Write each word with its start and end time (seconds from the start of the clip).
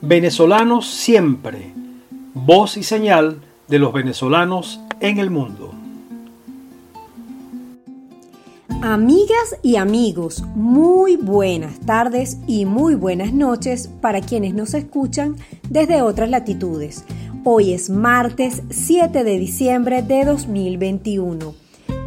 Venezolanos 0.00 0.86
siempre, 0.86 1.72
voz 2.32 2.76
y 2.76 2.84
señal 2.84 3.40
de 3.66 3.80
los 3.80 3.92
venezolanos 3.92 4.80
en 5.00 5.18
el 5.18 5.28
mundo. 5.28 5.74
Amigas 8.80 9.56
y 9.60 9.74
amigos, 9.74 10.44
muy 10.54 11.16
buenas 11.16 11.80
tardes 11.80 12.38
y 12.46 12.64
muy 12.64 12.94
buenas 12.94 13.32
noches 13.32 13.90
para 14.00 14.20
quienes 14.20 14.54
nos 14.54 14.72
escuchan 14.74 15.34
desde 15.68 16.00
otras 16.00 16.30
latitudes. 16.30 17.04
Hoy 17.42 17.72
es 17.72 17.90
martes 17.90 18.62
7 18.70 19.24
de 19.24 19.36
diciembre 19.36 20.02
de 20.02 20.24
2021. 20.24 21.54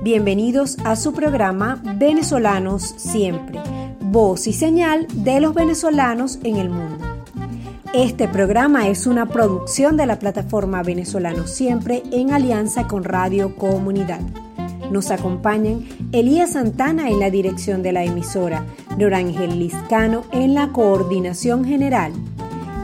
Bienvenidos 0.02 0.78
a 0.86 0.96
su 0.96 1.12
programa 1.12 1.82
Venezolanos 1.98 2.84
Siempre, 2.96 3.60
voz 4.00 4.48
y 4.48 4.54
señal 4.54 5.08
de 5.14 5.42
los 5.42 5.54
venezolanos 5.54 6.40
en 6.44 6.56
el 6.56 6.70
mundo. 6.70 7.11
Este 7.94 8.30
programa 8.30 8.88
es 8.88 9.06
una 9.06 9.26
producción 9.26 9.98
de 9.98 10.06
la 10.06 10.18
plataforma 10.18 10.82
Venezolano 10.82 11.46
Siempre 11.46 12.04
en 12.14 12.32
alianza 12.32 12.88
con 12.88 13.04
Radio 13.04 13.58
Comunidad. 13.58 14.22
Nos 14.90 15.12
acompañan 15.12 15.86
Elías 16.14 16.54
Santana 16.54 17.10
en 17.10 17.20
la 17.20 17.30
dirección 17.30 17.84
de 17.84 17.92
la 17.92 18.06
emisora, 18.06 18.66
Norangel 18.98 19.60
Liscano 19.60 20.24
en 20.32 20.54
la 20.54 20.70
coordinación 20.70 21.66
general. 21.66 22.14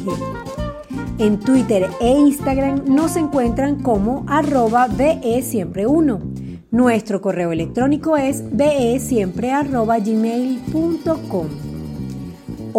En 1.19 1.39
Twitter 1.39 1.89
e 1.99 2.11
Instagram 2.11 2.83
nos 2.85 3.15
encuentran 3.15 3.81
como 3.81 4.23
arroba 4.27 4.87
siempre1 4.87 6.19
Nuestro 6.69 7.21
correo 7.21 7.53
electrónico 7.53 8.17
es 8.17 8.43
gmail.com 10.01 11.66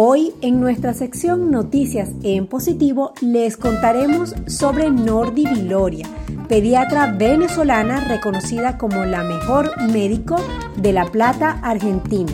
Hoy 0.01 0.33
en 0.39 0.61
nuestra 0.61 0.93
sección 0.93 1.51
Noticias 1.51 2.07
en 2.23 2.47
Positivo 2.47 3.11
les 3.19 3.57
contaremos 3.57 4.33
sobre 4.47 4.89
Nordi 4.89 5.45
Viloria, 5.45 6.07
pediatra 6.47 7.11
venezolana 7.11 8.07
reconocida 8.07 8.77
como 8.77 9.03
la 9.03 9.23
mejor 9.23 9.69
médico 9.91 10.37
de 10.77 10.93
La 10.93 11.03
Plata, 11.03 11.59
Argentina. 11.63 12.31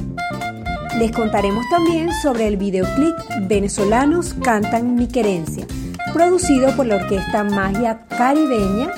Les 0.99 1.11
contaremos 1.11 1.65
también 1.71 2.11
sobre 2.21 2.45
el 2.45 2.57
videoclip 2.57 3.15
Venezolanos 3.47 4.35
Cantan 4.43 4.93
Mi 4.93 5.07
Querencia, 5.07 5.65
producido 6.13 6.69
por 6.75 6.85
la 6.85 6.97
Orquesta 6.97 7.43
Magia 7.43 8.05
Caribeña 8.09 8.91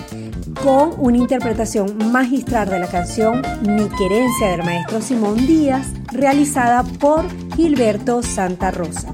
con 0.61 0.91
una 0.97 1.15
interpretación 1.15 2.11
magistral 2.11 2.67
de 2.67 2.79
la 2.79 2.87
canción 2.87 3.41
Mi 3.61 3.87
Querencia 3.97 4.49
del 4.49 4.65
maestro 4.65 4.99
Simón 4.99 5.37
Díaz, 5.47 5.87
realizada 6.11 6.83
por 6.83 7.23
Gilberto 7.57 8.23
Santa 8.23 8.71
Rosa. 8.71 9.13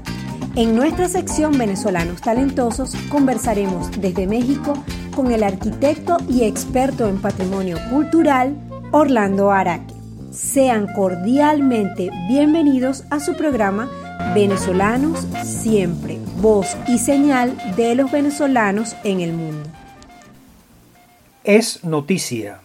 En 0.54 0.76
nuestra 0.76 1.08
sección 1.08 1.58
Venezolanos 1.58 2.20
Talentosos 2.20 2.94
conversaremos 3.08 3.90
desde 4.00 4.28
México 4.28 4.74
con 5.16 5.32
el 5.32 5.42
arquitecto 5.42 6.18
y 6.28 6.44
experto 6.44 7.08
en 7.08 7.20
patrimonio 7.20 7.78
cultural 7.90 8.54
Orlando 8.92 9.50
Araque. 9.50 9.94
Sean 10.30 10.86
cordialmente 10.94 12.10
bienvenidos 12.28 13.04
a 13.10 13.18
su 13.18 13.34
programa 13.34 13.90
Venezolanos 14.34 15.26
Siempre, 15.42 16.18
voz 16.36 16.76
y 16.86 16.98
señal 16.98 17.56
de 17.76 17.96
los 17.96 18.12
venezolanos 18.12 18.94
en 19.02 19.20
el 19.20 19.32
mundo 19.32 19.70
es 21.44 21.84
noticia. 21.84 22.63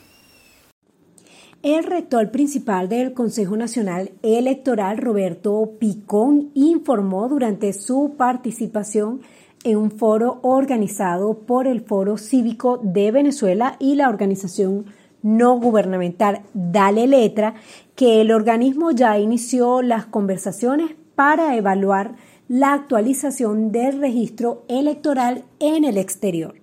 El 1.61 1.83
rector 1.83 2.31
principal 2.31 2.87
del 2.87 3.13
Consejo 3.13 3.57
Nacional 3.57 4.11
Electoral, 4.21 4.97
Roberto 4.97 5.73
Picón, 5.77 6.51
informó 6.53 7.27
durante 7.27 7.73
su 7.73 8.15
participación 8.17 9.19
en 9.65 9.75
un 9.75 9.91
foro 9.91 10.39
organizado 10.41 11.39
por 11.39 11.67
el 11.67 11.81
Foro 11.81 12.17
Cívico 12.17 12.79
de 12.81 13.11
Venezuela 13.11 13.75
y 13.77 13.95
la 13.95 14.07
organización 14.07 14.85
no 15.21 15.59
gubernamental 15.59 16.43
Dale 16.53 17.07
Letra 17.07 17.55
que 17.93 18.21
el 18.21 18.31
organismo 18.31 18.91
ya 18.91 19.19
inició 19.19 19.81
las 19.81 20.05
conversaciones 20.05 20.91
para 21.15 21.57
evaluar 21.57 22.15
la 22.47 22.71
actualización 22.71 23.73
del 23.73 23.99
registro 23.99 24.63
electoral 24.69 25.43
en 25.59 25.83
el 25.83 25.97
exterior. 25.97 26.58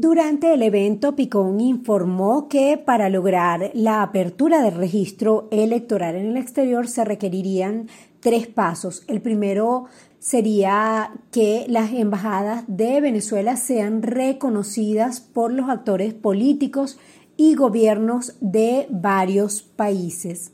Durante 0.00 0.54
el 0.54 0.62
evento, 0.62 1.16
Picón 1.16 1.60
informó 1.60 2.46
que 2.46 2.78
para 2.78 3.08
lograr 3.08 3.72
la 3.74 4.02
apertura 4.02 4.62
del 4.62 4.76
registro 4.76 5.48
electoral 5.50 6.14
en 6.14 6.26
el 6.26 6.36
exterior 6.36 6.86
se 6.86 7.04
requerirían 7.04 7.88
tres 8.20 8.46
pasos. 8.46 9.02
El 9.08 9.20
primero 9.20 9.86
sería 10.20 11.10
que 11.32 11.66
las 11.68 11.92
embajadas 11.92 12.62
de 12.68 13.00
Venezuela 13.00 13.56
sean 13.56 14.02
reconocidas 14.02 15.18
por 15.18 15.52
los 15.52 15.68
actores 15.68 16.14
políticos 16.14 16.96
y 17.36 17.56
gobiernos 17.56 18.36
de 18.40 18.86
varios 18.90 19.62
países. 19.62 20.52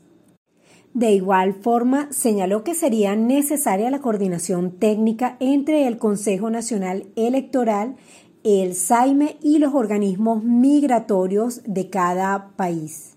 De 0.95 1.11
igual 1.11 1.53
forma, 1.53 2.07
señaló 2.09 2.63
que 2.63 2.73
sería 2.73 3.17
necesaria 3.17 3.91
la 3.91 3.99
coordinación 3.99 4.79
técnica 4.79 5.35
entre 5.41 5.87
el 5.87 5.99
Consejo 5.99 6.49
Nacional 6.49 7.07
Electoral 7.17 7.97
el 8.45 8.75
SAIME 8.75 9.37
y 9.41 9.57
los 9.57 9.73
organismos 9.73 10.43
migratorios 10.43 11.61
de 11.65 11.89
cada 11.89 12.51
país. 12.55 13.15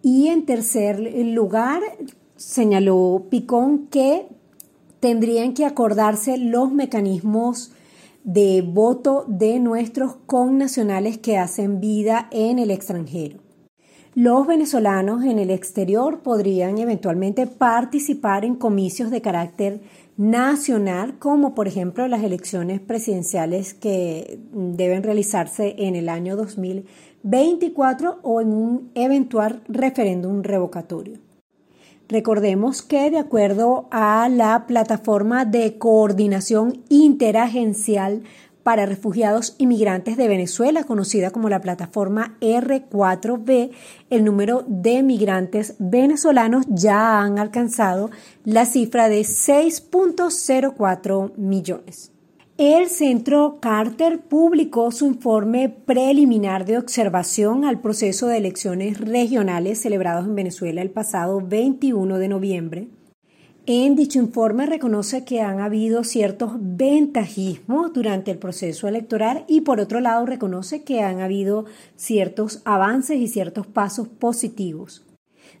Y 0.00 0.28
en 0.28 0.46
tercer 0.46 1.00
lugar, 1.00 1.82
señaló 2.36 3.26
Picón 3.30 3.88
que 3.88 4.28
tendrían 5.00 5.54
que 5.54 5.64
acordarse 5.64 6.38
los 6.38 6.72
mecanismos 6.72 7.72
de 8.22 8.62
voto 8.62 9.24
de 9.26 9.58
nuestros 9.58 10.14
connacionales 10.26 11.18
que 11.18 11.36
hacen 11.36 11.80
vida 11.80 12.28
en 12.30 12.60
el 12.60 12.70
extranjero. 12.70 13.38
Los 14.14 14.46
venezolanos 14.46 15.24
en 15.24 15.40
el 15.40 15.50
exterior 15.50 16.20
podrían 16.20 16.78
eventualmente 16.78 17.48
participar 17.48 18.44
en 18.44 18.54
comicios 18.54 19.10
de 19.10 19.20
carácter 19.20 19.80
nacional, 20.22 21.18
como 21.18 21.52
por 21.52 21.66
ejemplo 21.66 22.06
las 22.06 22.22
elecciones 22.22 22.80
presidenciales 22.80 23.74
que 23.74 24.38
deben 24.52 25.02
realizarse 25.02 25.74
en 25.78 25.96
el 25.96 26.08
año 26.08 26.36
2024 26.36 28.20
o 28.22 28.40
en 28.40 28.52
un 28.52 28.90
eventual 28.94 29.62
referéndum 29.66 30.44
revocatorio. 30.44 31.18
Recordemos 32.08 32.82
que 32.82 33.10
de 33.10 33.18
acuerdo 33.18 33.88
a 33.90 34.28
la 34.28 34.66
plataforma 34.68 35.44
de 35.44 35.76
coordinación 35.78 36.84
interagencial 36.88 38.22
para 38.62 38.86
refugiados 38.86 39.54
inmigrantes 39.58 40.16
de 40.16 40.28
Venezuela, 40.28 40.84
conocida 40.84 41.30
como 41.30 41.48
la 41.48 41.60
plataforma 41.60 42.36
R4B, 42.40 43.70
el 44.10 44.24
número 44.24 44.64
de 44.66 45.02
migrantes 45.02 45.74
venezolanos 45.78 46.66
ya 46.68 47.20
han 47.20 47.38
alcanzado 47.38 48.10
la 48.44 48.66
cifra 48.66 49.08
de 49.08 49.20
6.04 49.20 51.36
millones. 51.36 52.10
El 52.58 52.88
Centro 52.88 53.58
Carter 53.60 54.20
publicó 54.20 54.92
su 54.92 55.06
informe 55.06 55.68
preliminar 55.68 56.64
de 56.64 56.78
observación 56.78 57.64
al 57.64 57.80
proceso 57.80 58.26
de 58.26 58.36
elecciones 58.36 59.00
regionales 59.00 59.80
celebrados 59.80 60.26
en 60.26 60.34
Venezuela 60.34 60.82
el 60.82 60.90
pasado 60.90 61.40
21 61.40 62.18
de 62.18 62.28
noviembre 62.28 62.88
En 63.64 63.94
dicho 63.94 64.18
informe 64.18 64.66
reconoce 64.66 65.24
que 65.24 65.40
han 65.40 65.60
habido 65.60 66.02
ciertos 66.02 66.54
ventajismos 66.58 67.92
durante 67.92 68.32
el 68.32 68.38
proceso 68.38 68.88
electoral 68.88 69.44
y 69.46 69.60
por 69.60 69.78
otro 69.78 70.00
lado 70.00 70.26
reconoce 70.26 70.82
que 70.82 71.02
han 71.02 71.20
habido 71.20 71.66
ciertos 71.94 72.60
avances 72.64 73.18
y 73.18 73.28
ciertos 73.28 73.68
pasos 73.68 74.08
positivos. 74.08 75.06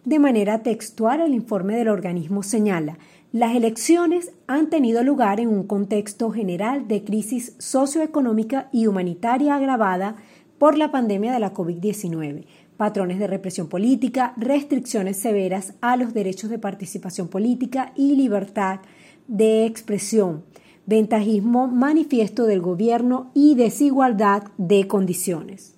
De 0.04 0.18
manera 0.18 0.64
textual, 0.64 1.20
el 1.20 1.32
informe 1.32 1.76
del 1.76 1.86
organismo 1.86 2.42
señala, 2.42 2.98
las 3.30 3.54
elecciones 3.54 4.32
han 4.48 4.68
tenido 4.68 5.04
lugar 5.04 5.38
en 5.38 5.46
un 5.46 5.62
contexto 5.62 6.32
general 6.32 6.88
de 6.88 7.04
crisis 7.04 7.54
socioeconómica 7.60 8.68
y 8.72 8.88
humanitaria 8.88 9.54
agravada 9.54 10.16
por 10.58 10.76
la 10.76 10.90
pandemia 10.90 11.32
de 11.32 11.38
la 11.38 11.54
COVID-19 11.54 12.46
patrones 12.76 13.18
de 13.18 13.26
represión 13.26 13.68
política, 13.68 14.34
restricciones 14.36 15.16
severas 15.16 15.74
a 15.80 15.96
los 15.96 16.14
derechos 16.14 16.50
de 16.50 16.58
participación 16.58 17.28
política 17.28 17.92
y 17.96 18.16
libertad 18.16 18.80
de 19.28 19.66
expresión, 19.66 20.44
ventajismo 20.86 21.68
manifiesto 21.68 22.46
del 22.46 22.60
gobierno 22.60 23.30
y 23.34 23.54
desigualdad 23.54 24.44
de 24.58 24.86
condiciones. 24.86 25.76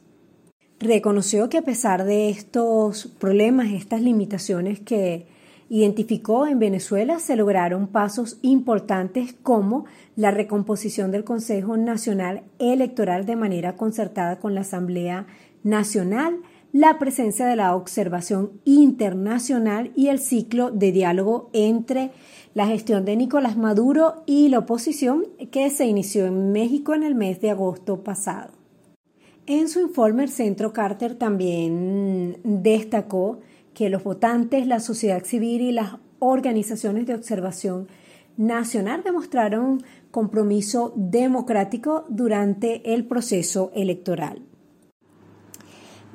Reconoció 0.81 1.49
que 1.49 1.59
a 1.59 1.63
pesar 1.63 2.05
de 2.05 2.31
estos 2.31 3.07
problemas, 3.19 3.73
estas 3.73 4.01
limitaciones 4.01 4.81
que 4.81 5.27
identificó 5.69 6.47
en 6.47 6.59
Venezuela, 6.59 7.19
se 7.19 7.37
lograron 7.37 7.89
pasos 7.89 8.39
importantes 8.43 9.35
como 9.43 9.87
la 10.15 10.31
recomposición 10.31 11.11
del 11.11 11.25
Consejo 11.25 11.77
Nacional 11.77 12.43
Electoral 12.59 13.25
de 13.25 13.37
manera 13.37 13.77
concertada 13.77 14.39
con 14.39 14.55
la 14.55 14.61
Asamblea 14.61 15.27
Nacional, 15.63 16.37
la 16.75 16.99
presencia 16.99 17.47
de 17.47 17.55
la 17.55 17.77
observación 17.77 18.61
internacional 18.65 19.93
y 19.95 20.09
el 20.09 20.19
ciclo 20.19 20.73
de 20.73 20.91
diálogo 20.91 21.49
entre 21.53 22.11
la 22.53 22.67
gestión 22.67 23.05
de 23.05 23.15
Nicolás 23.15 23.57
Maduro 23.57 24.25
y 24.27 24.49
la 24.49 24.59
oposición 24.59 25.25
que 25.53 25.71
se 25.71 25.87
inició 25.87 26.27
en 26.27 26.51
México 26.51 26.93
en 26.93 27.05
el 27.05 27.15
mes 27.15 27.41
de 27.41 27.51
agosto 27.51 28.03
pasado. 28.03 28.51
En 29.47 29.69
su 29.69 29.79
informe, 29.79 30.25
el 30.25 30.31
Centro 30.31 30.73
Carter 30.73 31.15
también 31.15 32.41
destacó 32.43 33.39
que 33.73 33.89
los 33.89 34.03
votantes, 34.03 34.67
la 34.67 34.81
sociedad 34.81 35.23
civil 35.23 35.61
y 35.61 35.71
las 35.71 35.99
organizaciones 36.19 37.07
de 37.07 37.15
observación 37.15 37.87
nacional 38.37 39.05
demostraron 39.05 39.85
compromiso 40.11 40.93
democrático 40.97 42.05
durante 42.09 42.95
el 42.95 43.07
proceso 43.07 43.71
electoral. 43.77 44.43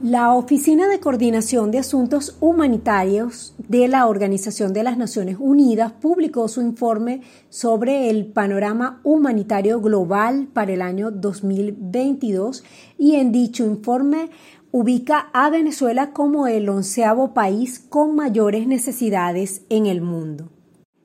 La 0.01 0.33
Oficina 0.33 0.87
de 0.87 1.01
Coordinación 1.01 1.71
de 1.71 1.79
Asuntos 1.79 2.37
Humanitarios 2.39 3.53
de 3.57 3.89
la 3.89 4.07
Organización 4.07 4.71
de 4.71 4.83
las 4.83 4.97
Naciones 4.97 5.35
Unidas 5.37 5.91
publicó 5.91 6.47
su 6.47 6.61
informe 6.61 7.21
sobre 7.49 8.09
el 8.09 8.27
panorama 8.27 9.01
humanitario 9.03 9.81
global 9.81 10.47
para 10.53 10.71
el 10.71 10.81
año 10.81 11.11
2022 11.11 12.63
y 12.97 13.15
en 13.15 13.33
dicho 13.33 13.65
informe 13.65 14.29
ubica 14.71 15.29
a 15.33 15.49
Venezuela 15.49 16.13
como 16.13 16.47
el 16.47 16.69
onceavo 16.69 17.33
país 17.33 17.79
con 17.79 18.15
mayores 18.15 18.67
necesidades 18.67 19.63
en 19.67 19.85
el 19.85 19.99
mundo. 19.99 20.49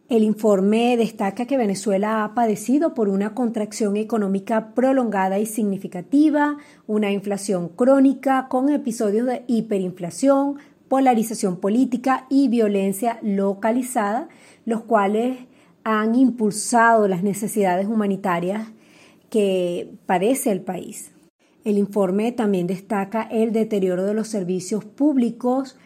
El 0.09 0.23
informe 0.23 0.99
destaca 0.99 1.47
que 1.47 1.56
Venezuela 1.56 2.25
ha 2.25 2.35
padecido 2.35 2.93
por 2.93 3.09
una 3.09 3.35
contracción 3.35 3.97
económica 3.97 4.75
prolongada 4.75 5.39
y 5.39 5.47
significativa, 5.47 6.59
una 6.87 7.11
inflación 7.11 7.71
crónica 7.71 8.49
con 8.51 8.69
episodios 8.69 9.27
de 9.27 9.45
hiperinflación, 9.47 10.59
polarización 10.89 11.56
política 11.59 12.27
y 12.29 12.49
violencia 12.49 13.19
localizada, 13.23 14.29
los 14.67 14.83
cuales 14.83 15.39
han 15.85 16.15
impulsado 16.15 17.09
las 17.09 17.23
necesidades 17.23 17.87
humanitarias 17.87 18.69
que 19.31 19.91
padece 20.05 20.53
el 20.53 20.61
país. 20.61 21.12
El 21.65 21.79
informe 21.79 22.31
también 22.31 22.67
destaca 22.67 23.23
el 23.23 23.53
deterioro 23.53 24.05
de 24.05 24.12
los 24.12 24.29
servicios 24.29 24.85
públicos, 24.85 25.79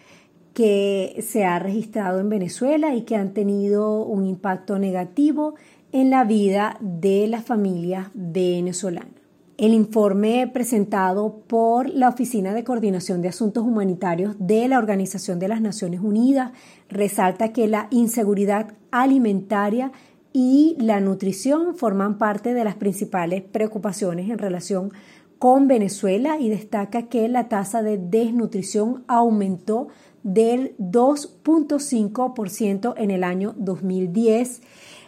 que 0.58 1.24
se 1.24 1.44
ha 1.44 1.60
registrado 1.60 2.18
en 2.18 2.28
Venezuela 2.28 2.92
y 2.96 3.02
que 3.02 3.14
han 3.14 3.32
tenido 3.32 4.02
un 4.02 4.26
impacto 4.26 4.76
negativo 4.80 5.54
en 5.92 6.10
la 6.10 6.24
vida 6.24 6.78
de 6.80 7.28
las 7.28 7.44
familias 7.44 8.08
venezolanas. 8.12 9.12
El 9.56 9.72
informe 9.72 10.50
presentado 10.52 11.44
por 11.46 11.88
la 11.88 12.08
Oficina 12.08 12.54
de 12.54 12.64
Coordinación 12.64 13.22
de 13.22 13.28
Asuntos 13.28 13.62
Humanitarios 13.62 14.34
de 14.40 14.66
la 14.66 14.78
Organización 14.78 15.38
de 15.38 15.46
las 15.46 15.60
Naciones 15.60 16.00
Unidas 16.00 16.50
resalta 16.88 17.52
que 17.52 17.68
la 17.68 17.86
inseguridad 17.92 18.74
alimentaria 18.90 19.92
y 20.32 20.74
la 20.80 20.98
nutrición 20.98 21.76
forman 21.76 22.18
parte 22.18 22.52
de 22.52 22.64
las 22.64 22.74
principales 22.74 23.42
preocupaciones 23.42 24.28
en 24.28 24.38
relación 24.38 24.90
con 25.38 25.68
Venezuela 25.68 26.38
y 26.40 26.48
destaca 26.48 27.02
que 27.02 27.28
la 27.28 27.48
tasa 27.48 27.80
de 27.82 27.96
desnutrición 27.96 29.04
aumentó 29.06 29.86
del 30.32 30.76
2.5% 30.78 32.94
en 32.96 33.10
el 33.10 33.24
año 33.24 33.54
2010 33.56 34.62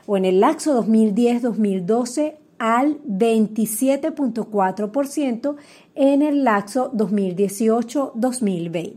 o 0.07 0.17
en 0.17 0.25
el 0.25 0.41
lapso 0.41 0.83
2010-2012 0.83 2.35
al 2.59 3.01
27.4% 3.05 5.55
en 5.95 6.23
el 6.23 6.43
lapso 6.45 6.91
2018-2020. 6.93 8.95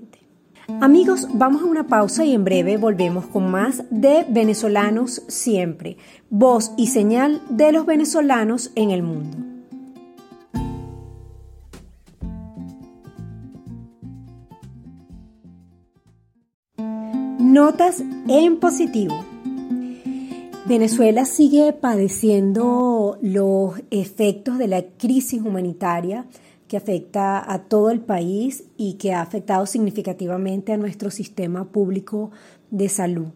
Amigos, 0.79 1.27
vamos 1.33 1.61
a 1.61 1.65
una 1.65 1.87
pausa 1.87 2.23
y 2.25 2.33
en 2.33 2.45
breve 2.45 2.77
volvemos 2.77 3.25
con 3.25 3.51
más 3.51 3.83
de 3.89 4.25
Venezolanos 4.29 5.23
Siempre, 5.27 5.97
voz 6.29 6.71
y 6.77 6.87
señal 6.87 7.41
de 7.49 7.73
los 7.73 7.85
venezolanos 7.85 8.71
en 8.75 8.91
el 8.91 9.03
mundo. 9.03 9.52
Notas 17.53 18.01
en 18.27 18.59
positivo. 18.59 19.13
Venezuela 20.65 21.23
sigue 21.23 21.71
padeciendo 21.71 23.19
los 23.21 23.79
efectos 23.91 24.57
de 24.57 24.67
la 24.67 24.81
crisis 24.97 25.39
humanitaria 25.39 26.25
que 26.67 26.77
afecta 26.77 27.53
a 27.53 27.59
todo 27.65 27.91
el 27.91 27.99
país 27.99 28.63
y 28.75 28.93
que 28.93 29.13
ha 29.13 29.21
afectado 29.21 29.67
significativamente 29.67 30.73
a 30.73 30.77
nuestro 30.77 31.11
sistema 31.11 31.65
público 31.65 32.31
de 32.71 32.89
salud. 32.89 33.27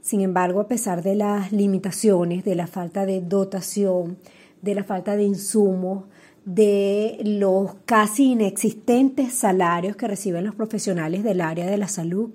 Sin 0.00 0.20
embargo, 0.20 0.58
a 0.58 0.66
pesar 0.66 1.04
de 1.04 1.14
las 1.14 1.52
limitaciones, 1.52 2.44
de 2.44 2.56
la 2.56 2.66
falta 2.66 3.06
de 3.06 3.20
dotación, 3.20 4.18
de 4.62 4.74
la 4.74 4.82
falta 4.82 5.14
de 5.14 5.22
insumos, 5.22 6.06
de 6.44 7.20
los 7.22 7.74
casi 7.84 8.32
inexistentes 8.32 9.32
salarios 9.32 9.94
que 9.94 10.08
reciben 10.08 10.44
los 10.44 10.54
profesionales 10.54 11.22
del 11.22 11.40
área 11.40 11.66
de 11.66 11.76
la 11.76 11.86
salud, 11.86 12.30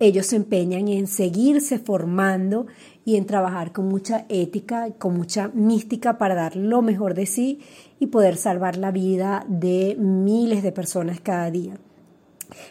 ellos 0.00 0.26
se 0.26 0.36
empeñan 0.36 0.88
en 0.88 1.06
seguirse 1.06 1.78
formando 1.78 2.66
y 3.04 3.16
en 3.16 3.26
trabajar 3.26 3.72
con 3.72 3.86
mucha 3.86 4.24
ética, 4.30 4.90
con 4.98 5.16
mucha 5.16 5.48
mística 5.48 6.16
para 6.16 6.34
dar 6.34 6.56
lo 6.56 6.80
mejor 6.80 7.14
de 7.14 7.26
sí 7.26 7.60
y 7.98 8.06
poder 8.06 8.36
salvar 8.36 8.76
la 8.76 8.90
vida 8.90 9.44
de 9.46 9.96
miles 9.98 10.62
de 10.62 10.72
personas 10.72 11.20
cada 11.20 11.50
día. 11.50 11.78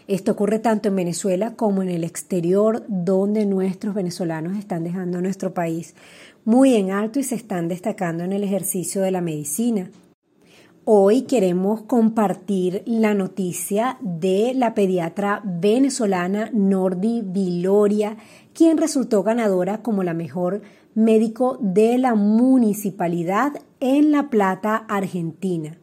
Esto 0.07 0.31
ocurre 0.31 0.59
tanto 0.59 0.89
en 0.89 0.95
Venezuela 0.95 1.55
como 1.55 1.83
en 1.83 1.89
el 1.89 2.03
exterior, 2.03 2.83
donde 2.88 3.45
nuestros 3.45 3.93
venezolanos 3.93 4.57
están 4.57 4.83
dejando 4.83 5.21
nuestro 5.21 5.53
país 5.53 5.95
muy 6.45 6.75
en 6.75 6.91
alto 6.91 7.19
y 7.19 7.24
se 7.24 7.36
están 7.36 7.67
destacando 7.67 8.24
en 8.24 8.33
el 8.33 8.43
ejercicio 8.43 9.01
de 9.01 9.12
la 9.12 9.21
medicina. 9.21 9.91
Hoy 10.91 11.22
queremos 11.22 11.84
compartir 11.84 12.81
la 12.88 13.13
noticia 13.13 14.00
de 14.01 14.53
la 14.55 14.74
pediatra 14.74 15.39
venezolana 15.46 16.50
Nordi 16.51 17.22
Viloria, 17.24 18.17
quien 18.55 18.79
resultó 18.79 19.22
ganadora 19.22 19.84
como 19.84 20.01
la 20.01 20.15
mejor 20.15 20.63
médico 20.96 21.60
de 21.62 22.00
la 22.00 22.15
municipalidad 22.15 23.53
en 23.79 24.12
La 24.12 24.31
Plata, 24.31 24.77
Argentina. 24.77 25.77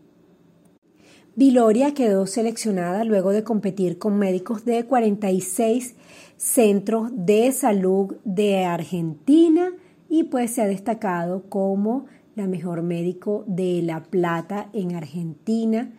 Viloria 1.36 1.94
quedó 1.94 2.26
seleccionada 2.26 3.04
luego 3.04 3.30
de 3.30 3.44
competir 3.44 3.98
con 3.98 4.18
médicos 4.18 4.64
de 4.64 4.86
46 4.86 5.94
centros 6.36 7.12
de 7.14 7.52
salud 7.52 8.16
de 8.24 8.64
Argentina 8.64 9.70
y 10.08 10.24
pues 10.24 10.50
se 10.52 10.62
ha 10.62 10.66
destacado 10.66 11.44
como 11.48 12.06
la 12.36 12.46
mejor 12.46 12.82
médico 12.82 13.44
de 13.46 13.80
La 13.82 14.04
Plata 14.04 14.68
en 14.74 14.94
Argentina, 14.94 15.90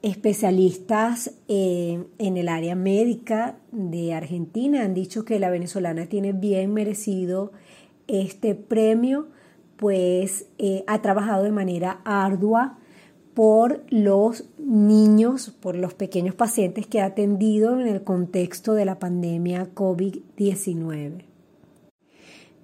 especialistas 0.00 1.32
eh, 1.48 2.04
en 2.18 2.36
el 2.36 2.48
área 2.48 2.76
médica 2.76 3.58
de 3.72 4.14
Argentina 4.14 4.82
han 4.82 4.94
dicho 4.94 5.24
que 5.24 5.40
la 5.40 5.50
venezolana 5.50 6.06
tiene 6.06 6.32
bien 6.32 6.72
merecido 6.72 7.52
este 8.06 8.54
premio, 8.54 9.26
pues 9.76 10.46
eh, 10.58 10.84
ha 10.86 11.02
trabajado 11.02 11.42
de 11.42 11.50
manera 11.50 12.00
ardua 12.04 12.78
por 13.34 13.84
los 13.90 14.44
niños, 14.58 15.50
por 15.50 15.76
los 15.76 15.94
pequeños 15.94 16.36
pacientes 16.36 16.86
que 16.86 17.00
ha 17.00 17.06
atendido 17.06 17.78
en 17.80 17.88
el 17.88 18.04
contexto 18.04 18.72
de 18.74 18.84
la 18.84 19.00
pandemia 19.00 19.74
COVID-19. 19.74 21.25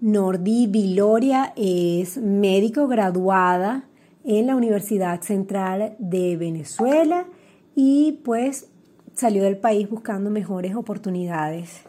Nordi 0.03 0.67
Viloria 0.67 1.53
es 1.55 2.19
médico 2.19 2.89
graduada 2.89 3.85
en 4.25 4.49
la 4.49 4.57
Universidad 4.57 5.21
Central 5.21 5.95
de 6.01 6.37
Venezuela 6.37 7.29
y 7.77 8.19
pues 8.25 8.67
salió 9.15 9.45
del 9.45 9.59
país 9.59 9.89
buscando 9.89 10.29
mejores 10.29 10.75
oportunidades. 10.75 11.83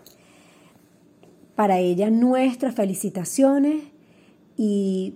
Para 1.56 1.80
ella 1.80 2.12
nuestras 2.12 2.76
felicitaciones 2.76 3.82
y 4.58 5.16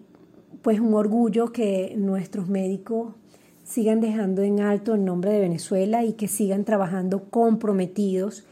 pues 0.64 0.80
un 0.80 0.96
orgullo 0.96 1.52
que 1.52 1.94
nuestros 1.98 2.48
médicos 2.48 3.14
sigan 3.64 4.02
dejando 4.02 4.42
en 4.42 4.60
alto 4.60 4.96
el 4.96 5.06
nombre 5.06 5.30
de 5.30 5.42
Venezuela 5.42 6.04
y 6.04 6.14
que 6.14 6.28
sigan 6.28 6.66
trabajando 6.66 7.30
comprometidos 7.30 8.44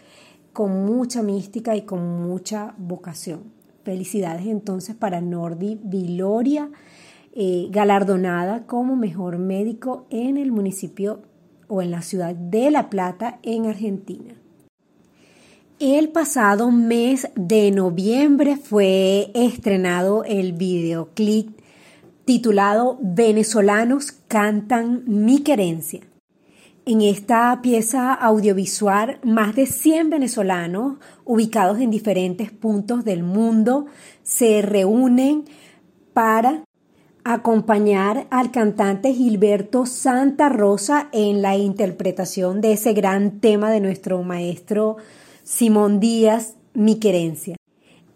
con 0.54 0.86
mucha 0.86 1.24
mística 1.24 1.76
y 1.76 1.82
con 1.82 2.22
mucha 2.22 2.76
vocación. 2.78 3.55
Felicidades 3.86 4.48
entonces 4.48 4.96
para 4.96 5.22
Nordi 5.22 5.80
Viloria, 5.84 6.72
eh, 7.34 7.68
galardonada 7.70 8.66
como 8.66 8.96
mejor 8.96 9.38
médico 9.38 10.08
en 10.10 10.38
el 10.38 10.52
municipio 10.52 11.22
o 11.68 11.84
en 11.84 11.92
la 11.92 12.02
ciudad 12.02 12.34
de 12.34 12.72
La 12.72 12.90
Plata, 12.90 13.38
en 13.44 13.68
Argentina. 13.68 14.34
El 15.78 16.10
pasado 16.10 16.72
mes 16.72 17.30
de 17.36 17.70
noviembre 17.70 18.58
fue 18.58 19.30
estrenado 19.36 20.24
el 20.24 20.54
videoclip 20.54 21.60
titulado 22.26 22.98
Venezolanos 23.02 24.14
cantan 24.28 25.04
mi 25.06 25.42
querencia. 25.42 26.02
En 26.88 27.02
esta 27.02 27.62
pieza 27.64 28.14
audiovisual, 28.14 29.18
más 29.24 29.56
de 29.56 29.66
100 29.66 30.12
venezolanos 30.12 30.98
ubicados 31.24 31.80
en 31.80 31.90
diferentes 31.90 32.52
puntos 32.52 33.04
del 33.04 33.24
mundo 33.24 33.88
se 34.22 34.62
reúnen 34.62 35.46
para 36.14 36.64
acompañar 37.24 38.28
al 38.30 38.52
cantante 38.52 39.16
Gilberto 39.16 39.88
Santa 39.88 40.48
Rosa 40.50 41.10
en 41.12 41.42
la 41.42 41.58
interpretación 41.58 42.62
de 42.62 42.74
ese 42.74 42.94
gran 42.94 43.40
tema 43.40 43.72
de 43.72 43.80
nuestro 43.80 44.22
maestro 44.22 44.98
Simón 45.44 46.00
Díaz, 46.00 46.54
Mi 46.76 47.00
Querencia. 47.00 47.56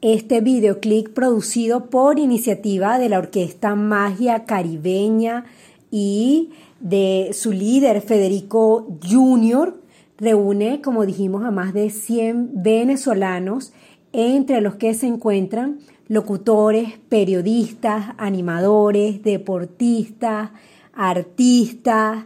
Este 0.02 0.42
videoclip 0.42 1.16
producido 1.16 1.90
por 1.90 2.20
iniciativa 2.20 3.00
de 3.00 3.10
la 3.10 3.18
Orquesta 3.18 3.74
Magia 3.74 4.46
Caribeña 4.46 5.46
y 5.90 6.52
de 6.80 7.32
su 7.34 7.52
líder 7.52 8.02
Federico 8.02 8.88
Junior 9.08 9.82
reúne, 10.18 10.82
como 10.82 11.06
dijimos, 11.06 11.44
a 11.44 11.52
más 11.52 11.74
de 11.74 11.90
100 11.90 12.64
venezolanos, 12.64 13.74
entre 14.12 14.62
los 14.62 14.76
que 14.76 14.94
se 14.94 15.08
encuentran 15.08 15.80
locutores, 16.08 16.98
periodistas, 17.10 18.16
animadores, 18.18 19.22
deportistas, 19.24 20.50
artistas, 20.94 22.26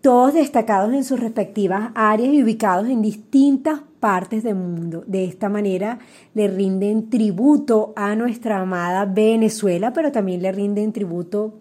todos 0.00 0.34
destacados 0.34 0.92
en 0.92 1.04
sus 1.04 1.20
respectivas 1.20 1.90
áreas 1.94 2.34
y 2.34 2.42
ubicados 2.42 2.88
en 2.88 3.02
distintas 3.02 3.80
partes 4.00 4.42
del 4.42 4.56
mundo. 4.56 5.04
De 5.06 5.24
esta 5.24 5.48
manera 5.48 5.98
le 6.34 6.48
rinden 6.48 7.10
tributo 7.10 7.92
a 7.96 8.14
nuestra 8.14 8.60
amada 8.60 9.04
Venezuela, 9.06 9.92
pero 9.92 10.12
también 10.12 10.42
le 10.42 10.52
rinden 10.52 10.92
tributo 10.92 11.54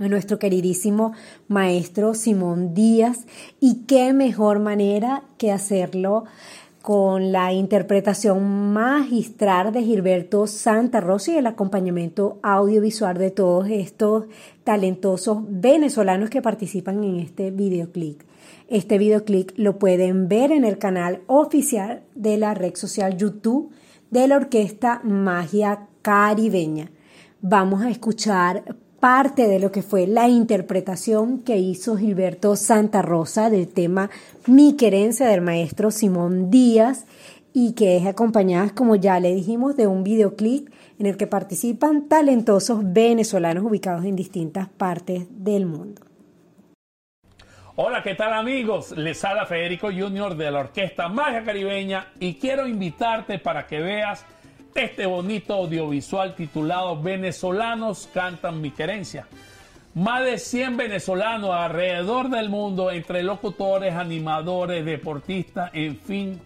a 0.00 0.08
nuestro 0.08 0.38
queridísimo 0.38 1.12
maestro 1.46 2.14
Simón 2.14 2.74
Díaz. 2.74 3.26
Y 3.60 3.82
qué 3.86 4.12
mejor 4.12 4.58
manera 4.58 5.22
que 5.38 5.52
hacerlo 5.52 6.24
con 6.82 7.30
la 7.30 7.52
interpretación 7.52 8.72
magistral 8.72 9.70
de 9.72 9.82
Gilberto 9.82 10.46
Santa 10.46 11.00
Rosa 11.00 11.32
y 11.32 11.36
el 11.36 11.46
acompañamiento 11.46 12.38
audiovisual 12.42 13.18
de 13.18 13.30
todos 13.30 13.68
estos 13.68 14.24
talentosos 14.64 15.42
venezolanos 15.46 16.30
que 16.30 16.40
participan 16.40 17.04
en 17.04 17.20
este 17.20 17.50
videoclip. 17.50 18.22
Este 18.68 18.96
videoclip 18.96 19.50
lo 19.56 19.78
pueden 19.78 20.28
ver 20.28 20.52
en 20.52 20.64
el 20.64 20.78
canal 20.78 21.20
oficial 21.26 22.02
de 22.14 22.38
la 22.38 22.54
red 22.54 22.74
social 22.76 23.16
YouTube 23.16 23.70
de 24.10 24.26
la 24.26 24.36
Orquesta 24.36 25.02
Magia 25.04 25.86
Caribeña. 26.00 26.90
Vamos 27.42 27.82
a 27.82 27.90
escuchar 27.90 28.76
parte 29.00 29.48
de 29.48 29.58
lo 29.58 29.72
que 29.72 29.82
fue 29.82 30.06
la 30.06 30.28
interpretación 30.28 31.42
que 31.42 31.56
hizo 31.56 31.96
Gilberto 31.96 32.54
Santa 32.54 33.00
Rosa 33.00 33.48
del 33.48 33.66
tema 33.66 34.10
Mi 34.46 34.76
querencia 34.76 35.26
del 35.26 35.40
maestro 35.40 35.90
Simón 35.90 36.50
Díaz 36.50 37.06
y 37.54 37.72
que 37.72 37.96
es 37.96 38.06
acompañada, 38.06 38.70
como 38.74 38.94
ya 38.96 39.18
le 39.18 39.34
dijimos, 39.34 39.76
de 39.76 39.86
un 39.86 40.04
videoclip 40.04 40.68
en 40.98 41.06
el 41.06 41.16
que 41.16 41.26
participan 41.26 42.08
talentosos 42.08 42.80
venezolanos 42.92 43.64
ubicados 43.64 44.04
en 44.04 44.14
distintas 44.14 44.68
partes 44.68 45.26
del 45.30 45.64
mundo. 45.64 46.02
Hola, 47.76 48.02
¿qué 48.02 48.14
tal 48.14 48.34
amigos? 48.34 48.92
Les 48.92 49.24
habla 49.24 49.46
Federico 49.46 49.86
Junior 49.86 50.36
de 50.36 50.50
la 50.50 50.60
Orquesta 50.60 51.08
Magia 51.08 51.42
Caribeña 51.42 52.08
y 52.20 52.34
quiero 52.34 52.68
invitarte 52.68 53.38
para 53.38 53.66
que 53.66 53.80
veas 53.80 54.26
este 54.74 55.06
bonito 55.06 55.54
audiovisual 55.54 56.34
titulado 56.34 57.00
Venezolanos 57.00 58.08
cantan 58.12 58.60
mi 58.60 58.70
querencia. 58.70 59.26
Más 59.94 60.24
de 60.24 60.38
100 60.38 60.76
venezolanos 60.76 61.50
alrededor 61.50 62.30
del 62.30 62.48
mundo, 62.48 62.92
entre 62.92 63.22
locutores, 63.22 63.94
animadores, 63.94 64.84
deportistas, 64.84 65.70
en 65.74 65.98
fin, 65.98 66.40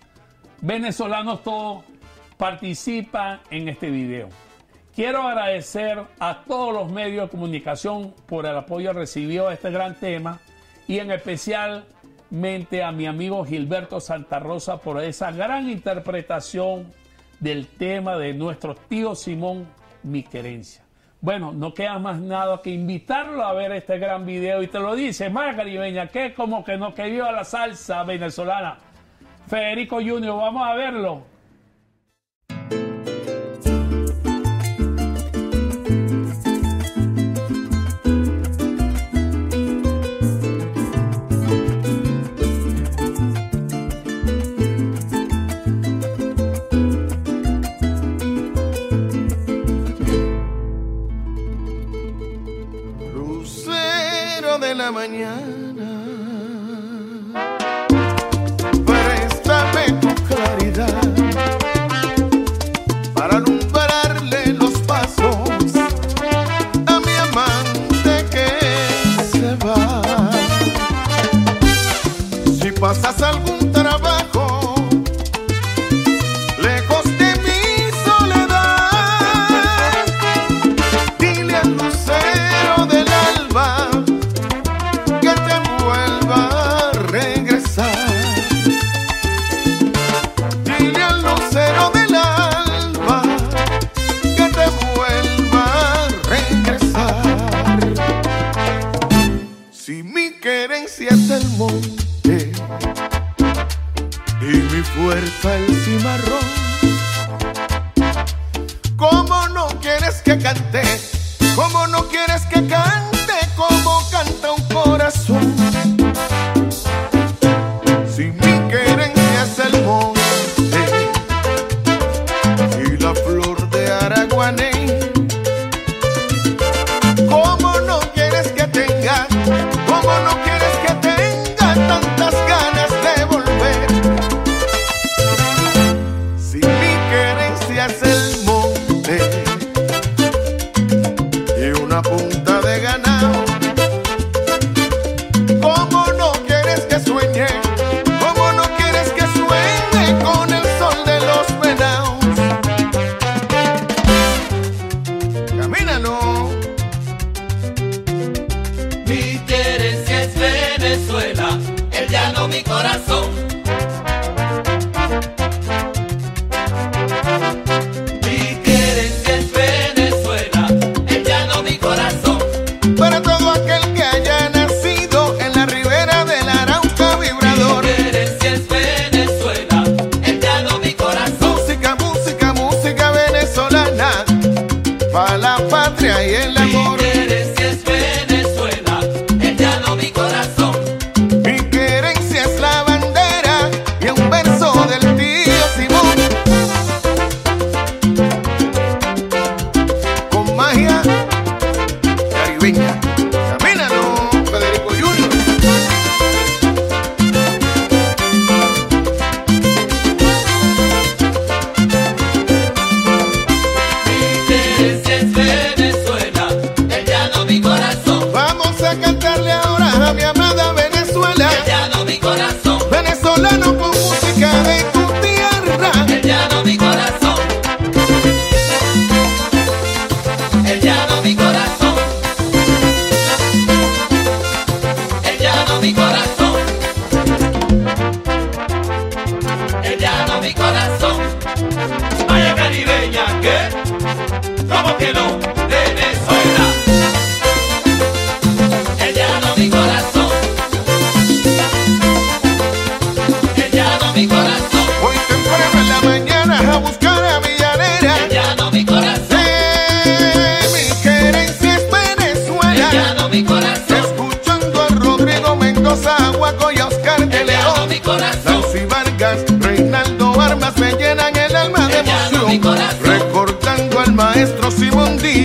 venezolanos 0.62 1.43
todos, 1.43 1.85
participan 2.38 3.40
en 3.50 3.69
este 3.69 3.90
video. 3.90 4.28
Quiero 4.95 5.23
agradecer 5.23 6.00
a 6.19 6.45
todos 6.45 6.73
los 6.73 6.90
medios 6.90 7.25
de 7.25 7.31
comunicación 7.31 8.14
por 8.26 8.47
el 8.47 8.57
apoyo 8.57 8.93
recibido 8.93 9.49
a 9.49 9.54
este 9.54 9.71
gran 9.71 9.95
tema 9.97 10.40
y 10.87 11.00
en 11.00 11.11
especialmente 11.11 12.83
a 12.83 12.93
mi 12.93 13.07
amigo 13.07 13.45
Gilberto 13.45 14.00
Santa 14.00 14.38
Rosa 14.38 14.78
por 14.78 15.02
esa 15.02 15.33
gran 15.33 15.69
interpretación 15.69 16.87
del 17.44 17.66
tema 17.66 18.16
de 18.16 18.32
nuestro 18.32 18.74
tío 18.74 19.14
Simón, 19.14 19.68
mi 20.02 20.22
querencia. 20.22 20.82
Bueno, 21.20 21.52
no 21.52 21.74
queda 21.74 21.98
más 21.98 22.18
nada 22.18 22.62
que 22.62 22.70
invitarlo 22.70 23.44
a 23.44 23.52
ver 23.52 23.70
este 23.72 23.98
gran 23.98 24.24
video 24.24 24.62
y 24.62 24.66
te 24.66 24.78
lo 24.78 24.94
dice 24.94 25.28
más 25.28 25.54
caribeña, 25.54 26.08
que 26.08 26.32
como 26.32 26.64
que 26.64 26.78
no 26.78 26.94
querido 26.94 27.30
la 27.30 27.44
salsa 27.44 28.02
venezolana. 28.02 28.78
Federico 29.46 29.96
Junior, 29.96 30.38
vamos 30.38 30.66
a 30.66 30.74
verlo. 30.74 31.22
Mañana. 54.91 55.91
Préstame 58.87 59.93
tu 60.00 60.14
claridad 60.26 61.09
para 63.14 63.37
alumbrarle 63.37 63.74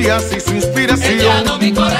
Díaz 0.09 0.33
y 0.35 0.39
su 0.39 0.55
inspiración. 0.55 1.47
Oye, 1.49 1.98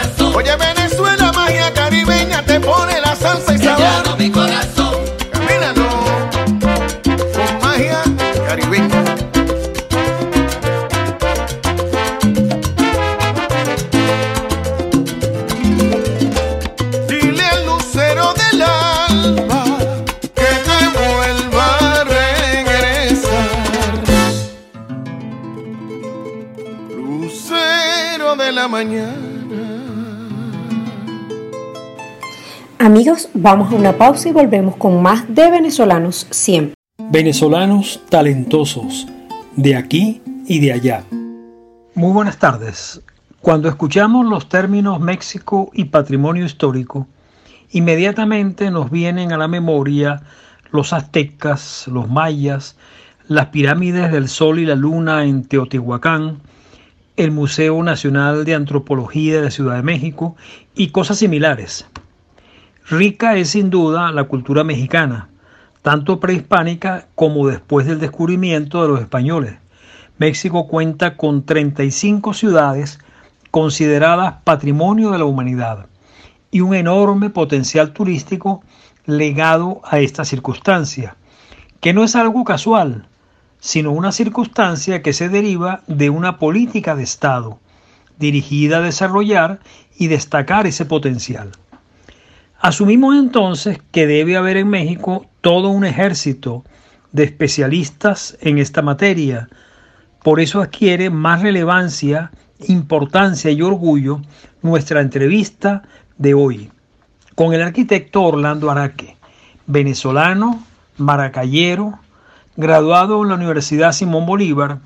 vamos 33.42 33.72
a 33.72 33.76
una 33.76 33.94
pausa 33.94 34.30
y 34.30 34.32
volvemos 34.34 34.76
con 34.76 35.02
más 35.02 35.24
de 35.34 35.50
venezolanos 35.50 36.28
siempre. 36.30 36.74
Venezolanos 37.10 38.02
talentosos, 38.10 39.08
de 39.56 39.76
aquí 39.76 40.22
y 40.48 40.60
de 40.60 40.74
allá. 40.74 41.04
Muy 41.96 42.12
buenas 42.12 42.38
tardes. 42.38 43.02
Cuando 43.42 43.70
escuchamos 43.70 44.26
los 44.26 44.50
términos 44.50 45.00
México 45.00 45.72
y 45.74 45.86
patrimonio 45.86 46.46
histórico, 46.46 47.08
inmediatamente 47.72 48.72
nos 48.72 48.92
vienen 48.92 49.32
a 49.32 49.38
la 49.38 49.48
memoria 49.48 50.22
los 50.72 50.92
aztecas, 50.92 51.88
los 51.88 52.10
mayas, 52.10 52.76
las 53.28 53.48
pirámides 53.48 54.12
del 54.12 54.28
Sol 54.28 54.60
y 54.60 54.66
la 54.66 54.76
Luna 54.76 55.24
en 55.24 55.46
Teotihuacán, 55.46 56.40
el 57.16 57.32
Museo 57.32 57.82
Nacional 57.84 58.44
de 58.44 58.56
Antropología 58.56 59.42
de 59.42 59.52
Ciudad 59.52 59.78
de 59.78 59.84
México 59.84 60.36
y 60.76 60.90
cosas 60.90 61.20
similares. 61.20 61.86
Rica 62.90 63.36
es 63.36 63.52
sin 63.52 63.70
duda 63.70 64.12
la 64.12 64.24
cultura 64.24 64.64
mexicana, 64.64 65.30
tanto 65.84 66.20
prehispánica 66.20 67.06
como 67.14 67.46
después 67.48 67.86
del 67.86 68.00
descubrimiento 68.00 68.82
de 68.82 68.88
los 68.88 69.00
españoles. 69.00 69.58
México 70.18 70.68
cuenta 70.68 71.16
con 71.16 71.46
35 71.46 72.34
ciudades 72.34 72.98
consideradas 73.52 74.38
patrimonio 74.44 75.12
de 75.12 75.20
la 75.20 75.26
humanidad 75.26 75.86
y 76.50 76.62
un 76.62 76.74
enorme 76.74 77.30
potencial 77.30 77.94
turístico 77.94 78.64
legado 79.06 79.82
a 79.84 80.00
esta 80.00 80.26
circunstancia, 80.26 81.16
que 81.82 81.94
no 81.94 82.04
es 82.04 82.16
algo 82.16 82.44
casual, 82.44 83.08
sino 83.60 83.92
una 83.92 84.12
circunstancia 84.12 85.04
que 85.04 85.14
se 85.14 85.30
deriva 85.30 85.84
de 85.86 86.10
una 86.10 86.40
política 86.40 86.96
de 86.96 87.04
Estado 87.04 87.60
dirigida 88.18 88.78
a 88.78 88.82
desarrollar 88.82 89.60
y 89.96 90.08
destacar 90.08 90.66
ese 90.66 90.86
potencial. 90.86 91.52
Asumimos 92.62 93.16
entonces 93.16 93.80
que 93.94 94.06
debe 94.06 94.36
haber 94.36 94.58
en 94.58 94.68
México 94.68 95.26
todo 95.40 95.70
un 95.70 95.86
ejército 95.86 96.66
de 97.14 97.24
especialistas 97.24 98.38
en 98.42 98.58
esta 98.58 98.82
materia. 98.82 99.48
Por 100.24 100.42
eso 100.42 100.62
adquiere 100.62 101.10
más 101.10 101.42
relevancia, 101.42 102.32
importancia 102.68 103.50
y 103.50 103.62
orgullo 103.62 104.20
nuestra 104.62 105.00
entrevista 105.00 105.84
de 106.18 106.34
hoy 106.34 106.70
con 107.34 107.54
el 107.54 107.62
arquitecto 107.62 108.24
Orlando 108.24 108.70
Araque, 108.70 109.16
venezolano, 109.66 110.62
maracayero, 110.98 111.98
graduado 112.58 113.24
en 113.24 113.30
la 113.30 113.36
Universidad 113.36 113.94
Simón 113.94 114.26
Bolívar, 114.26 114.80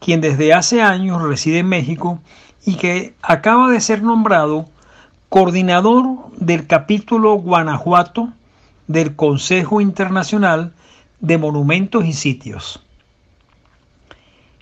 quien 0.00 0.22
desde 0.22 0.54
hace 0.54 0.80
años 0.80 1.20
reside 1.20 1.58
en 1.58 1.68
México 1.68 2.22
y 2.64 2.76
que 2.76 3.12
acaba 3.20 3.70
de 3.70 3.82
ser 3.82 4.02
nombrado 4.02 4.70
coordinador 5.28 6.30
del 6.38 6.66
capítulo 6.66 7.34
Guanajuato 7.34 8.30
del 8.86 9.14
Consejo 9.14 9.82
Internacional 9.82 10.72
de 11.20 11.36
Monumentos 11.36 12.06
y 12.06 12.14
Sitios. 12.14 12.82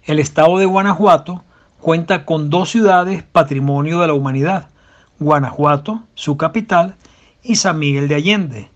El 0.05 0.19
estado 0.19 0.59
de 0.59 0.67
Guanajuato 0.67 1.45
cuenta 1.81 2.25
con 2.25 2.51
dos 2.51 2.71
ciudades 2.71 3.23
patrimonio 3.23 4.01
de 4.01 4.09
la 4.09 4.15
humanidad, 4.15 4.69
Guanajuato, 5.21 6.03
su 6.15 6.37
capital, 6.37 6.97
y 7.45 7.57
San 7.57 7.79
Miguel 7.79 8.09
de 8.09 8.17
Allende, 8.17 8.71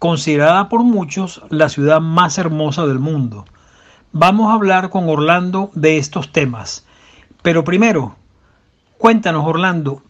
considerada 0.00 0.68
por 0.68 0.82
muchos 0.82 1.40
la 1.50 1.68
ciudad 1.68 2.00
más 2.00 2.36
hermosa 2.38 2.84
del 2.84 2.98
mundo. 2.98 3.44
Vamos 4.10 4.50
a 4.50 4.54
hablar 4.54 4.90
con 4.90 5.08
Orlando 5.08 5.70
de 5.74 5.98
estos 5.98 6.32
temas. 6.32 6.84
Pero 7.42 7.62
primero, 7.62 8.16
cuéntanos 8.98 9.46
Orlando, 9.46 10.02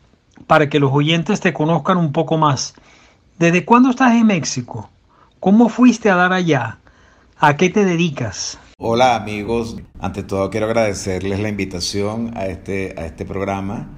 para 0.47 0.69
que 0.69 0.81
los 0.81 0.93
oyentes 0.93 1.41
te 1.41 1.53
conozcan 1.53 1.99
un 1.99 2.13
poco 2.13 2.37
más. 2.37 2.75
¿Desde 3.39 3.65
cuándo 3.65 3.91
estás 3.91 4.15
en 4.15 4.27
México? 4.27 4.91
¿Cómo 5.41 5.69
fuiste 5.69 6.11
a 6.11 6.17
dar 6.17 6.33
allá? 6.33 6.79
¿A 7.39 7.57
qué 7.57 7.71
te 7.71 7.85
dedicas? 7.85 8.59
Hola 8.79 9.17
amigos, 9.17 9.77
ante 9.99 10.23
todo 10.23 10.51
quiero 10.51 10.67
agradecerles 10.67 11.41
la 11.41 11.49
invitación 11.49 12.37
a 12.37 12.47
este, 12.47 12.95
a 12.97 13.07
este 13.07 13.25
programa, 13.25 13.89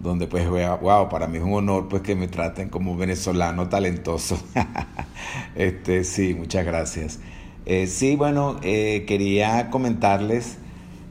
donde 0.00 0.26
pues, 0.26 0.46
wow, 0.48 1.08
para 1.08 1.26
mí 1.26 1.38
es 1.38 1.44
un 1.44 1.54
honor 1.54 1.88
pues 1.88 2.02
que 2.02 2.14
me 2.14 2.28
traten 2.28 2.68
como 2.68 2.92
un 2.92 2.98
venezolano 2.98 3.68
talentoso. 3.68 4.38
este, 5.54 6.04
sí, 6.04 6.34
muchas 6.34 6.64
gracias. 6.64 7.18
Eh, 7.64 7.86
sí, 7.86 8.14
bueno, 8.16 8.56
eh, 8.62 9.04
quería 9.06 9.70
comentarles 9.70 10.58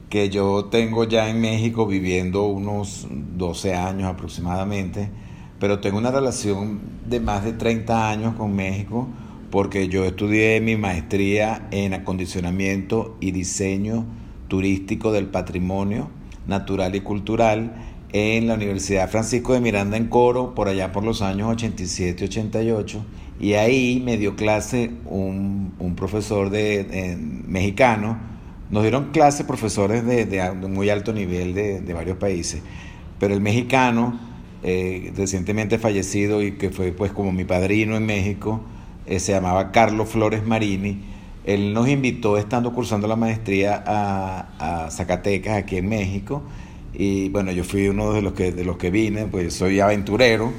que 0.08 0.30
yo 0.30 0.66
tengo 0.66 1.04
ya 1.04 1.28
en 1.28 1.40
México 1.40 1.86
viviendo 1.86 2.44
unos 2.44 3.06
12 3.10 3.74
años 3.74 4.08
aproximadamente, 4.08 5.10
pero 5.58 5.80
tengo 5.80 5.98
una 5.98 6.10
relación 6.10 6.80
de 7.08 7.20
más 7.20 7.44
de 7.44 7.52
30 7.52 8.10
años 8.10 8.34
con 8.34 8.54
México 8.54 9.08
porque 9.50 9.88
yo 9.88 10.04
estudié 10.04 10.60
mi 10.60 10.76
maestría 10.76 11.68
en 11.70 11.94
acondicionamiento 11.94 13.16
y 13.20 13.30
diseño 13.30 14.04
turístico 14.48 15.12
del 15.12 15.26
patrimonio 15.26 16.08
natural 16.46 16.94
y 16.94 17.00
cultural 17.00 17.74
en 18.12 18.46
la 18.46 18.54
Universidad 18.54 19.10
Francisco 19.10 19.54
de 19.54 19.60
Miranda 19.60 19.96
en 19.96 20.08
Coro 20.08 20.54
por 20.54 20.68
allá 20.68 20.92
por 20.92 21.04
los 21.04 21.22
años 21.22 21.48
87-88 21.56 23.00
y 23.40 23.54
ahí 23.54 24.00
me 24.04 24.16
dio 24.16 24.36
clase 24.36 24.92
un, 25.04 25.74
un 25.78 25.94
profesor 25.96 26.50
de, 26.50 27.16
mexicano 27.46 28.35
nos 28.70 28.82
dieron 28.82 29.10
clase 29.12 29.44
profesores 29.44 30.04
de, 30.04 30.52
muy 30.68 30.90
alto 30.90 31.12
nivel 31.12 31.54
de, 31.54 31.94
varios 31.94 32.16
países, 32.16 32.62
pero 33.18 33.34
el 33.34 33.40
mexicano, 33.40 34.18
eh, 34.62 35.12
recientemente 35.16 35.78
fallecido 35.78 36.42
y 36.42 36.52
que 36.52 36.70
fue 36.70 36.92
pues 36.92 37.12
como 37.12 37.32
mi 37.32 37.44
padrino 37.44 37.96
en 37.96 38.06
México, 38.06 38.60
eh, 39.06 39.20
se 39.20 39.32
llamaba 39.32 39.70
Carlos 39.70 40.08
Flores 40.08 40.44
Marini. 40.44 40.98
Él 41.44 41.72
nos 41.72 41.88
invitó, 41.88 42.38
estando 42.38 42.72
cursando 42.72 43.06
la 43.06 43.14
maestría 43.14 43.82
a, 43.86 44.86
a, 44.86 44.90
Zacatecas, 44.90 45.56
aquí 45.56 45.76
en 45.76 45.88
México, 45.88 46.42
y 46.92 47.28
bueno, 47.28 47.52
yo 47.52 47.62
fui 47.62 47.88
uno 47.88 48.12
de 48.12 48.22
los 48.22 48.32
que, 48.32 48.50
de 48.50 48.64
los 48.64 48.78
que 48.78 48.90
vine, 48.90 49.26
pues 49.26 49.54
soy 49.54 49.78
aventurero. 49.80 50.52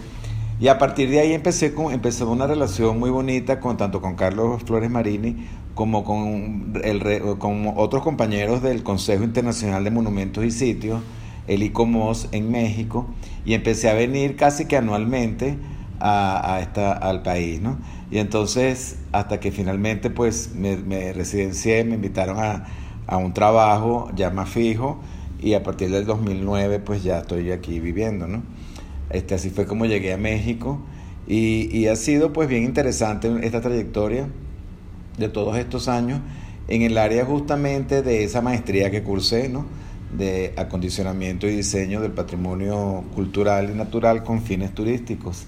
Y 0.59 0.69
a 0.69 0.77
partir 0.77 1.09
de 1.09 1.19
ahí 1.19 1.33
empecé 1.33 1.73
con, 1.73 1.93
empezó 1.93 2.29
una 2.31 2.47
relación 2.47 2.99
muy 2.99 3.09
bonita 3.09 3.59
con 3.59 3.75
tanto 3.77 4.01
con 4.01 4.15
Carlos 4.15 4.63
Flores 4.63 4.89
Marini 4.89 5.35
como 5.77 6.03
con, 6.03 6.73
el, 6.83 7.37
con 7.37 7.71
otros 7.75 8.01
compañeros 8.01 8.63
del 8.63 8.81
Consejo 8.81 9.23
Internacional 9.23 9.83
de 9.83 9.91
Monumentos 9.91 10.43
y 10.43 10.49
Sitios, 10.49 11.01
el 11.47 11.61
ICOMOS 11.61 12.29
en 12.31 12.51
México, 12.51 13.05
y 13.45 13.53
empecé 13.53 13.87
a 13.87 13.93
venir 13.93 14.35
casi 14.35 14.65
que 14.65 14.75
anualmente 14.75 15.55
a, 15.99 16.55
a 16.55 16.61
esta, 16.61 16.93
al 16.93 17.21
país, 17.21 17.61
¿no? 17.61 17.77
Y 18.09 18.17
entonces, 18.17 18.97
hasta 19.11 19.39
que 19.39 19.51
finalmente 19.51 20.09
pues 20.09 20.55
me, 20.55 20.77
me 20.77 21.13
residencié, 21.13 21.83
me 21.83 21.93
invitaron 21.93 22.39
a, 22.39 22.65
a, 23.05 23.17
un 23.17 23.33
trabajo 23.33 24.09
ya 24.15 24.31
más 24.31 24.49
fijo, 24.49 24.99
y 25.39 25.53
a 25.53 25.61
partir 25.61 25.91
del 25.91 26.05
2009 26.05 26.79
pues 26.79 27.03
ya 27.03 27.19
estoy 27.19 27.51
aquí 27.51 27.79
viviendo, 27.79 28.27
¿no? 28.27 28.41
Este, 29.11 29.35
así 29.35 29.51
fue 29.51 29.67
como 29.67 29.85
llegué 29.85 30.11
a 30.11 30.17
México, 30.17 30.79
y, 31.27 31.69
y 31.71 31.85
ha 31.87 31.95
sido 31.95 32.33
pues 32.33 32.49
bien 32.49 32.63
interesante 32.63 33.31
esta 33.43 33.61
trayectoria 33.61 34.27
de 35.17 35.29
todos 35.29 35.57
estos 35.57 35.87
años 35.87 36.21
en 36.67 36.81
el 36.81 36.97
área 36.97 37.25
justamente 37.25 38.01
de 38.01 38.23
esa 38.23 38.41
maestría 38.41 38.91
que 38.91 39.03
cursé, 39.03 39.49
¿no? 39.49 39.65
de 40.11 40.53
acondicionamiento 40.55 41.47
y 41.47 41.55
diseño 41.55 42.01
del 42.01 42.11
patrimonio 42.11 43.03
cultural 43.13 43.69
y 43.69 43.77
natural 43.77 44.23
con 44.23 44.41
fines 44.41 44.73
turísticos. 44.73 45.45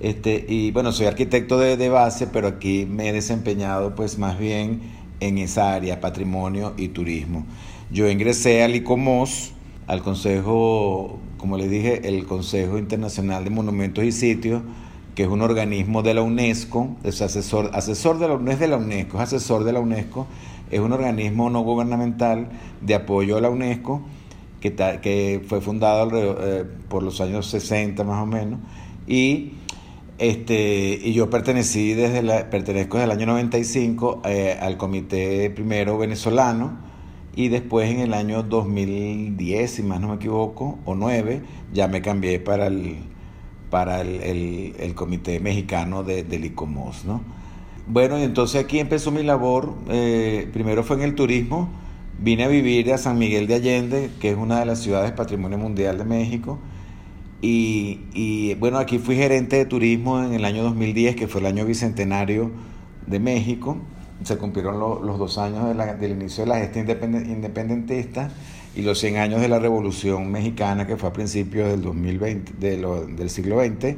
Este, 0.00 0.44
y 0.48 0.72
bueno, 0.72 0.92
soy 0.92 1.06
arquitecto 1.06 1.58
de, 1.58 1.76
de, 1.76 1.88
base, 1.88 2.26
pero 2.26 2.48
aquí 2.48 2.86
me 2.88 3.08
he 3.08 3.12
desempeñado 3.12 3.94
pues 3.94 4.18
más 4.18 4.38
bien 4.38 4.80
en 5.20 5.38
esa 5.38 5.74
área, 5.74 6.00
patrimonio 6.00 6.74
y 6.76 6.88
turismo. 6.88 7.46
Yo 7.90 8.10
ingresé 8.10 8.62
al 8.62 8.74
ICOMOS, 8.74 9.52
al 9.86 10.02
Consejo, 10.02 11.18
como 11.38 11.56
les 11.56 11.70
dije, 11.70 12.08
el 12.08 12.26
Consejo 12.26 12.76
Internacional 12.78 13.44
de 13.44 13.50
Monumentos 13.50 14.04
y 14.04 14.12
Sitios, 14.12 14.62
que 15.16 15.22
es 15.22 15.28
un 15.30 15.40
organismo 15.40 16.02
de 16.02 16.12
la 16.12 16.20
UNESCO, 16.20 16.94
es 17.02 17.22
asesor, 17.22 17.70
asesor 17.72 18.18
de 18.18 18.28
la, 18.28 18.36
de 18.36 18.68
la 18.68 18.76
UNESCO, 18.76 19.16
es 19.16 19.22
asesor 19.22 19.64
de 19.64 19.72
la 19.72 19.80
UNESCO, 19.80 20.26
es 20.70 20.78
un 20.78 20.92
organismo 20.92 21.48
no 21.48 21.62
gubernamental 21.62 22.48
de 22.82 22.94
apoyo 22.94 23.38
a 23.38 23.40
la 23.40 23.48
UNESCO 23.48 24.02
que, 24.60 24.74
que 24.74 25.42
fue 25.48 25.62
fundado 25.62 26.10
eh, 26.12 26.64
por 26.90 27.02
los 27.02 27.22
años 27.22 27.46
60 27.46 28.04
más 28.04 28.22
o 28.22 28.26
menos 28.26 28.60
y 29.06 29.52
este, 30.18 30.98
y 31.02 31.14
yo 31.14 31.30
pertenecí 31.30 31.94
desde 31.94 32.22
la, 32.22 32.50
pertenezco 32.50 32.98
desde 32.98 33.10
el 33.12 33.18
año 33.18 33.26
95 33.26 34.22
eh, 34.26 34.58
al 34.60 34.76
comité 34.76 35.48
primero 35.48 35.96
venezolano 35.96 36.76
y 37.34 37.48
después 37.48 37.90
en 37.90 38.00
el 38.00 38.12
año 38.12 38.42
2010, 38.42 39.70
si 39.70 39.82
más 39.82 40.00
no 40.00 40.08
me 40.08 40.14
equivoco, 40.16 40.78
o 40.86 40.94
9, 40.94 41.42
ya 41.72 41.86
me 41.86 42.00
cambié 42.00 42.40
para 42.40 42.68
el, 42.68 42.96
para 43.76 44.00
el, 44.00 44.74
el, 44.78 44.94
comité 44.94 45.38
mexicano 45.38 46.02
de, 46.02 46.24
del 46.24 46.46
ICOMOS, 46.46 47.04
¿no? 47.04 47.20
Bueno, 47.86 48.18
y 48.18 48.22
entonces 48.22 48.64
aquí 48.64 48.78
empezó 48.78 49.10
mi 49.10 49.22
labor, 49.22 49.74
eh, 49.90 50.48
primero 50.50 50.82
fue 50.82 50.96
en 50.96 51.02
el 51.02 51.14
turismo, 51.14 51.68
vine 52.18 52.44
a 52.44 52.48
vivir 52.48 52.90
a 52.94 52.96
San 52.96 53.18
Miguel 53.18 53.46
de 53.46 53.56
Allende, 53.56 54.10
que 54.18 54.30
es 54.30 54.36
una 54.38 54.60
de 54.60 54.64
las 54.64 54.78
ciudades 54.80 55.12
Patrimonio 55.12 55.58
Mundial 55.58 55.98
de 55.98 56.06
México, 56.06 56.58
y, 57.42 58.54
bueno, 58.54 58.78
aquí 58.78 58.98
fui 58.98 59.14
gerente 59.14 59.56
de 59.56 59.66
turismo 59.66 60.24
en 60.24 60.32
el 60.32 60.46
año 60.46 60.62
2010, 60.62 61.14
que 61.14 61.28
fue 61.28 61.42
el 61.42 61.46
año 61.46 61.66
bicentenario 61.66 62.50
de 63.06 63.20
México. 63.20 63.76
Se 64.24 64.38
cumplieron 64.38 64.80
los 64.80 65.18
dos 65.18 65.36
años 65.36 65.76
del 66.00 66.12
inicio 66.12 66.44
de 66.44 66.48
la 66.48 66.60
gestión 66.60 66.88
independentista 66.88 68.30
y 68.76 68.82
los 68.82 68.98
100 69.00 69.16
años 69.16 69.40
de 69.40 69.48
la 69.48 69.58
Revolución 69.58 70.30
Mexicana, 70.30 70.86
que 70.86 70.96
fue 70.96 71.08
a 71.08 71.12
principios 71.12 71.70
del 71.70 71.80
2020, 71.80 72.52
del 72.58 73.30
siglo 73.30 73.58
XX. 73.64 73.96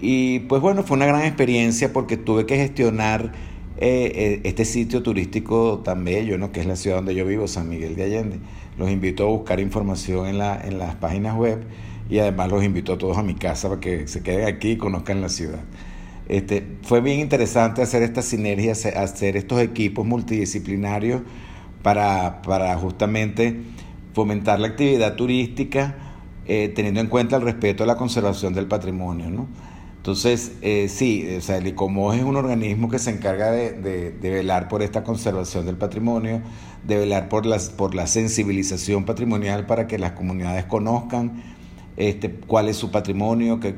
Y 0.00 0.40
pues 0.40 0.62
bueno, 0.62 0.84
fue 0.84 0.96
una 0.96 1.06
gran 1.06 1.22
experiencia 1.22 1.92
porque 1.92 2.16
tuve 2.16 2.46
que 2.46 2.56
gestionar 2.56 3.32
eh, 3.78 4.12
eh, 4.14 4.40
este 4.44 4.64
sitio 4.64 5.02
turístico 5.02 5.80
tan 5.84 6.04
bello, 6.04 6.38
¿no? 6.38 6.52
que 6.52 6.60
es 6.60 6.66
la 6.66 6.76
ciudad 6.76 6.96
donde 6.96 7.16
yo 7.16 7.26
vivo, 7.26 7.48
San 7.48 7.68
Miguel 7.68 7.96
de 7.96 8.04
Allende. 8.04 8.38
Los 8.78 8.90
invito 8.90 9.24
a 9.24 9.26
buscar 9.26 9.58
información 9.58 10.26
en, 10.28 10.38
la, 10.38 10.60
en 10.60 10.78
las 10.78 10.94
páginas 10.94 11.36
web 11.36 11.64
y 12.08 12.20
además 12.20 12.48
los 12.48 12.62
invito 12.62 12.92
a 12.92 12.98
todos 12.98 13.18
a 13.18 13.22
mi 13.24 13.34
casa 13.34 13.68
para 13.68 13.80
que 13.80 14.06
se 14.06 14.22
queden 14.22 14.46
aquí 14.46 14.72
y 14.72 14.76
conozcan 14.76 15.20
la 15.20 15.28
ciudad. 15.28 15.60
Este, 16.28 16.64
fue 16.82 17.00
bien 17.00 17.18
interesante 17.18 17.82
hacer 17.82 18.04
estas 18.04 18.24
sinergias, 18.24 18.86
hacer 18.86 19.36
estos 19.36 19.60
equipos 19.60 20.06
multidisciplinarios 20.06 21.22
para, 21.82 22.42
para 22.42 22.76
justamente 22.76 23.60
fomentar 24.12 24.60
la 24.60 24.68
actividad 24.68 25.14
turística 25.16 25.96
eh, 26.46 26.72
teniendo 26.74 27.00
en 27.00 27.06
cuenta 27.06 27.36
el 27.36 27.42
respeto 27.42 27.84
a 27.84 27.86
la 27.86 27.96
conservación 27.96 28.54
del 28.54 28.66
patrimonio. 28.66 29.30
¿no? 29.30 29.46
Entonces, 29.96 30.52
eh, 30.62 30.88
sí, 30.88 31.36
o 31.36 31.40
sea, 31.40 31.58
el 31.58 31.66
ICOMOS 31.68 32.16
es 32.16 32.24
un 32.24 32.36
organismo 32.36 32.88
que 32.88 32.98
se 32.98 33.10
encarga 33.10 33.50
de, 33.50 33.72
de, 33.72 34.10
de, 34.10 34.30
velar 34.30 34.66
por 34.66 34.82
esta 34.82 35.04
conservación 35.04 35.66
del 35.66 35.76
patrimonio, 35.76 36.40
de 36.86 36.96
velar 36.96 37.28
por, 37.28 37.46
las, 37.46 37.68
por 37.68 37.94
la 37.94 38.06
sensibilización 38.06 39.04
patrimonial 39.04 39.66
para 39.66 39.86
que 39.86 39.98
las 39.98 40.12
comunidades 40.12 40.64
conozcan 40.64 41.42
este, 41.96 42.30
cuál 42.30 42.68
es 42.68 42.76
su 42.76 42.90
patrimonio, 42.90 43.60
que, 43.60 43.74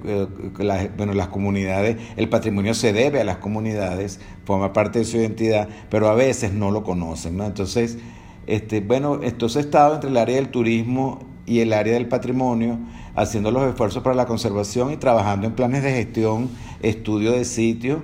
bueno, 0.96 1.12
las 1.12 1.28
comunidades, 1.28 1.96
el 2.16 2.28
patrimonio 2.28 2.74
se 2.74 2.92
debe 2.92 3.20
a 3.20 3.24
las 3.24 3.38
comunidades, 3.38 4.20
forma 4.44 4.72
parte 4.72 5.00
de 5.00 5.04
su 5.04 5.16
identidad, 5.16 5.68
pero 5.90 6.08
a 6.08 6.14
veces 6.14 6.52
no 6.52 6.70
lo 6.70 6.84
conocen, 6.84 7.36
¿no? 7.36 7.44
Entonces, 7.44 7.98
este, 8.46 8.80
bueno, 8.80 9.20
entonces 9.22 9.64
he 9.64 9.66
estado 9.66 9.94
entre 9.94 10.10
el 10.10 10.16
área 10.16 10.36
del 10.36 10.50
turismo 10.50 11.20
y 11.46 11.60
el 11.60 11.72
área 11.72 11.94
del 11.94 12.06
patrimonio, 12.06 12.78
haciendo 13.14 13.50
los 13.50 13.68
esfuerzos 13.68 14.02
para 14.02 14.14
la 14.14 14.26
conservación 14.26 14.92
y 14.92 14.96
trabajando 14.96 15.46
en 15.46 15.54
planes 15.54 15.82
de 15.82 15.92
gestión, 15.92 16.48
estudio 16.82 17.32
de 17.32 17.44
sitios. 17.44 17.98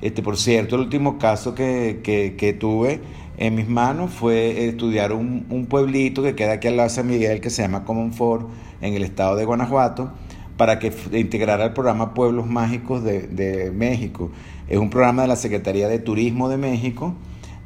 Este, 0.00 0.22
por 0.22 0.38
cierto, 0.38 0.76
el 0.76 0.82
último 0.82 1.18
caso 1.18 1.54
que, 1.54 2.00
que, 2.02 2.34
que 2.36 2.54
tuve 2.54 3.00
en 3.40 3.54
mis 3.54 3.68
manos 3.68 4.12
fue 4.12 4.66
estudiar 4.66 5.12
un, 5.12 5.66
pueblito 5.68 6.22
que 6.22 6.34
queda 6.34 6.52
aquí 6.52 6.68
al 6.68 6.76
lado 6.76 6.90
de 6.90 6.94
San 6.94 7.06
Miguel, 7.06 7.40
que 7.40 7.48
se 7.48 7.62
llama 7.62 7.84
Comonfort, 7.84 8.46
en 8.82 8.92
el 8.92 9.02
estado 9.02 9.34
de 9.34 9.46
Guanajuato, 9.46 10.12
para 10.58 10.78
que 10.78 10.92
integrara 11.12 11.64
el 11.64 11.72
programa 11.72 12.12
Pueblos 12.12 12.46
Mágicos 12.46 13.02
de, 13.02 13.72
México. 13.74 14.30
Es 14.68 14.76
un 14.76 14.90
programa 14.90 15.22
de 15.22 15.28
la 15.28 15.36
Secretaría 15.36 15.88
de 15.88 15.98
Turismo 15.98 16.50
de 16.50 16.58
México. 16.58 17.14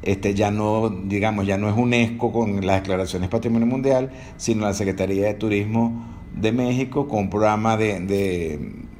Este 0.01 0.33
ya 0.33 0.49
no, 0.49 0.89
digamos, 0.89 1.45
ya 1.45 1.57
no 1.57 1.67
es 1.67 1.75
UNESCO 1.75 2.31
con 2.31 2.65
las 2.65 2.77
declaraciones 2.77 3.27
Patrimonio 3.27 3.67
Mundial, 3.67 4.11
sino 4.37 4.63
la 4.63 4.73
Secretaría 4.73 5.25
de 5.25 5.33
Turismo 5.33 6.05
de 6.33 6.53
México 6.53 7.09
con 7.09 7.19
un 7.19 7.29
programa 7.29 7.75
de 7.75 8.95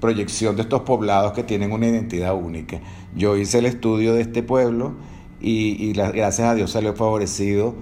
proyección 0.00 0.56
de 0.56 0.62
estos 0.62 0.80
poblados 0.82 1.32
que 1.32 1.42
tienen 1.42 1.70
una 1.70 1.86
identidad 1.86 2.34
única. 2.34 2.80
Yo 3.14 3.36
hice 3.36 3.58
el 3.58 3.66
estudio 3.66 4.14
de 4.14 4.22
este 4.22 4.42
pueblo 4.42 4.94
y, 5.40 5.92
gracias 5.92 6.40
a 6.40 6.54
Dios 6.54 6.70
salió 6.70 6.94
favorecido 6.94 7.74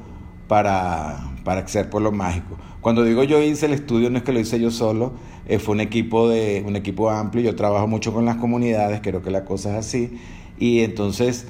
para, 0.47 1.19
para 1.45 1.67
ser 1.69 1.91
pueblo 1.91 2.13
mágico. 2.13 2.57
Cuando 2.81 3.05
digo 3.05 3.25
yo 3.25 3.43
hice 3.43 3.67
el 3.67 3.73
estudio, 3.73 4.11
no 4.11 4.19
es 4.19 4.25
que 4.25 4.33
lo 4.33 4.41
hice 4.41 4.61
yo 4.61 4.71
solo, 4.71 5.13
eh, 5.47 5.59
fue 5.59 5.75
un 5.75 5.81
equipo, 5.81 6.29
de, 6.29 6.63
un 6.67 6.77
equipo 6.77 7.11
amplio, 7.11 7.43
yo 7.43 7.57
trabajo 7.57 7.87
mucho 7.87 8.13
con 8.13 8.25
las 8.25 8.37
comunidades, 8.37 9.01
creo 9.03 9.23
que 9.23 9.31
la 9.31 9.45
cosa 9.45 9.71
es 9.71 9.87
así, 9.87 10.19
y 10.59 10.81
entonces, 10.81 11.47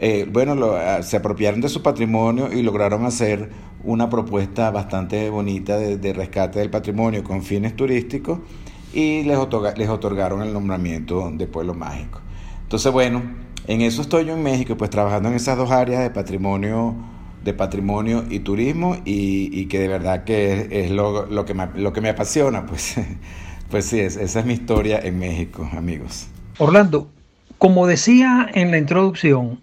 eh, 0.00 0.26
bueno, 0.30 0.56
ah, 0.74 1.02
se 1.02 1.16
apropiaron 1.16 1.60
de 1.60 1.68
su 1.68 1.82
patrimonio 1.82 2.52
y 2.52 2.62
lograron 2.62 3.04
hacer 3.04 3.50
una 3.82 4.08
propuesta 4.10 4.70
bastante 4.70 5.30
bonita 5.30 5.78
de, 5.78 6.12
rescate 6.12 6.58
del 6.58 6.70
patrimonio 6.70 7.24
con 7.24 7.42
fines 7.42 7.74
turísticos 7.74 8.38
y 8.92 9.22
les, 9.22 9.38
les 9.76 9.88
otorgaron 9.88 10.42
el 10.42 10.52
nombramiento 10.52 11.30
de 11.32 11.46
pueblo 11.46 11.74
mágico. 11.74 12.20
Entonces, 12.62 12.92
bueno, 12.92 13.22
en 13.66 13.80
eso 13.82 14.02
estoy 14.02 14.24
yo 14.24 14.34
en 14.34 14.42
México, 14.42 14.76
pues 14.76 14.90
trabajando 14.90 15.28
en 15.28 15.34
esas 15.34 15.56
dos 15.56 15.70
áreas 15.70 16.02
de 16.02 16.10
patrimonio 16.10 16.96
de 17.44 17.54
patrimonio 17.54 18.24
y 18.28 18.40
turismo 18.40 18.96
y, 19.04 19.66
que 19.66 19.78
de 19.78 19.88
verdad 19.88 20.24
que 20.24 20.68
es, 20.70 20.90
lo, 20.90 21.44
que 21.44 21.54
me, 21.54 21.68
lo 21.74 21.92
que 21.92 22.00
me 22.00 22.10
apasiona, 22.10 22.66
pues, 22.66 22.96
pues 23.70 23.86
sí, 23.86 24.00
es, 24.00 24.16
esa 24.16 24.40
es 24.40 24.46
mi 24.46 24.54
historia 24.54 25.00
en 25.02 25.18
México, 25.18 25.68
amigos. 25.72 26.28
Orlando, 26.58 27.08
como 27.58 27.86
decía 27.86 28.48
en 28.52 28.70
la 28.70 28.78
introducción, 28.78 29.60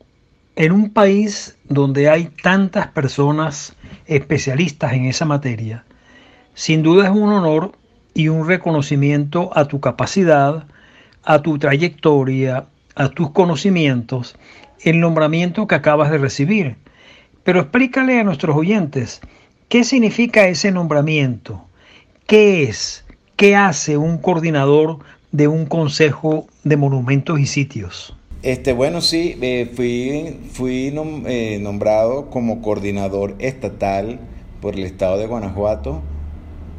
en 0.55 0.71
un 0.71 0.91
país 0.91 1.55
donde 1.65 2.09
hay 2.09 2.29
tantas 2.41 2.87
personas 2.87 3.75
especialistas 4.07 4.93
en 4.93 5.05
esa 5.05 5.25
materia, 5.25 5.83
sin 6.55 6.81
duda 6.81 7.05
es 7.05 7.11
un 7.11 7.31
honor 7.31 7.73
y 8.15 8.29
un 8.29 8.47
reconocimiento 8.47 9.51
a 9.55 9.65
tu 9.65 9.79
capacidad, 9.79 10.65
a 11.23 11.41
tu 11.43 11.59
trayectoria, 11.59 12.65
a 12.97 13.09
tus 13.09 13.29
conocimientos, 13.31 14.35
el 14.81 14.99
nombramiento 14.99 15.67
que 15.67 15.75
acabas 15.75 16.11
de 16.11 16.17
recibir. 16.17 16.75
Pero 17.43 17.61
explícale 17.61 18.19
a 18.19 18.23
nuestros 18.23 18.57
oyentes 18.57 19.21
qué 19.69 19.83
significa 19.83 20.47
ese 20.47 20.71
nombramiento, 20.71 21.63
qué 22.25 22.63
es, 22.63 23.05
qué 23.35 23.55
hace 23.55 23.97
un 23.97 24.17
coordinador 24.17 24.99
de 25.31 25.47
un 25.47 25.65
consejo 25.65 26.47
de 26.63 26.75
monumentos 26.75 27.39
y 27.39 27.45
sitios. 27.45 28.15
Este, 28.41 28.73
bueno, 28.73 29.01
sí, 29.01 29.37
eh, 29.41 29.71
fui, 29.73 30.37
fui 30.51 30.91
nom 30.91 31.23
eh, 31.27 31.59
nombrado 31.61 32.29
como 32.29 32.61
coordinador 32.61 33.35
estatal 33.39 34.19
por 34.61 34.75
el 34.75 34.83
estado 34.83 35.17
de 35.17 35.27
Guanajuato 35.27 36.01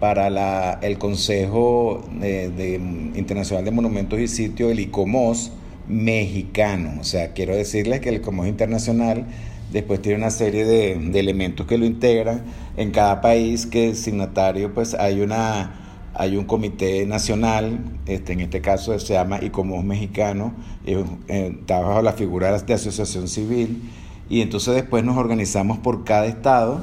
para 0.00 0.30
la, 0.30 0.78
el 0.82 0.98
Consejo 0.98 2.04
de, 2.20 2.50
de 2.50 2.74
Internacional 2.74 3.64
de 3.64 3.70
Monumentos 3.70 4.20
y 4.20 4.28
Sitios, 4.28 4.70
el 4.70 4.80
ICOMOS 4.80 5.52
mexicano. 5.88 7.00
O 7.00 7.04
sea, 7.04 7.32
quiero 7.32 7.56
decirles 7.56 8.00
que 8.00 8.10
el 8.10 8.16
ICOMOS 8.16 8.48
internacional 8.48 9.26
Después 9.72 10.00
tiene 10.00 10.18
una 10.18 10.30
serie 10.30 10.64
de, 10.64 10.94
de, 10.94 11.20
elementos 11.20 11.66
que 11.66 11.76
lo 11.76 11.84
integran. 11.84 12.42
En 12.76 12.90
cada 12.90 13.20
país 13.20 13.66
que 13.66 13.90
es 13.90 13.98
signatario, 13.98 14.72
pues 14.72 14.94
hay 14.94 15.20
una 15.20 15.84
hay 16.14 16.36
un 16.36 16.46
comité 16.46 17.06
nacional, 17.06 17.78
este, 18.06 18.32
en 18.32 18.40
este 18.40 18.60
caso 18.60 18.98
se 18.98 19.12
llama 19.12 19.38
ICOMOS 19.40 19.84
Mexicano, 19.84 20.52
eh, 20.84 21.04
está 21.28 21.78
bajo 21.78 22.02
la 22.02 22.12
figura 22.12 22.58
de 22.58 22.74
asociación 22.74 23.28
civil, 23.28 23.88
y 24.28 24.40
entonces 24.40 24.74
después 24.74 25.04
nos 25.04 25.16
organizamos 25.16 25.78
por 25.78 26.02
cada 26.02 26.26
estado, 26.26 26.80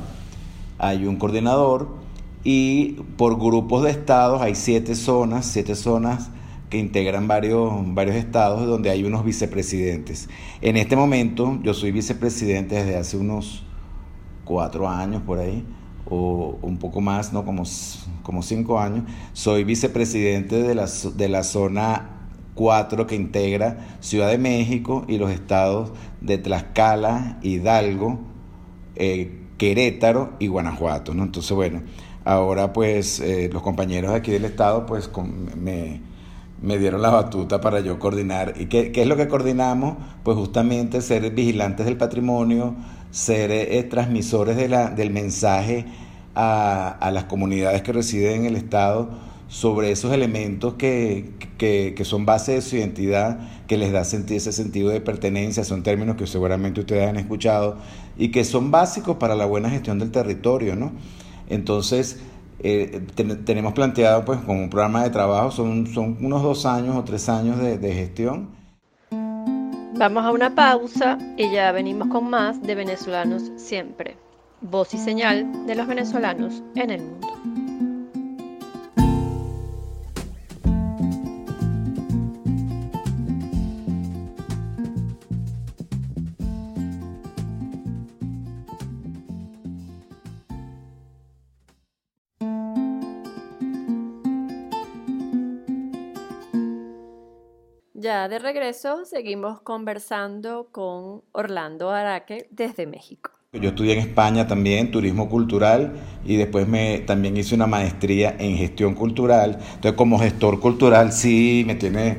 hay 0.78 1.06
un 1.06 1.18
coordinador, 1.18 1.90
y 2.46 2.94
por 3.18 3.38
grupos 3.38 3.84
de 3.84 3.92
estados 3.92 4.42
hay 4.42 4.56
siete 4.56 4.96
zonas, 4.96 5.46
siete 5.46 5.76
zonas 5.76 6.30
que 6.70 6.78
integran 6.78 7.28
varios, 7.28 7.72
varios 7.94 8.16
estados 8.16 8.66
donde 8.68 8.90
hay 8.90 9.04
unos 9.04 9.24
vicepresidentes. 9.24 10.30
En 10.62 10.78
este 10.78 10.96
momento 10.96 11.60
yo 11.64 11.74
soy 11.74 11.92
vicepresidente 11.92 12.76
desde 12.76 12.98
hace 12.98 13.18
unos 13.18 13.64
cuatro 14.44 14.88
años 14.88 15.22
por 15.22 15.40
ahí, 15.40 15.66
o 16.08 16.58
un 16.62 16.78
poco 16.78 17.02
más, 17.02 17.34
¿no? 17.34 17.46
Como, 17.46 17.64
como 18.24 18.44
cinco 18.44 18.80
años. 18.80 19.06
Soy 19.34 19.64
vicepresidente 19.64 20.62
de 20.62 20.76
la, 20.76 20.88
de 21.16 21.30
la 21.30 21.44
zona 21.44 22.12
4 22.56 23.06
que 23.06 23.16
integra 23.16 23.98
Ciudad 24.00 24.30
de 24.30 24.38
México 24.38 25.06
y 25.08 25.18
los 25.18 25.30
estados 25.32 25.92
de 26.22 26.38
Tlaxcala, 26.38 27.38
Hidalgo, 27.44 28.20
eh, 28.96 29.42
Querétaro 29.58 30.34
y 30.40 30.48
Guanajuato, 30.48 31.14
¿no? 31.14 31.24
Entonces, 31.24 31.52
bueno, 31.52 31.84
ahora 32.24 32.74
pues 32.74 33.20
eh, 33.20 33.50
los 33.52 33.62
compañeros 33.62 34.14
aquí 34.14 34.32
del 34.32 34.46
estado 34.46 34.86
pues 34.86 35.08
con, 35.08 35.52
me 35.62 36.02
me 36.66 36.80
dieron 36.80 37.02
la 37.02 37.12
batuta 37.12 37.62
para 37.62 37.80
yo 37.80 38.00
coordinar. 38.00 38.56
¿Y 38.60 38.66
qué, 38.66 38.92
es 38.94 39.08
lo 39.08 39.16
que 39.16 39.28
coordinamos? 39.28 39.98
Pues 40.24 40.36
justamente 40.36 41.02
ser 41.02 41.30
vigilantes 41.32 41.86
del 41.86 41.96
patrimonio, 41.96 42.76
ser 43.12 43.52
eh, 43.52 43.84
transmisores 43.84 44.58
de 44.58 44.68
la, 44.68 44.90
del 44.90 45.12
mensaje 45.12 45.86
a, 46.34 46.90
a, 46.90 47.12
las 47.12 47.26
comunidades 47.26 47.82
que 47.84 47.94
residen 47.94 48.42
en 48.42 48.46
el 48.48 48.56
Estado 48.56 49.10
sobre 49.48 49.92
esos 49.92 50.12
elementos 50.12 50.74
que, 50.74 51.34
que, 51.58 51.94
que, 51.96 52.06
son 52.06 52.26
base 52.26 52.54
de 52.54 52.62
su 52.62 52.76
identidad, 52.76 53.40
que 53.68 53.78
les 53.78 53.92
da 53.92 54.04
sentir 54.04 54.38
ese 54.38 54.52
sentido 54.52 54.90
de 54.90 55.02
pertenencia, 55.02 55.64
son 55.64 55.84
términos 55.84 56.16
que 56.16 56.26
seguramente 56.26 56.82
ustedes 56.82 57.08
han 57.08 57.18
escuchado 57.18 57.78
y 58.18 58.30
que 58.30 58.44
son 58.44 58.72
básicos 58.72 59.18
para 59.18 59.36
la 59.36 59.46
buena 59.46 59.70
gestión 59.70 60.00
del 60.00 60.12
territorio, 60.12 60.76
¿no? 60.76 60.92
Entonces, 61.48 62.20
eh, 62.60 63.06
tenemos 63.46 63.74
planteado 63.74 64.26
pues 64.26 64.40
como 64.42 64.64
un 64.64 64.70
programa 64.70 65.04
de 65.04 65.10
trabajo, 65.10 65.52
son, 65.52 65.88
son 65.88 66.18
unos 66.22 66.44
dos 66.44 66.66
años 66.66 66.96
o 66.96 67.04
tres 67.04 67.28
años 67.30 67.60
de, 67.60 67.78
de 67.78 67.94
gestión. 67.94 68.50
Vamos 69.98 70.26
a 70.26 70.32
una 70.32 70.54
pausa 70.54 71.18
y 71.38 71.52
ya 71.52 71.72
venimos 71.72 72.10
con 72.10 72.30
más 72.30 72.62
de 72.62 72.76
venezolanos 72.76 73.52
siempre. 73.56 74.18
Voz 74.62 74.94
y 74.94 74.98
señal 74.98 75.66
de 75.68 75.76
los 75.76 75.88
venezolanos 75.88 76.64
en 76.76 76.90
el 76.90 77.02
mundo. 77.02 77.55
De 98.30 98.40
regreso 98.40 99.06
seguimos 99.06 99.62
conversando 99.62 100.70
con 100.72 101.22
Orlando 101.32 101.92
Araque 101.92 102.48
desde 102.50 102.88
México. 102.88 103.30
Yo 103.54 103.70
estudié 103.70 103.94
en 103.94 104.00
España 104.00 104.48
también 104.48 104.90
turismo 104.90 105.30
cultural 105.30 105.94
y 106.26 106.36
después 106.36 106.68
me 106.68 107.00
también 107.00 107.38
hice 107.38 107.54
una 107.54 107.68
maestría 107.68 108.36
en 108.40 108.58
gestión 108.58 108.96
cultural. 108.96 109.60
Entonces 109.76 109.94
como 109.94 110.18
gestor 110.18 110.60
cultural 110.60 111.12
sí 111.12 111.64
me 111.68 111.76
tiene 111.76 112.18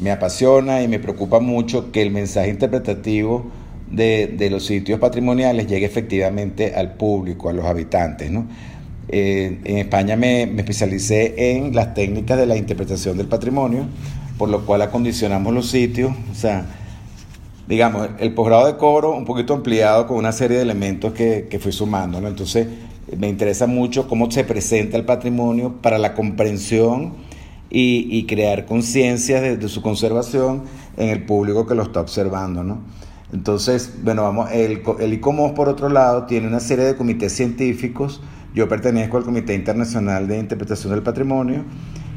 me 0.00 0.10
apasiona 0.10 0.82
y 0.82 0.88
me 0.88 0.98
preocupa 0.98 1.40
mucho 1.40 1.92
que 1.92 2.00
el 2.00 2.10
mensaje 2.10 2.48
interpretativo 2.48 3.44
de, 3.90 4.28
de 4.28 4.48
los 4.48 4.64
sitios 4.64 4.98
patrimoniales 4.98 5.66
llegue 5.66 5.84
efectivamente 5.84 6.74
al 6.74 6.94
público, 6.94 7.50
a 7.50 7.52
los 7.52 7.66
habitantes, 7.66 8.30
¿no? 8.30 8.48
Eh, 9.08 9.60
en 9.64 9.78
España 9.78 10.16
me, 10.16 10.46
me 10.46 10.62
especialicé 10.62 11.52
en 11.52 11.74
las 11.74 11.92
técnicas 11.92 12.38
de 12.38 12.46
la 12.46 12.56
interpretación 12.56 13.18
del 13.18 13.28
patrimonio 13.28 13.86
por 14.38 14.48
lo 14.48 14.64
cual 14.64 14.82
acondicionamos 14.82 15.52
los 15.54 15.68
sitios, 15.68 16.12
o 16.30 16.34
sea, 16.34 16.66
digamos, 17.68 18.08
el 18.18 18.34
posgrado 18.34 18.66
de 18.66 18.76
coro 18.76 19.16
un 19.16 19.24
poquito 19.24 19.54
ampliado 19.54 20.06
con 20.06 20.16
una 20.16 20.32
serie 20.32 20.56
de 20.56 20.62
elementos 20.62 21.12
que, 21.12 21.46
que 21.50 21.58
fui 21.58 21.72
sumando, 21.72 22.20
¿no? 22.20 22.28
Entonces, 22.28 22.66
me 23.16 23.28
interesa 23.28 23.66
mucho 23.66 24.08
cómo 24.08 24.30
se 24.30 24.44
presenta 24.44 24.96
el 24.96 25.04
patrimonio 25.04 25.74
para 25.80 25.98
la 25.98 26.14
comprensión 26.14 27.14
y, 27.70 28.24
crear 28.26 28.66
conciencia 28.66 29.40
de, 29.40 29.56
de, 29.56 29.68
su 29.68 29.82
conservación 29.82 30.62
en 30.96 31.08
el 31.08 31.24
público 31.24 31.66
que 31.66 31.74
lo 31.74 31.82
está 31.82 32.00
observando, 32.00 32.62
¿no? 32.62 32.78
Entonces, 33.32 33.94
bueno, 34.04 34.22
vamos, 34.22 34.52
el, 34.52 34.82
el 35.00 35.12
ICOMOS, 35.14 35.52
por 35.52 35.68
otro 35.68 35.88
lado, 35.88 36.24
tiene 36.26 36.46
una 36.46 36.60
serie 36.60 36.84
de 36.84 36.94
comités 36.94 37.32
científicos. 37.32 38.20
Yo 38.54 38.68
pertenezco 38.68 39.16
al 39.16 39.24
Comité 39.24 39.54
Internacional 39.54 40.28
de 40.28 40.38
Interpretación 40.38 40.92
del 40.92 41.02
Patrimonio 41.02 41.64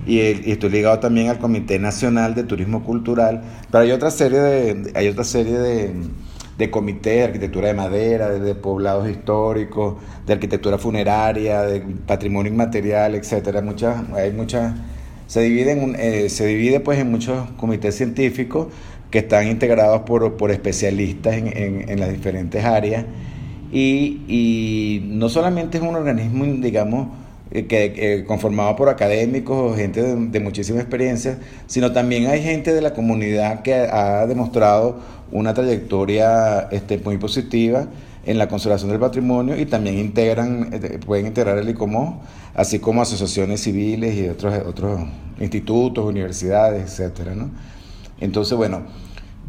y, 0.08 0.52
estoy 0.52 0.70
ligado 0.70 1.00
también 1.00 1.30
al 1.30 1.38
Comité 1.38 1.80
Nacional 1.80 2.34
de 2.34 2.44
Turismo 2.44 2.84
Cultural, 2.84 3.42
pero 3.70 3.84
hay 3.84 3.92
otra 3.92 4.10
serie 4.10 4.40
de, 4.40 4.92
hay 4.96 5.10
otra 5.10 5.26
serie 5.26 5.58
de, 5.60 5.92
de 6.58 6.72
comités 6.72 7.16
de 7.16 7.24
arquitectura 7.26 7.68
de 7.68 7.74
madera, 7.74 8.30
de, 8.30 8.56
poblados 8.56 9.10
históricos, 9.10 9.96
de 10.26 10.34
arquitectura 10.34 10.78
funeraria, 10.78 11.62
de 11.64 11.82
patrimonio 12.06 12.52
inmaterial, 12.52 13.16
etcétera, 13.16 13.62
muchas, 13.62 14.10
hay 14.14 14.32
muchas, 14.32 14.74
se 15.28 15.42
divide, 15.42 15.74
en, 15.74 15.96
eh, 16.00 16.30
se 16.30 16.46
divide 16.46 16.80
pues 16.80 17.00
en 17.00 17.12
muchos 17.12 17.50
comités 17.58 17.96
científicos 17.96 18.68
que 19.12 19.20
están 19.20 19.48
integrados 19.48 20.02
por, 20.02 20.38
por 20.38 20.52
especialistas 20.52 21.36
en, 21.36 21.48
en, 21.48 21.90
en 21.90 22.00
las 22.00 22.12
diferentes 22.12 22.64
áreas. 22.64 23.06
Y, 23.72 24.22
y 24.30 25.02
no 25.10 25.28
solamente 25.28 25.78
es 25.78 25.84
un 25.84 25.96
organismo, 25.96 26.46
digamos, 26.46 27.10
que, 27.52 27.94
eh, 27.96 28.26
conformado 28.26 28.76
por 28.76 28.90
académicos, 28.90 29.76
gente 29.78 30.02
de, 30.02 30.40
muchísima 30.40 30.80
experiencia, 30.80 31.40
sino 31.66 31.92
también 31.92 32.28
hay 32.28 32.42
gente 32.42 32.74
de 32.74 32.82
la 32.82 32.94
comunidad 32.94 33.62
que 33.62 33.74
ha 33.74 34.26
demostrado 34.28 35.00
una 35.32 35.54
trayectoria 35.54 36.68
este, 36.72 36.98
muy 36.98 37.18
positiva 37.18 37.88
en 38.26 38.38
la 38.38 38.48
conservación 38.48 38.92
del 38.92 39.00
patrimonio 39.00 39.58
y 39.58 39.66
también 39.66 39.98
integran, 39.98 40.70
eh, 40.74 41.00
pueden 41.06 41.28
integrar 41.28 41.58
el 41.58 41.70
ICOMO, 41.70 42.22
así 42.54 42.80
como 42.80 43.02
asociaciones 43.02 43.62
civiles 43.62 44.16
y 44.16 44.28
otros, 44.28 44.54
otros 44.68 45.00
institutos, 45.40 46.06
universidades, 46.06 46.84
etcétera, 46.84 47.36
¿no? 47.36 47.50
Entonces, 48.20 48.58
bueno, 48.58 48.82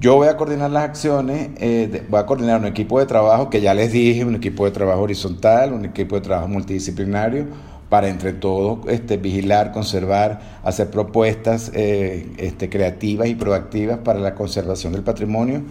yo 0.00 0.14
voy 0.14 0.28
a 0.28 0.36
coordinar 0.36 0.70
las 0.70 0.84
acciones, 0.84 1.50
eh, 1.56 2.04
voy 2.08 2.20
a 2.20 2.26
coordinar 2.26 2.60
un 2.60 2.66
equipo 2.66 3.00
de 3.00 3.06
trabajo 3.06 3.50
que 3.50 3.60
ya 3.60 3.74
les 3.74 3.90
dije, 3.90 4.24
un 4.24 4.36
equipo 4.36 4.64
de 4.64 4.70
trabajo 4.70 5.02
horizontal, 5.02 5.72
un 5.72 5.86
equipo 5.86 6.14
de 6.14 6.20
trabajo 6.20 6.46
multidisciplinario, 6.46 7.46
para 7.88 8.08
entre 8.08 8.32
todos 8.32 8.80
este, 8.88 9.16
vigilar, 9.16 9.72
conservar, 9.72 10.40
hacer 10.62 10.90
propuestas 10.90 11.70
eh, 11.74 12.26
este, 12.36 12.68
creativas 12.68 13.28
y 13.28 13.34
proactivas 13.34 13.98
para 13.98 14.20
la 14.20 14.34
conservación 14.34 14.92
del 14.92 15.02
patrimonio 15.02 15.62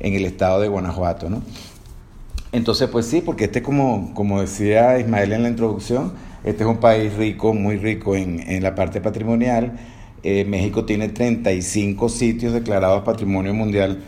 en 0.00 0.14
el 0.14 0.24
estado 0.24 0.60
de 0.60 0.68
Guanajuato. 0.68 1.28
¿no? 1.28 1.42
Entonces, 2.52 2.88
pues 2.88 3.06
sí, 3.06 3.20
porque 3.20 3.44
este, 3.44 3.62
como, 3.62 4.14
como 4.14 4.40
decía 4.40 4.98
Ismael 4.98 5.32
en 5.32 5.42
la 5.42 5.48
introducción, 5.50 6.12
este 6.44 6.62
es 6.62 6.68
un 6.68 6.78
país 6.78 7.14
rico, 7.14 7.52
muy 7.52 7.76
rico 7.76 8.16
en, 8.16 8.40
en 8.48 8.62
la 8.62 8.74
parte 8.74 9.00
patrimonial. 9.00 9.78
Eh, 10.22 10.44
México 10.44 10.84
tiene 10.84 11.08
35 11.08 12.08
sitios 12.08 12.52
declarados 12.52 13.04
Patrimonio 13.04 13.54
Mundial 13.54 13.98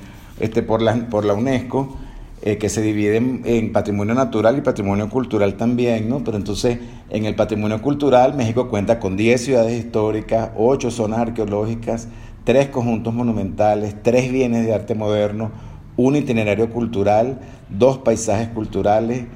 este, 0.41 0.63
por, 0.63 0.81
la, 0.81 0.95
por 1.11 1.25
la 1.25 1.35
UNESCO. 1.35 1.97
Eh, 2.43 2.57
que 2.57 2.71
se 2.71 2.81
dividen 2.81 3.43
en 3.45 3.71
patrimonio 3.71 4.15
natural 4.15 4.57
y 4.57 4.63
patrimonio 4.63 5.11
cultural 5.11 5.59
también, 5.59 6.09
¿no? 6.09 6.25
Pero 6.25 6.39
entonces, 6.39 6.79
en 7.11 7.27
el 7.27 7.35
patrimonio 7.35 7.83
cultural, 7.83 8.33
México 8.33 8.71
cuenta 8.71 8.99
con 8.99 9.15
10 9.19 9.45
ciudades 9.45 9.79
históricas, 9.79 10.53
8 10.57 10.91
zonas 10.91 11.19
arqueológicas, 11.19 12.09
3 12.45 12.71
conjuntos 12.71 13.13
monumentales, 13.13 13.95
3 14.03 14.33
bienes 14.33 14.65
de 14.65 14.73
arte 14.73 14.95
moderno, 14.95 15.51
un 15.99 16.17
itinerario 16.17 16.71
cultural, 16.71 17.41
2 17.69 17.99
paisajes 17.99 18.49
culturales, 18.49 19.27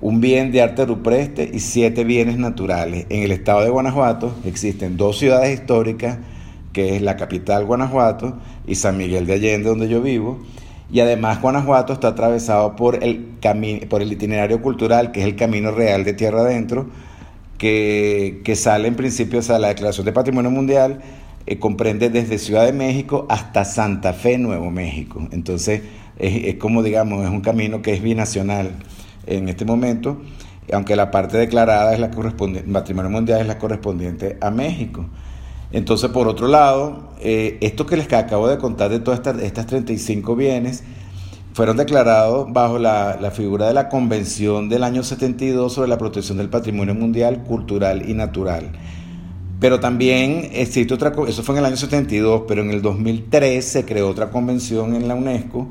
un 0.00 0.20
bien 0.20 0.52
de 0.52 0.62
arte 0.62 0.86
rupestre 0.86 1.50
y 1.52 1.58
7 1.58 2.04
bienes 2.04 2.38
naturales. 2.38 3.06
En 3.08 3.24
el 3.24 3.32
estado 3.32 3.62
de 3.62 3.70
Guanajuato 3.70 4.36
existen 4.44 4.96
dos 4.96 5.18
ciudades 5.18 5.52
históricas, 5.52 6.18
que 6.72 6.94
es 6.94 7.02
la 7.02 7.16
capital 7.16 7.64
Guanajuato 7.64 8.38
y 8.68 8.76
San 8.76 8.98
Miguel 8.98 9.26
de 9.26 9.32
Allende, 9.32 9.68
donde 9.68 9.88
yo 9.88 10.00
vivo, 10.00 10.38
y 10.92 11.00
además 11.00 11.40
Guanajuato 11.40 11.94
está 11.94 12.08
atravesado 12.08 12.76
por 12.76 13.02
el, 13.02 13.38
por 13.88 14.02
el 14.02 14.12
itinerario 14.12 14.60
cultural, 14.60 15.10
que 15.10 15.20
es 15.20 15.26
el 15.26 15.36
Camino 15.36 15.70
Real 15.70 16.04
de 16.04 16.12
Tierra 16.12 16.42
Adentro, 16.42 16.90
que, 17.56 18.42
que 18.44 18.54
sale 18.56 18.88
en 18.88 18.94
principio, 18.94 19.38
o 19.38 19.42
sea, 19.42 19.58
la 19.58 19.68
Declaración 19.68 20.04
de 20.04 20.12
Patrimonio 20.12 20.50
Mundial 20.50 21.00
eh, 21.46 21.58
comprende 21.58 22.10
desde 22.10 22.38
Ciudad 22.38 22.66
de 22.66 22.74
México 22.74 23.26
hasta 23.30 23.64
Santa 23.64 24.12
Fe, 24.12 24.36
Nuevo 24.36 24.70
México. 24.70 25.26
Entonces, 25.32 25.80
es, 26.18 26.56
como, 26.56 26.82
digamos, 26.82 27.24
es 27.24 27.30
un 27.30 27.40
camino 27.40 27.80
que 27.80 27.94
es 27.94 28.02
binacional 28.02 28.72
en 29.26 29.48
este 29.48 29.64
momento, 29.64 30.20
aunque 30.72 30.94
la 30.94 31.10
parte 31.10 31.38
declarada 31.38 31.94
es 31.94 32.00
la 32.00 32.10
correspondiente, 32.10 32.70
Patrimonio 32.70 33.10
Mundial 33.10 33.40
es 33.40 33.46
la 33.46 33.58
correspondiente 33.58 34.36
a 34.40 34.50
México. 34.50 35.06
Entonces, 35.72 36.10
por 36.10 36.28
otro 36.28 36.48
lado, 36.48 37.10
eh, 37.20 37.58
esto 37.62 37.86
que 37.86 37.96
les 37.96 38.12
acabo 38.12 38.48
de 38.48 38.58
contar 38.58 38.90
de 38.90 39.00
todas 39.00 39.20
estas, 39.20 39.40
estas 39.42 39.66
35 39.66 40.36
bienes, 40.36 40.84
fueron 41.54 41.76
declarados 41.76 42.50
bajo 42.50 42.78
la, 42.78 43.30
figura 43.34 43.68
de 43.68 43.74
la 43.74 43.88
Convención 43.88 44.68
del 44.68 44.84
año 44.84 45.02
72 45.02 45.72
sobre 45.72 45.88
la 45.88 45.98
protección 45.98 46.38
del 46.38 46.48
patrimonio 46.48 46.94
mundial, 46.94 47.42
cultural 47.44 48.08
y 48.08 48.14
natural. 48.14 48.72
Pero 49.60 49.78
también 49.78 50.50
existe 50.52 50.92
otra, 50.92 51.12
eso 51.28 51.42
fue 51.42 51.54
en 51.54 51.60
el 51.60 51.66
año 51.66 51.76
72, 51.76 52.42
pero 52.48 52.62
en 52.62 52.70
el 52.70 52.82
2003 52.82 53.64
se 53.64 53.84
creó 53.84 54.08
otra 54.08 54.30
convención 54.30 54.94
en 54.94 55.08
la 55.08 55.14
UNESCO, 55.14 55.68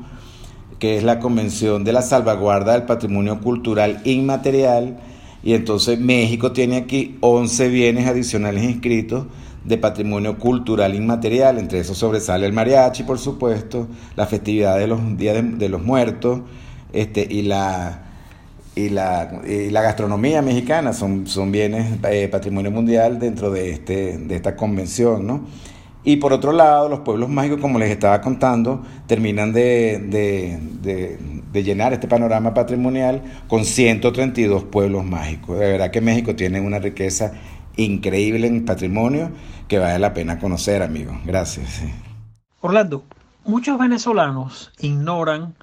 que 0.78 0.96
es 0.96 1.04
la 1.04 1.18
Convención 1.18 1.84
de 1.84 1.92
la 1.92 2.02
Salvaguarda 2.02 2.72
del 2.72 2.84
Patrimonio 2.84 3.40
Cultural 3.40 4.00
Inmaterial, 4.04 4.98
y 5.44 5.54
entonces 5.54 5.98
México 5.98 6.52
tiene 6.52 6.76
aquí 6.76 7.18
11 7.20 7.68
bienes 7.68 8.06
adicionales 8.06 8.62
inscritos 8.62 9.26
de 9.64 9.78
patrimonio 9.78 10.38
cultural 10.38 10.94
inmaterial, 10.94 11.58
entre 11.58 11.80
esos 11.80 11.98
sobresale 11.98 12.46
el 12.46 12.52
mariachi, 12.52 13.04
por 13.04 13.18
supuesto, 13.18 13.86
la 14.16 14.26
festividad 14.26 14.78
de 14.78 14.86
los 14.86 15.16
días 15.16 15.36
de, 15.58 15.68
los 15.68 15.82
muertos, 15.82 16.40
este, 16.92 17.26
y 17.28 17.42
la 17.42 18.08
y 18.74 18.88
la, 18.88 19.42
y 19.46 19.68
la 19.68 19.82
gastronomía 19.82 20.40
mexicana 20.40 20.94
son, 20.94 21.26
son 21.26 21.52
bienes 21.52 21.98
eh, 22.10 22.28
patrimonio 22.28 22.70
mundial 22.70 23.18
dentro 23.18 23.50
de 23.50 23.70
este 23.70 24.16
de 24.16 24.34
esta 24.34 24.56
convención, 24.56 25.26
¿no? 25.26 25.42
Y 26.04 26.16
por 26.16 26.32
otro 26.32 26.52
lado, 26.52 26.88
los 26.88 27.00
pueblos 27.00 27.28
mágicos, 27.28 27.60
como 27.60 27.78
les 27.78 27.90
estaba 27.90 28.20
contando, 28.20 28.82
terminan 29.06 29.52
de, 29.52 30.00
de, 30.82 31.62
llenar 31.62 31.92
este 31.92 32.08
panorama 32.08 32.54
patrimonial 32.54 33.22
con 33.46 33.64
132 33.64 34.64
pueblos 34.64 35.04
mágicos. 35.04 35.60
De 35.60 35.70
verdad 35.70 35.92
que 35.92 36.00
México 36.00 36.34
tiene 36.34 36.60
una 36.60 36.80
riqueza 36.80 37.34
increíble 37.76 38.46
en 38.46 38.64
patrimonio 38.64 39.30
que 39.68 39.78
vale 39.78 39.98
la 39.98 40.14
pena 40.14 40.38
conocer, 40.38 40.82
amigos. 40.82 41.16
Gracias. 41.24 41.82
Orlando, 42.60 43.04
muchos 43.44 43.78
venezolanos 43.78 44.72
ignoran 44.78 45.54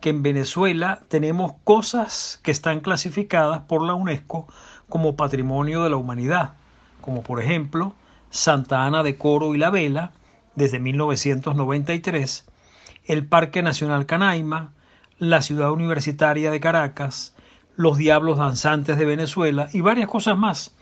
que 0.00 0.10
en 0.10 0.22
Venezuela 0.22 1.00
tenemos 1.08 1.52
cosas 1.64 2.40
que 2.42 2.50
están 2.50 2.80
clasificadas 2.80 3.60
por 3.60 3.82
la 3.82 3.94
UNESCO 3.94 4.46
como 4.88 5.16
patrimonio 5.16 5.82
de 5.82 5.90
la 5.90 5.96
humanidad, 5.96 6.54
como 7.00 7.22
por 7.22 7.42
ejemplo 7.42 7.94
Santa 8.30 8.84
Ana 8.84 9.02
de 9.02 9.16
Coro 9.16 9.54
y 9.54 9.58
la 9.58 9.70
Vela 9.70 10.12
desde 10.54 10.78
1993, 10.78 12.44
el 13.04 13.26
Parque 13.26 13.62
Nacional 13.62 14.06
Canaima, 14.06 14.72
la 15.18 15.42
Ciudad 15.42 15.72
Universitaria 15.72 16.50
de 16.50 16.60
Caracas, 16.60 17.34
los 17.76 17.96
Diablos 17.96 18.38
Danzantes 18.38 18.98
de 18.98 19.04
Venezuela 19.04 19.68
y 19.72 19.80
varias 19.80 20.08
cosas 20.08 20.36
más 20.36 20.74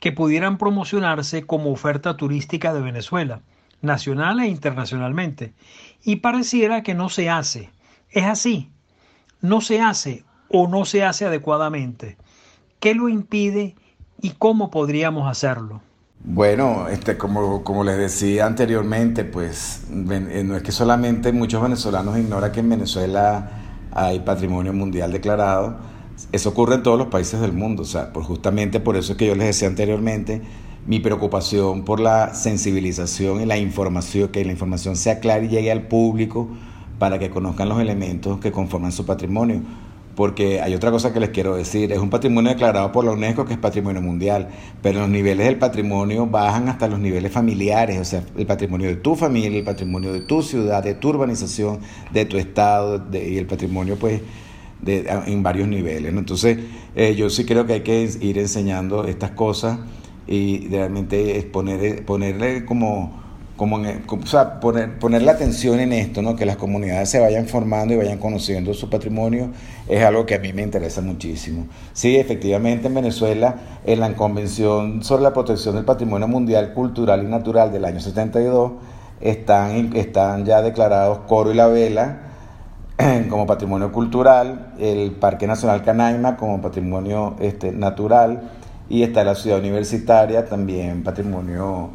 que 0.00 0.12
pudieran 0.12 0.58
promocionarse 0.58 1.44
como 1.44 1.72
oferta 1.72 2.16
turística 2.16 2.72
de 2.72 2.80
Venezuela, 2.80 3.40
nacional 3.82 4.40
e 4.40 4.46
internacionalmente. 4.46 5.52
Y 6.02 6.16
pareciera 6.16 6.82
que 6.82 6.94
no 6.94 7.08
se 7.08 7.30
hace. 7.30 7.70
Es 8.10 8.24
así. 8.24 8.70
No 9.40 9.60
se 9.60 9.80
hace 9.80 10.24
o 10.48 10.68
no 10.68 10.84
se 10.84 11.04
hace 11.04 11.26
adecuadamente. 11.26 12.16
¿Qué 12.80 12.94
lo 12.94 13.08
impide 13.08 13.74
y 14.20 14.30
cómo 14.30 14.70
podríamos 14.70 15.28
hacerlo? 15.30 15.82
Bueno, 16.24 16.88
este, 16.88 17.16
como, 17.16 17.62
como 17.62 17.84
les 17.84 17.96
decía 17.96 18.46
anteriormente, 18.46 19.24
pues 19.24 19.84
eh, 19.90 20.42
no 20.44 20.56
es 20.56 20.62
que 20.62 20.72
solamente 20.72 21.32
muchos 21.32 21.62
venezolanos 21.62 22.18
ignoran 22.18 22.50
que 22.50 22.60
en 22.60 22.68
Venezuela 22.70 23.50
hay 23.92 24.20
patrimonio 24.20 24.72
mundial 24.72 25.12
declarado, 25.12 25.76
eso 26.32 26.50
ocurre 26.50 26.76
en 26.76 26.82
todos 26.82 26.98
los 26.98 27.08
países 27.08 27.40
del 27.40 27.52
mundo, 27.52 27.82
o 27.82 27.86
sea, 27.86 28.12
por, 28.12 28.22
justamente 28.22 28.80
por 28.80 28.96
eso 28.96 29.12
es 29.12 29.18
que 29.18 29.26
yo 29.26 29.34
les 29.34 29.46
decía 29.46 29.68
anteriormente, 29.68 30.42
mi 30.86 31.00
preocupación 31.00 31.84
por 31.84 32.00
la 32.00 32.34
sensibilización 32.34 33.42
y 33.42 33.46
la 33.46 33.58
información, 33.58 34.28
que 34.28 34.44
la 34.44 34.52
información 34.52 34.96
sea 34.96 35.20
clara 35.20 35.44
y 35.44 35.48
llegue 35.48 35.70
al 35.70 35.82
público 35.82 36.48
para 36.98 37.18
que 37.18 37.30
conozcan 37.30 37.68
los 37.68 37.80
elementos 37.80 38.40
que 38.40 38.52
conforman 38.52 38.92
su 38.92 39.04
patrimonio. 39.04 39.60
Porque 40.16 40.60
hay 40.60 40.74
otra 40.74 40.90
cosa 40.90 41.12
que 41.12 41.20
les 41.20 41.28
quiero 41.28 41.54
decir, 41.54 41.92
es 41.92 41.98
un 41.98 42.10
patrimonio 42.10 42.50
declarado 42.50 42.90
por 42.90 43.04
la 43.04 43.12
UNESCO 43.12 43.44
que 43.44 43.52
es 43.52 43.58
patrimonio 43.58 44.02
mundial, 44.02 44.48
pero 44.82 45.00
los 45.00 45.08
niveles 45.08 45.46
del 45.46 45.58
patrimonio 45.58 46.26
bajan 46.26 46.68
hasta 46.68 46.88
los 46.88 46.98
niveles 46.98 47.30
familiares, 47.30 48.00
o 48.00 48.04
sea, 48.04 48.24
el 48.36 48.46
patrimonio 48.46 48.88
de 48.88 48.96
tu 48.96 49.14
familia, 49.14 49.58
el 49.58 49.64
patrimonio 49.64 50.12
de 50.12 50.20
tu 50.20 50.42
ciudad, 50.42 50.82
de 50.82 50.94
tu 50.94 51.10
urbanización, 51.10 51.78
de 52.12 52.24
tu 52.24 52.36
estado, 52.36 53.04
y 53.12 53.36
el 53.38 53.46
patrimonio 53.46 53.96
pues 53.96 54.20
de, 54.82 55.06
en 55.26 55.42
varios 55.42 55.68
niveles. 55.68 56.12
Entonces, 56.14 56.58
eh, 56.94 57.14
yo 57.14 57.30
sí 57.30 57.44
creo 57.44 57.66
que 57.66 57.74
hay 57.74 57.82
que 57.82 58.08
ir 58.20 58.38
enseñando 58.38 59.04
estas 59.06 59.32
cosas 59.32 59.78
y 60.26 60.68
realmente 60.68 61.42
poner, 61.52 62.04
ponerle 62.04 62.64
como 62.64 63.28
como, 63.58 63.76
o 63.76 64.26
sea, 64.26 64.60
poner, 64.60 65.00
poner 65.00 65.22
la 65.22 65.32
atención 65.32 65.80
en 65.80 65.92
esto, 65.92 66.22
¿no? 66.22 66.36
que 66.36 66.46
las 66.46 66.56
comunidades 66.56 67.10
se 67.10 67.18
vayan 67.18 67.46
formando 67.46 67.92
y 67.92 67.96
vayan 67.96 68.18
conociendo 68.18 68.72
su 68.72 68.88
patrimonio, 68.88 69.50
es 69.88 70.02
algo 70.04 70.24
que 70.24 70.36
a 70.36 70.38
mí 70.38 70.52
me 70.52 70.62
interesa 70.62 71.02
muchísimo. 71.02 71.66
Sí, 71.92 72.16
efectivamente 72.16 72.86
en 72.86 72.94
Venezuela, 72.94 73.56
en 73.84 73.98
la 73.98 74.14
Convención 74.14 75.02
sobre 75.02 75.24
la 75.24 75.32
Protección 75.32 75.74
del 75.74 75.84
Patrimonio 75.84 76.28
Mundial 76.28 76.72
Cultural 76.72 77.24
y 77.24 77.26
Natural 77.26 77.72
del 77.72 77.84
año 77.84 78.00
72, 78.00 78.72
están, 79.20 79.96
están 79.96 80.46
ya 80.46 80.62
declarados 80.62 81.18
Coro 81.26 81.50
y 81.50 81.56
la 81.56 81.66
Vela 81.66 82.27
como 83.30 83.46
patrimonio 83.46 83.92
cultural, 83.92 84.74
el 84.78 85.12
Parque 85.12 85.46
Nacional 85.46 85.82
Canaima 85.82 86.36
como 86.36 86.60
patrimonio 86.60 87.36
este, 87.40 87.72
natural, 87.72 88.50
y 88.88 89.02
está 89.02 89.22
la 89.22 89.34
ciudad 89.34 89.58
universitaria 89.58 90.46
también 90.46 91.02
patrimonio 91.02 91.90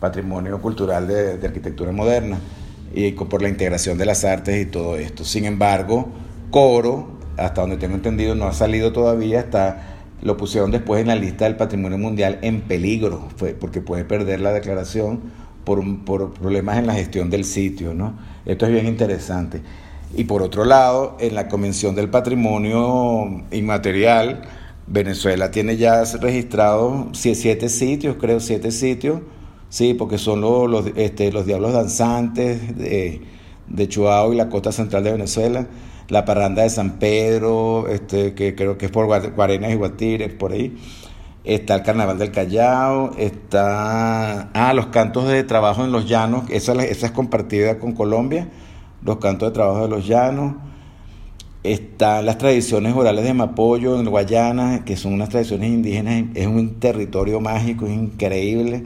patrimonio 0.00 0.60
cultural 0.60 1.06
de, 1.06 1.46
arquitectura 1.46 1.92
moderna 1.92 2.38
y 2.92 3.12
por 3.12 3.42
la 3.42 3.48
integración 3.48 3.98
de 3.98 4.06
las 4.06 4.24
artes 4.24 4.60
y 4.60 4.66
todo 4.66 4.96
esto. 4.96 5.24
Sin 5.24 5.44
embargo, 5.44 6.08
Coro, 6.50 7.10
hasta 7.36 7.60
donde 7.60 7.76
tengo 7.76 7.94
entendido, 7.94 8.34
no 8.34 8.46
ha 8.46 8.52
salido 8.52 8.92
todavía, 8.92 9.38
está, 9.38 9.98
lo 10.22 10.36
pusieron 10.36 10.72
después 10.72 11.02
en 11.02 11.08
la 11.08 11.14
lista 11.14 11.44
del 11.44 11.56
patrimonio 11.56 11.98
mundial 11.98 12.38
en 12.42 12.62
peligro, 12.62 13.28
fue, 13.36 13.50
porque 13.50 13.80
puede 13.80 14.04
perder 14.04 14.40
la 14.40 14.52
declaración 14.52 15.20
por, 15.64 16.04
por 16.04 16.32
problemas 16.32 16.78
en 16.78 16.86
la 16.88 16.94
gestión 16.94 17.30
del 17.30 17.44
sitio. 17.44 17.94
¿no? 17.94 18.14
Esto 18.46 18.66
es 18.66 18.72
bien 18.72 18.86
interesante. 18.86 19.60
Y 20.14 20.24
por 20.24 20.42
otro 20.42 20.64
lado, 20.64 21.16
en 21.20 21.34
la 21.34 21.48
Convención 21.48 21.94
del 21.94 22.10
Patrimonio 22.10 23.44
Inmaterial, 23.52 24.42
Venezuela 24.86 25.50
tiene 25.50 25.76
ya 25.76 26.02
registrado 26.20 27.08
siete 27.12 27.68
sitios, 27.68 28.16
creo, 28.18 28.40
siete 28.40 28.70
sitios 28.72 29.20
Sí, 29.70 29.94
porque 29.94 30.18
son 30.18 30.40
los, 30.40 30.68
los, 30.68 30.86
este, 30.96 31.30
los 31.30 31.46
diablos 31.46 31.72
danzantes 31.72 32.76
de, 32.76 33.22
de 33.68 33.88
Chuao 33.88 34.32
y 34.32 34.36
la 34.36 34.48
costa 34.48 34.72
central 34.72 35.04
de 35.04 35.12
Venezuela, 35.12 35.68
la 36.08 36.24
parranda 36.24 36.62
de 36.64 36.70
San 36.70 36.98
Pedro, 36.98 37.86
este, 37.88 38.34
que 38.34 38.56
creo 38.56 38.76
que 38.76 38.86
es 38.86 38.92
por 38.92 39.06
Guarenas 39.06 39.70
y 39.70 39.76
Guatires, 39.76 40.32
por 40.34 40.52
ahí. 40.52 40.76
Está 41.44 41.76
el 41.76 41.82
Carnaval 41.84 42.18
del 42.18 42.32
Callao, 42.32 43.12
está 43.16 44.50
ah, 44.52 44.74
los 44.74 44.86
cantos 44.86 45.28
de 45.28 45.44
trabajo 45.44 45.84
en 45.84 45.92
los 45.92 46.08
llanos, 46.08 46.50
esa, 46.50 46.72
esa 46.82 47.06
es 47.06 47.12
compartida 47.12 47.78
con 47.78 47.92
Colombia, 47.92 48.48
los 49.02 49.16
cantos 49.18 49.50
de 49.50 49.54
trabajo 49.54 49.82
de 49.82 49.88
los 49.88 50.06
llanos. 50.06 50.54
Están 51.62 52.24
las 52.24 52.38
tradiciones 52.38 52.94
orales 52.94 53.24
de 53.24 53.34
Mapoyo 53.34 54.00
en 54.00 54.06
Guayana, 54.08 54.84
que 54.84 54.96
son 54.96 55.12
unas 55.12 55.28
tradiciones 55.28 55.68
indígenas, 55.68 56.24
es 56.34 56.46
un 56.46 56.80
territorio 56.80 57.40
mágico, 57.40 57.86
es 57.86 57.92
increíble 57.92 58.84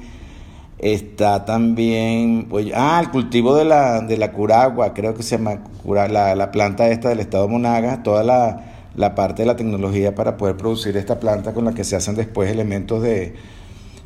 Está 0.78 1.44
también, 1.44 2.46
pues, 2.50 2.66
ah, 2.74 3.00
el 3.02 3.10
cultivo 3.10 3.54
de 3.54 3.64
la, 3.64 4.00
de 4.00 4.18
la 4.18 4.32
curagua, 4.32 4.92
creo 4.92 5.14
que 5.14 5.22
se 5.22 5.38
llama 5.38 5.60
la, 5.84 6.34
la 6.34 6.50
planta 6.50 6.88
esta 6.88 7.08
del 7.08 7.20
estado 7.20 7.48
Monaga, 7.48 8.02
toda 8.02 8.24
la, 8.24 8.90
la, 8.96 9.14
parte 9.14 9.42
de 9.42 9.46
la 9.46 9.56
tecnología 9.56 10.14
para 10.14 10.36
poder 10.36 10.56
producir 10.56 10.96
esta 10.96 11.20
planta 11.20 11.54
con 11.54 11.64
la 11.64 11.72
que 11.72 11.84
se 11.84 11.96
hacen 11.96 12.16
después 12.16 12.50
elementos 12.50 13.02
de, 13.02 13.34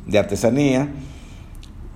de 0.05 0.19
artesanía. 0.19 0.87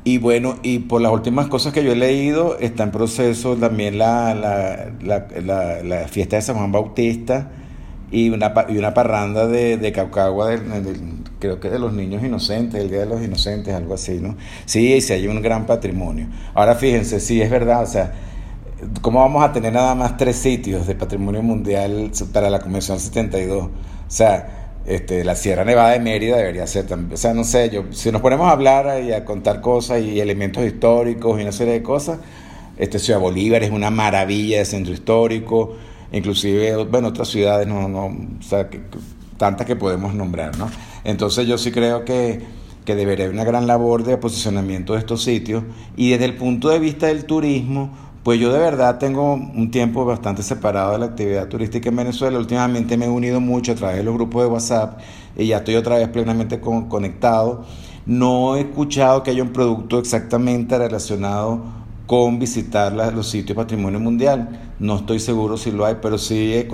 Y 0.05 0.17
bueno, 0.17 0.57
y 0.63 0.79
por 0.79 1.01
las 1.01 1.13
últimas 1.13 1.47
cosas 1.47 1.71
que 1.71 1.83
yo 1.83 1.93
he 1.93 1.95
leído, 1.95 2.57
está 2.59 2.83
en 2.83 2.91
proceso 2.91 3.55
también 3.55 3.97
la, 3.97 4.35
la, 4.35 5.27
la, 5.41 5.81
la 5.81 6.07
fiesta 6.09 6.35
de 6.35 6.41
San 6.41 6.57
Juan 6.57 6.73
Bautista 6.73 7.49
y 8.13 8.29
una, 8.29 8.53
y 8.69 8.77
una 8.77 8.93
parranda 8.93 9.47
de, 9.47 9.77
de 9.77 9.91
Caucagua 9.91 10.49
del, 10.49 10.61
creo 11.39 11.59
que 11.59 11.69
de 11.69 11.79
los 11.79 11.93
niños 11.93 12.23
inocentes, 12.23 12.79
el 12.79 12.89
Día 12.89 12.99
de 12.99 13.05
los 13.07 13.21
Inocentes, 13.23 13.73
algo 13.73 13.95
así, 13.95 14.19
¿no? 14.19 14.35
Sí, 14.65 15.01
sí 15.01 15.13
hay 15.13 15.27
un 15.27 15.41
gran 15.41 15.65
patrimonio. 15.65 16.27
Ahora 16.53 16.75
fíjense, 16.75 17.19
sí 17.19 17.41
es 17.41 17.49
verdad, 17.49 17.81
o 17.81 17.87
sea, 17.87 18.13
¿cómo 19.01 19.19
vamos 19.19 19.43
a 19.43 19.51
tener 19.51 19.73
nada 19.73 19.95
más 19.95 20.15
tres 20.15 20.35
sitios 20.35 20.85
de 20.85 20.93
patrimonio 20.93 21.41
mundial 21.41 22.11
para 22.31 22.51
la 22.51 22.59
Convención 22.59 22.99
72? 22.99 23.65
O 23.65 23.69
sea, 24.07 24.62
este, 24.85 25.23
la 25.23 25.35
Sierra 25.35 25.63
Nevada 25.63 25.91
de 25.91 25.99
Mérida 25.99 26.37
debería 26.37 26.67
ser 26.67 26.87
también, 26.87 27.13
o 27.13 27.17
sea, 27.17 27.33
no 27.33 27.43
sé, 27.43 27.69
yo, 27.69 27.85
si 27.91 28.11
nos 28.11 28.21
ponemos 28.21 28.47
a 28.47 28.51
hablar 28.51 29.01
y 29.03 29.13
a 29.13 29.23
contar 29.23 29.61
cosas 29.61 30.01
y 30.01 30.19
elementos 30.19 30.63
históricos 30.65 31.39
y 31.39 31.43
una 31.43 31.51
serie 31.51 31.73
de 31.73 31.83
cosas, 31.83 32.19
este 32.77 32.99
Ciudad 32.99 33.19
Bolívar 33.19 33.63
es 33.63 33.71
una 33.71 33.91
maravilla 33.91 34.59
de 34.59 34.65
centro 34.65 34.93
histórico, 34.93 35.75
inclusive, 36.11 36.75
bueno, 36.85 37.09
otras 37.09 37.29
ciudades, 37.29 37.67
no, 37.67 37.87
no, 37.87 38.07
o 38.07 38.41
sea, 38.41 38.69
que, 38.69 38.81
tantas 39.37 39.65
que 39.65 39.75
podemos 39.75 40.13
nombrar, 40.13 40.57
¿no? 40.57 40.69
Entonces 41.03 41.47
yo 41.47 41.57
sí 41.57 41.71
creo 41.71 42.03
que, 42.03 42.41
que 42.85 42.95
debería 42.95 43.25
haber 43.25 43.35
una 43.35 43.45
gran 43.45 43.67
labor 43.67 44.03
de 44.03 44.17
posicionamiento 44.17 44.93
de 44.93 44.99
estos 44.99 45.23
sitios 45.23 45.63
y 45.95 46.11
desde 46.11 46.25
el 46.25 46.35
punto 46.35 46.69
de 46.69 46.79
vista 46.79 47.07
del 47.07 47.25
turismo, 47.25 47.91
pues 48.23 48.39
yo 48.39 48.53
de 48.53 48.59
verdad 48.59 48.99
tengo 48.99 49.33
un 49.33 49.69
tiempo 49.69 50.05
bastante 50.05 50.43
separado 50.43 50.93
de 50.93 50.99
la 50.99 51.05
actividad 51.07 51.49
turística 51.49 51.89
en 51.89 51.97
Venezuela. 51.97 52.37
Últimamente 52.37 52.95
me 52.95 53.05
he 53.05 53.09
unido 53.09 53.41
mucho 53.41 53.73
a 53.73 53.75
través 53.75 53.97
de 53.97 54.03
los 54.03 54.13
grupos 54.13 54.43
de 54.43 54.49
WhatsApp 54.49 54.99
y 55.35 55.47
ya 55.47 55.57
estoy 55.57 55.75
otra 55.75 55.97
vez 55.97 56.07
plenamente 56.07 56.61
conectado. 56.61 57.65
No 58.05 58.55
he 58.55 58.61
escuchado 58.61 59.23
que 59.23 59.31
haya 59.31 59.43
un 59.43 59.51
producto 59.51 59.99
exactamente 59.99 60.77
relacionado 60.77 61.63
con 62.07 62.39
visitar 62.39 62.93
los 62.93 63.29
sitios 63.29 63.57
patrimonio 63.57 63.99
mundial. 63.99 64.71
No 64.79 64.97
estoy 64.97 65.19
seguro 65.19 65.57
si 65.57 65.71
lo 65.71 65.85
hay, 65.85 65.97
pero 66.01 66.17
sí 66.17 66.53
he, 66.53 66.65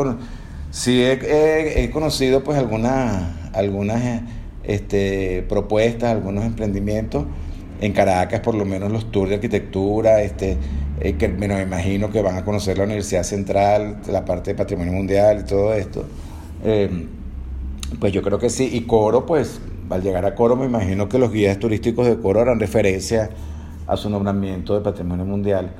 conocido 1.91 2.43
pues 2.43 2.59
algunas 2.59 3.39
algunas 3.53 4.21
este, 4.63 5.43
propuestas, 5.49 6.11
algunos 6.11 6.45
emprendimientos. 6.45 7.25
En 7.81 7.93
Caracas, 7.93 8.41
por 8.41 8.55
lo 8.55 8.65
menos 8.65 8.91
los 8.91 9.11
tours 9.11 9.29
de 9.29 9.35
arquitectura, 9.35 10.21
este, 10.21 10.57
eh, 10.99 11.13
que 11.13 11.29
me 11.29 11.45
imagino 11.61 12.09
que 12.09 12.21
van 12.21 12.35
a 12.35 12.43
conocer 12.43 12.77
la 12.77 12.83
Universidad 12.83 13.23
Central, 13.23 14.01
la 14.11 14.25
parte 14.25 14.51
de 14.51 14.55
Patrimonio 14.55 14.91
Mundial 14.91 15.41
y 15.41 15.45
todo 15.45 15.73
esto. 15.73 16.03
Em, 16.63 17.07
pues 17.99 18.11
yo 18.11 18.21
creo 18.21 18.37
que 18.37 18.49
sí. 18.49 18.69
Y 18.73 18.81
Coro, 18.81 19.25
pues 19.25 19.61
al 19.89 20.03
llegar 20.03 20.25
a 20.25 20.35
Coro, 20.35 20.55
me 20.55 20.65
imagino 20.65 21.07
que 21.07 21.17
los 21.17 21.31
guías 21.31 21.57
turísticos 21.57 22.05
de 22.05 22.17
Coro 22.17 22.41
harán 22.41 22.59
referencia 22.59 23.29
a 23.87 23.97
su 23.97 24.09
nombramiento 24.09 24.75
de 24.75 24.81
Patrimonio 24.81 25.25
Mundial. 25.25 25.71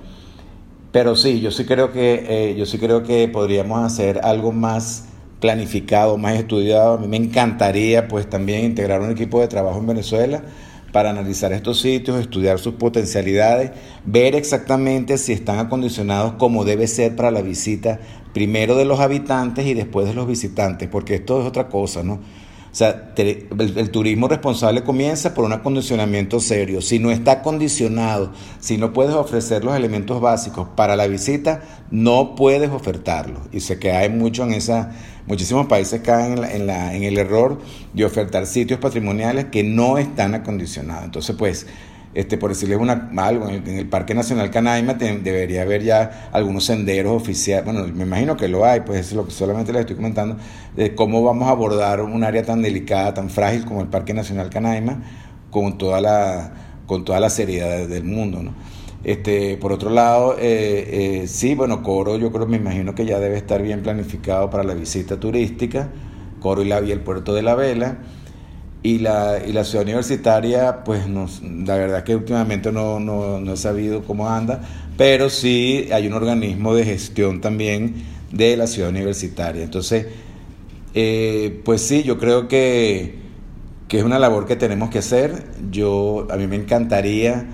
Pero 0.91 1.15
sí, 1.15 1.39
yo 1.41 1.51
sí 1.51 1.65
creo 1.65 1.91
que, 1.91 2.25
eh, 2.27 2.55
yo 2.55 2.65
sí 2.65 2.79
creo 2.79 3.03
que 3.03 3.27
podríamos 3.27 3.79
hacer 3.79 4.21
algo 4.23 4.51
más 4.51 5.05
planificado, 5.39 6.17
más 6.17 6.35
estudiado. 6.35 6.93
A 6.93 6.97
mí 6.97 7.07
me 7.07 7.17
encantaría 7.17 8.07
pues 8.07 8.29
también 8.29 8.65
integrar 8.65 9.01
un 9.01 9.11
equipo 9.11 9.39
de 9.39 9.47
trabajo 9.47 9.79
en 9.79 9.87
Venezuela 9.87 10.43
para 10.91 11.09
analizar 11.09 11.53
estos 11.53 11.81
sitios, 11.81 12.19
estudiar 12.19 12.59
sus 12.59 12.75
potencialidades, 12.75 13.71
ver 14.05 14.35
exactamente 14.35 15.17
si 15.17 15.33
están 15.33 15.59
acondicionados 15.59 16.33
como 16.33 16.65
debe 16.65 16.87
ser 16.87 17.15
para 17.15 17.31
la 17.31 17.41
visita, 17.41 17.99
primero 18.33 18.75
de 18.75 18.85
los 18.85 18.99
habitantes 18.99 19.65
y 19.65 19.73
después 19.73 20.07
de 20.07 20.13
los 20.13 20.27
visitantes, 20.27 20.87
porque 20.89 21.15
esto 21.15 21.41
es 21.41 21.47
otra 21.47 21.67
cosa, 21.67 22.03
¿no? 22.03 22.19
O 22.71 22.75
sea, 22.75 23.13
el, 23.17 23.89
turismo 23.89 24.27
responsable 24.27 24.83
comienza 24.83 25.33
por 25.33 25.43
un 25.43 25.53
acondicionamiento 25.53 26.39
serio. 26.39 26.81
Si 26.81 26.99
no 26.99 27.09
está 27.09 27.31
acondicionado, 27.31 28.31
si 28.59 28.77
no 28.77 28.93
puedes 28.93 29.15
ofrecer 29.15 29.65
los 29.65 29.75
elementos 29.75 30.21
básicos 30.21 30.67
para 30.75 30.95
la 30.95 31.07
visita, 31.07 31.63
no 31.89 32.35
puedes 32.35 32.69
ofertarlo. 32.69 33.39
Y 33.51 33.61
sé 33.61 33.79
que 33.79 33.91
hay 33.91 34.09
mucho 34.09 34.43
en 34.43 34.53
esa, 34.53 34.91
muchísimos 35.29 35.67
países 35.67 36.01
caen 36.01 36.39
en, 36.39 36.43
en, 36.43 36.67
la, 36.67 36.93
en 36.93 37.03
el 37.03 37.17
error 37.17 37.59
de 37.93 38.03
ofertar 38.03 38.45
sitios 38.45 38.79
patrimoniales 38.79 39.45
que 39.45 39.63
no 39.63 39.97
están 39.97 40.35
acondicionados. 40.35 41.05
Entonces, 41.05 41.35
pues, 41.37 41.67
este, 42.15 42.39
por 42.39 42.49
decirles 42.49 42.79
una, 42.79 43.11
algo, 43.17 43.49
en 43.49 43.67
el, 43.67 43.87
Parque 43.87 44.15
Nacional 44.15 44.49
Canaima 44.49 44.95
debería 44.95 45.61
haber 45.61 45.83
ya 45.83 46.29
algunos 46.33 46.65
senderos 46.65 47.13
oficiales, 47.13 47.65
bueno, 47.65 47.87
me 47.93 48.03
imagino 48.03 48.35
que 48.35 48.47
lo 48.47 48.65
hay, 48.65 48.81
pues 48.81 49.01
eso 49.01 49.09
es 49.09 49.15
lo 49.15 49.25
que 49.25 49.31
solamente 49.31 49.71
les 49.71 49.81
estoy 49.81 49.95
comentando, 49.95 50.35
de 50.75 50.95
cómo 50.95 51.23
vamos 51.23 51.47
a 51.47 51.51
abordar 51.51 52.01
un 52.01 52.23
área 52.23 52.43
tan 52.43 52.63
delicada, 52.63 53.13
tan 53.13 53.29
frágil 53.29 53.63
como 53.63 53.81
el 53.81 53.87
Parque 53.89 54.15
Nacional 54.15 54.49
Canaima, 54.49 55.03
con 55.51 55.77
toda 55.77 56.01
la, 56.01 56.51
con 56.87 57.05
toda 57.05 57.19
la 57.19 57.29
seriedad 57.29 57.87
del 57.87 58.03
mundo, 58.03 58.41
¿no? 58.41 58.53
Este, 59.03 59.57
por 59.57 59.71
otro 59.71 59.89
lado, 59.89 60.35
eh, 60.37 61.21
eh, 61.21 61.27
sí, 61.27 61.55
bueno, 61.55 61.81
Coro 61.83 62.17
yo 62.17 62.31
creo, 62.31 62.47
me 62.47 62.57
imagino 62.57 62.95
que 62.95 63.05
ya 63.05 63.19
debe 63.19 63.37
estar 63.37 63.61
bien 63.61 63.81
planificado 63.81 64.49
para 64.49 64.63
la 64.63 64.73
visita 64.73 65.19
turística, 65.19 65.89
Coro 66.41 66.61
y, 66.61 66.67
la, 66.67 66.81
y 66.81 66.91
el 66.91 66.99
puerto 66.99 67.33
de 67.33 67.41
la 67.41 67.55
Vela, 67.55 67.99
y 68.83 68.99
la, 68.99 69.41
y 69.45 69.51
la 69.51 69.63
ciudad 69.63 69.83
universitaria, 69.83 70.83
pues 70.83 71.07
nos, 71.07 71.41
la 71.41 71.75
verdad 71.75 72.03
que 72.03 72.15
últimamente 72.15 72.71
no, 72.71 72.99
no, 72.99 73.39
no 73.39 73.53
he 73.53 73.57
sabido 73.57 74.03
cómo 74.03 74.29
anda, 74.29 74.61
pero 74.97 75.29
sí 75.29 75.87
hay 75.91 76.07
un 76.07 76.13
organismo 76.13 76.73
de 76.75 76.85
gestión 76.85 77.41
también 77.41 77.95
de 78.31 78.57
la 78.57 78.67
ciudad 78.67 78.89
universitaria. 78.89 79.63
Entonces, 79.63 80.07
eh, 80.93 81.61
pues 81.63 81.81
sí, 81.81 82.03
yo 82.03 82.17
creo 82.17 82.47
que, 82.47 83.15
que, 83.87 83.99
es 83.99 84.03
una 84.03 84.19
labor 84.19 84.45
que 84.45 84.55
tenemos 84.55 84.89
que 84.89 84.99
hacer. 84.99 85.45
Yo, 85.71 86.27
a 86.29 86.37
mí 86.37 86.47
me 86.47 86.55
encantaría, 86.55 87.47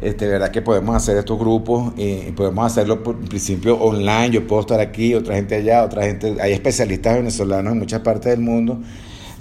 este, 0.00 0.26
verdad 0.26 0.50
que 0.50 0.62
podemos 0.62 0.94
hacer 0.94 1.16
estos 1.16 1.38
grupos 1.38 1.92
y, 1.96 2.30
podemos 2.32 2.66
hacerlo 2.66 3.02
por 3.02 3.16
principio 3.16 3.76
online. 3.78 4.30
Yo 4.30 4.46
puedo 4.46 4.60
estar 4.60 4.80
aquí, 4.80 5.14
otra 5.14 5.34
gente 5.34 5.56
allá, 5.56 5.84
otra 5.84 6.04
gente, 6.04 6.36
hay 6.40 6.52
especialistas 6.52 7.16
venezolanos 7.16 7.72
en 7.72 7.78
muchas 7.78 8.00
partes 8.00 8.30
del 8.30 8.40
mundo 8.40 8.80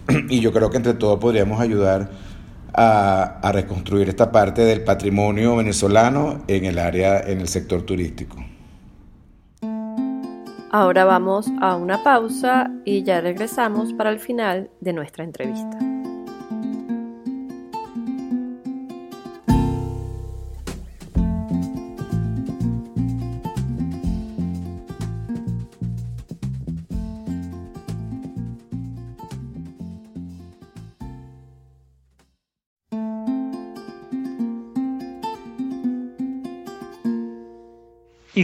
y 0.29 0.39
yo 0.39 0.51
creo 0.51 0.69
que 0.69 0.77
entre 0.77 0.93
todos 0.93 1.19
podríamos 1.19 1.59
ayudar 1.59 2.09
a, 2.73 3.39
a, 3.41 3.51
reconstruir 3.51 4.09
esta 4.09 4.31
parte 4.31 4.63
del 4.63 4.83
patrimonio 4.83 5.55
venezolano 5.55 6.43
en 6.47 6.65
el 6.65 6.79
área, 6.79 7.19
en 7.19 7.41
el 7.41 7.47
sector 7.47 7.81
turístico. 7.83 8.37
Ahora 10.69 11.05
vamos 11.05 11.47
a 11.61 11.75
una 11.75 12.03
pausa 12.03 12.69
y 12.83 13.03
ya 13.03 13.21
regresamos 13.21 13.93
para 13.93 14.09
el 14.09 14.19
final 14.19 14.69
de 14.81 14.93
nuestra 14.93 15.23
entrevista. 15.23 15.86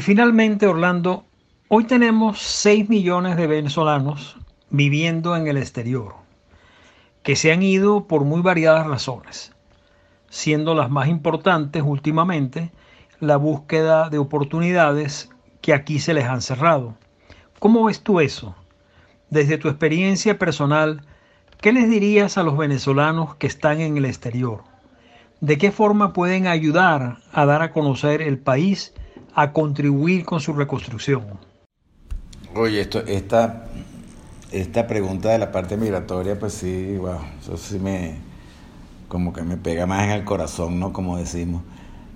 Finalmente, 0.03 0.67
Orlando, 0.67 1.23
hoy 1.69 1.85
tenemos 1.85 2.41
6 2.41 2.89
millones 2.89 3.37
de 3.37 3.47
venezolanos 3.47 4.37
viviendo 4.69 5.33
en 5.37 5.47
el 5.47 5.55
exterior, 5.55 6.15
que 7.23 7.37
se 7.37 7.53
han 7.53 7.63
ido 7.63 8.05
por 8.05 8.25
muy 8.25 8.41
variadas 8.41 8.85
razones, 8.85 9.53
siendo 10.29 10.75
las 10.75 10.89
más 10.89 11.07
importantes 11.07 11.83
últimamente 11.85 12.69
la 13.21 13.37
búsqueda 13.37 14.09
de 14.09 14.17
oportunidades 14.17 15.29
que 15.61 15.73
aquí 15.73 15.99
se 15.99 16.13
les 16.13 16.25
han 16.25 16.41
cerrado. 16.41 16.95
¿Cómo 17.59 17.85
ves 17.85 18.01
tú 18.01 18.19
eso? 18.19 18.55
Desde 19.29 19.57
tu 19.57 19.69
experiencia 19.69 20.37
personal, 20.37 21.05
¿qué 21.61 21.71
les 21.71 21.89
dirías 21.89 22.37
a 22.37 22.43
los 22.43 22.57
venezolanos 22.57 23.35
que 23.35 23.47
están 23.47 23.79
en 23.79 23.95
el 23.95 24.03
exterior? 24.03 24.63
¿De 25.39 25.57
qué 25.57 25.71
forma 25.71 26.11
pueden 26.11 26.47
ayudar 26.47 27.19
a 27.31 27.45
dar 27.45 27.61
a 27.61 27.71
conocer 27.71 28.21
el 28.21 28.37
país 28.37 28.93
a 29.35 29.51
contribuir 29.51 30.25
con 30.25 30.39
su 30.39 30.53
reconstrucción? 30.53 31.23
Oye, 32.55 32.81
esto, 32.81 32.99
esta, 32.99 33.67
esta 34.51 34.87
pregunta 34.87 35.29
de 35.29 35.39
la 35.39 35.51
parte 35.51 35.77
migratoria, 35.77 36.37
pues 36.39 36.53
sí, 36.53 36.95
wow, 36.97 37.19
eso 37.41 37.57
sí 37.57 37.79
me, 37.79 38.15
como 39.07 39.33
que 39.33 39.41
me 39.41 39.57
pega 39.57 39.85
más 39.85 40.03
en 40.03 40.11
el 40.11 40.23
corazón, 40.23 40.79
¿no? 40.79 40.93
Como 40.93 41.17
decimos. 41.17 41.63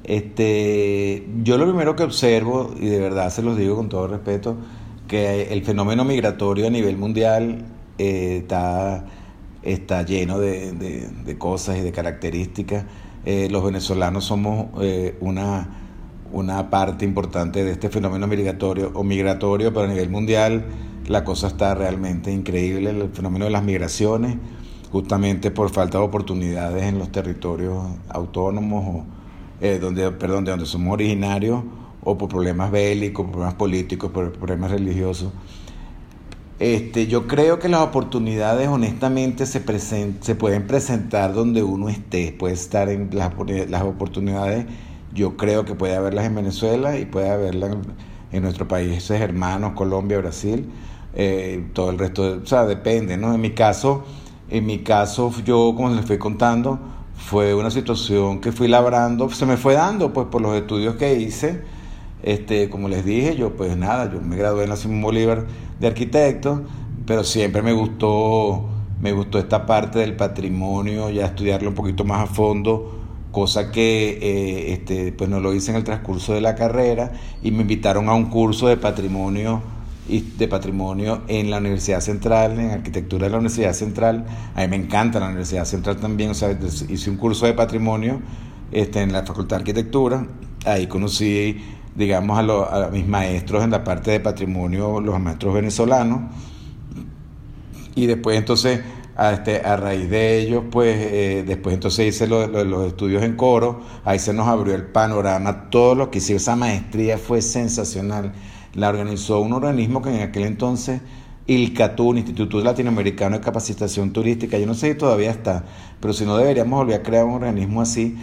Este, 0.04 1.28
yo 1.44 1.58
lo 1.58 1.66
primero 1.66 1.96
que 1.96 2.04
observo, 2.04 2.74
y 2.80 2.88
de 2.88 3.00
verdad 3.00 3.30
se 3.30 3.42
los 3.42 3.58
digo 3.58 3.76
con 3.76 3.90
todo 3.90 4.08
respeto, 4.08 4.56
que 5.08 5.54
el 5.54 5.64
fenómeno 5.64 6.06
migratorio 6.06 6.68
a 6.68 6.70
nivel 6.70 6.98
mundial 6.98 7.66
eh, 7.98 8.38
está, 8.42 9.06
está 9.64 10.04
lleno 10.04 10.40
de, 10.40 10.72
de, 10.72 11.38
cosas 11.38 11.78
y 11.78 11.82
de 11.82 11.92
características. 11.92 12.86
Eh, 13.26 13.48
los 13.50 13.64
venezolanos 13.64 14.26
somos 14.26 14.68
eh, 14.82 15.18
una 15.20 15.87
una 16.32 16.70
parte 16.70 17.06
importante 17.06 17.64
de 17.64 17.72
este 17.72 17.90
fenómeno 17.90 18.28
migratorio 18.28 18.92
o 18.94 19.04
migratorio, 19.04 19.74
pero 19.74 19.86
a 19.86 19.88
nivel 19.88 20.10
mundial 20.10 20.66
la 21.08 21.24
cosa 21.24 21.48
está 21.48 21.74
realmente 21.74 22.32
increíble, 22.32 22.90
el 22.90 23.10
fenómeno 23.10 23.46
de 23.46 23.52
las 23.52 23.64
migraciones, 23.64 24.36
justamente 24.92 25.52
por 25.52 25.70
falta 25.70 25.98
de 26.00 26.04
oportunidades 26.04 26.84
en 26.84 27.00
los 27.00 27.12
territorios 27.12 27.86
autónomos, 28.10 28.86
o, 28.88 29.06
eh, 29.62 29.80
donde, 29.80 30.12
perdón, 30.12 30.46
de 30.46 30.52
donde 30.52 30.66
somos 30.66 30.94
originarios, 30.94 31.64
o 32.04 32.18
por 32.18 32.30
problemas 32.30 32.72
bélicos, 32.72 33.26
por 33.26 33.32
problemas 33.32 33.56
políticos, 33.56 34.12
por 34.12 34.32
problemas 34.34 34.72
religiosos. 34.72 35.32
Este, 36.60 37.06
yo 37.06 37.28
creo 37.28 37.60
que 37.60 37.70
las 37.70 37.82
oportunidades 37.82 38.68
honestamente 38.68 39.46
se, 39.46 39.62
se 40.22 40.36
pueden 40.36 40.66
presentar 40.66 41.34
donde 41.34 41.62
uno 41.62 41.88
esté, 41.88 42.36
puede 42.38 42.56
estar 42.56 42.90
en 42.90 43.10
las, 43.14 43.32
las 43.70 43.84
oportunidades 43.84 44.66
yo 45.18 45.36
creo 45.36 45.66
que 45.66 45.74
puede 45.74 45.96
haberlas 45.96 46.26
en 46.26 46.36
Venezuela 46.36 46.98
y 47.00 47.06
puede 47.06 47.32
haberlas 47.32 47.76
en, 48.32 48.44
nuestros 48.44 48.68
países 48.68 49.20
hermanos, 49.20 49.74
Colombia, 49.74 50.20
Brasil, 50.20 50.70
eh, 51.16 51.68
todo 51.74 51.90
el 51.90 51.98
resto, 51.98 52.40
o 52.44 52.46
sea, 52.46 52.66
depende, 52.66 53.18
¿no? 53.18 53.34
En 53.34 53.42
mi 53.42 53.52
caso, 53.52 54.04
en 54.50 54.68
mi 54.68 54.80
caso, 54.80 55.34
yo, 55.44 55.74
como 55.76 55.90
les 55.90 56.06
fui 56.06 56.20
contando, 56.20 56.80
fue 57.16 57.56
una 57.56 57.72
situación 57.72 58.40
que 58.42 58.52
fui 58.52 58.68
labrando, 58.68 59.28
se 59.32 59.48
me 59.48 59.58
fue 59.58 59.74
dando, 59.74 60.14
pues, 60.14 60.28
por 60.28 60.40
los 60.42 60.56
estudios 60.56 60.96
que 60.98 61.16
hice, 61.16 61.64
este, 62.22 62.70
como 62.70 62.88
les 62.88 63.04
dije, 63.04 63.36
yo, 63.36 63.56
pues, 63.56 63.76
nada, 63.76 64.12
yo 64.14 64.22
me 64.22 64.36
gradué 64.36 64.66
en 64.66 64.70
la 64.70 64.76
Simón 64.76 65.02
Bolívar 65.02 65.48
de 65.80 65.88
arquitecto, 65.88 66.62
pero 67.08 67.24
siempre 67.24 67.64
me 67.64 67.74
gustó, 67.74 68.70
me 69.02 69.14
gustó 69.14 69.40
esta 69.40 69.66
parte 69.66 69.98
del 69.98 70.16
patrimonio, 70.16 71.10
ya 71.10 71.26
estudiarlo 71.26 71.70
un 71.70 71.76
poquito 71.76 72.04
más 72.04 72.30
a 72.30 72.32
fondo, 72.32 73.07
cosa 73.32 73.72
que 73.72 74.18
eh, 74.22 74.74
este, 74.74 75.12
pues 75.12 75.30
no 75.30 75.40
lo 75.40 75.54
hice 75.54 75.72
en 75.72 75.78
el 75.78 75.84
transcurso 75.84 76.34
de 76.34 76.42
la 76.42 76.56
carrera 76.56 77.12
y 77.44 77.52
me 77.52 77.62
invitaron 77.62 78.10
a 78.10 78.14
un 78.14 78.26
curso 78.26 78.68
de 78.68 78.78
patrimonio 78.78 79.62
de 80.08 80.48
patrimonio 80.48 81.24
en 81.28 81.50
la 81.50 81.58
Universidad 81.58 82.00
Central, 82.00 82.60
en 82.60 82.72
arquitectura 82.72 83.26
de 83.26 83.32
la 83.32 83.38
Universidad 83.38 83.74
Central. 83.74 84.26
A 84.56 84.62
mí 84.62 84.68
me 84.70 84.78
encanta 84.78 85.20
la 85.20 85.28
Universidad 85.28 85.66
Central 85.66 85.98
también, 85.98 86.32
o 86.32 86.34
sea, 86.34 86.58
hice 86.88 87.10
un 87.10 87.18
curso 87.18 87.46
de 87.46 87.54
patrimonio 87.54 88.22
este, 88.72 89.02
en 89.02 89.12
la 89.12 89.24
Facultad 89.24 89.58
de 89.58 89.62
Arquitectura. 89.62 90.26
Ahí 90.66 90.88
conocí, 90.88 91.62
digamos, 91.96 92.40
a, 92.40 92.86
a 92.86 92.90
mis 92.90 93.06
maestros 93.06 93.64
en 93.64 93.72
la 93.72 93.84
parte 93.84 94.12
de 94.12 94.20
patrimonio, 94.22 95.02
los 95.02 95.20
maestros 95.20 95.54
venezolanos. 95.54 96.22
Y 97.96 98.06
después 98.06 98.38
entonces 98.38 98.82
a, 99.18 99.34
este, 99.34 99.62
a 99.66 99.76
raíz 99.76 100.10
de 100.12 100.40
ellos, 100.40 100.64
pues 100.70 100.96
eh, 100.96 101.44
después 101.46 101.74
entonces 101.74 102.08
hice 102.08 102.28
los 102.28 102.88
estudios 102.88 103.24
en 103.24 103.36
coro, 103.36 103.82
ahí 104.06 104.20
se 104.20 104.32
nos 104.32 104.48
abrió 104.48 104.76
el 104.76 104.86
panorama, 104.86 105.72
todo 105.72 105.96
lo 105.96 106.12
que 106.12 106.20
hice, 106.20 106.36
esa 106.36 106.56
maestría 106.56 107.18
fue 107.18 107.42
sensacional. 107.42 108.34
La 108.76 108.90
organizó 108.90 109.40
un 109.40 109.54
organismo 109.54 110.04
que 110.04 110.10
en 110.16 110.22
aquel 110.22 110.44
entonces, 110.44 111.02
ILCATUN, 111.48 112.20
Instituto 112.20 112.60
Latinoamericano 112.62 113.38
de 113.38 113.42
Capacitación 113.42 114.14
Turística, 114.14 114.60
yo 114.60 114.68
no 114.68 114.76
sé 114.76 114.92
si 114.92 114.98
todavía 114.98 115.32
está, 115.32 115.66
pero 116.00 116.14
si 116.14 116.24
no 116.24 116.38
deberíamos 116.38 116.78
volver 116.78 117.00
a 117.00 117.04
crear 117.04 117.26
un 117.26 117.34
organismo 117.34 117.82
así, 117.82 118.16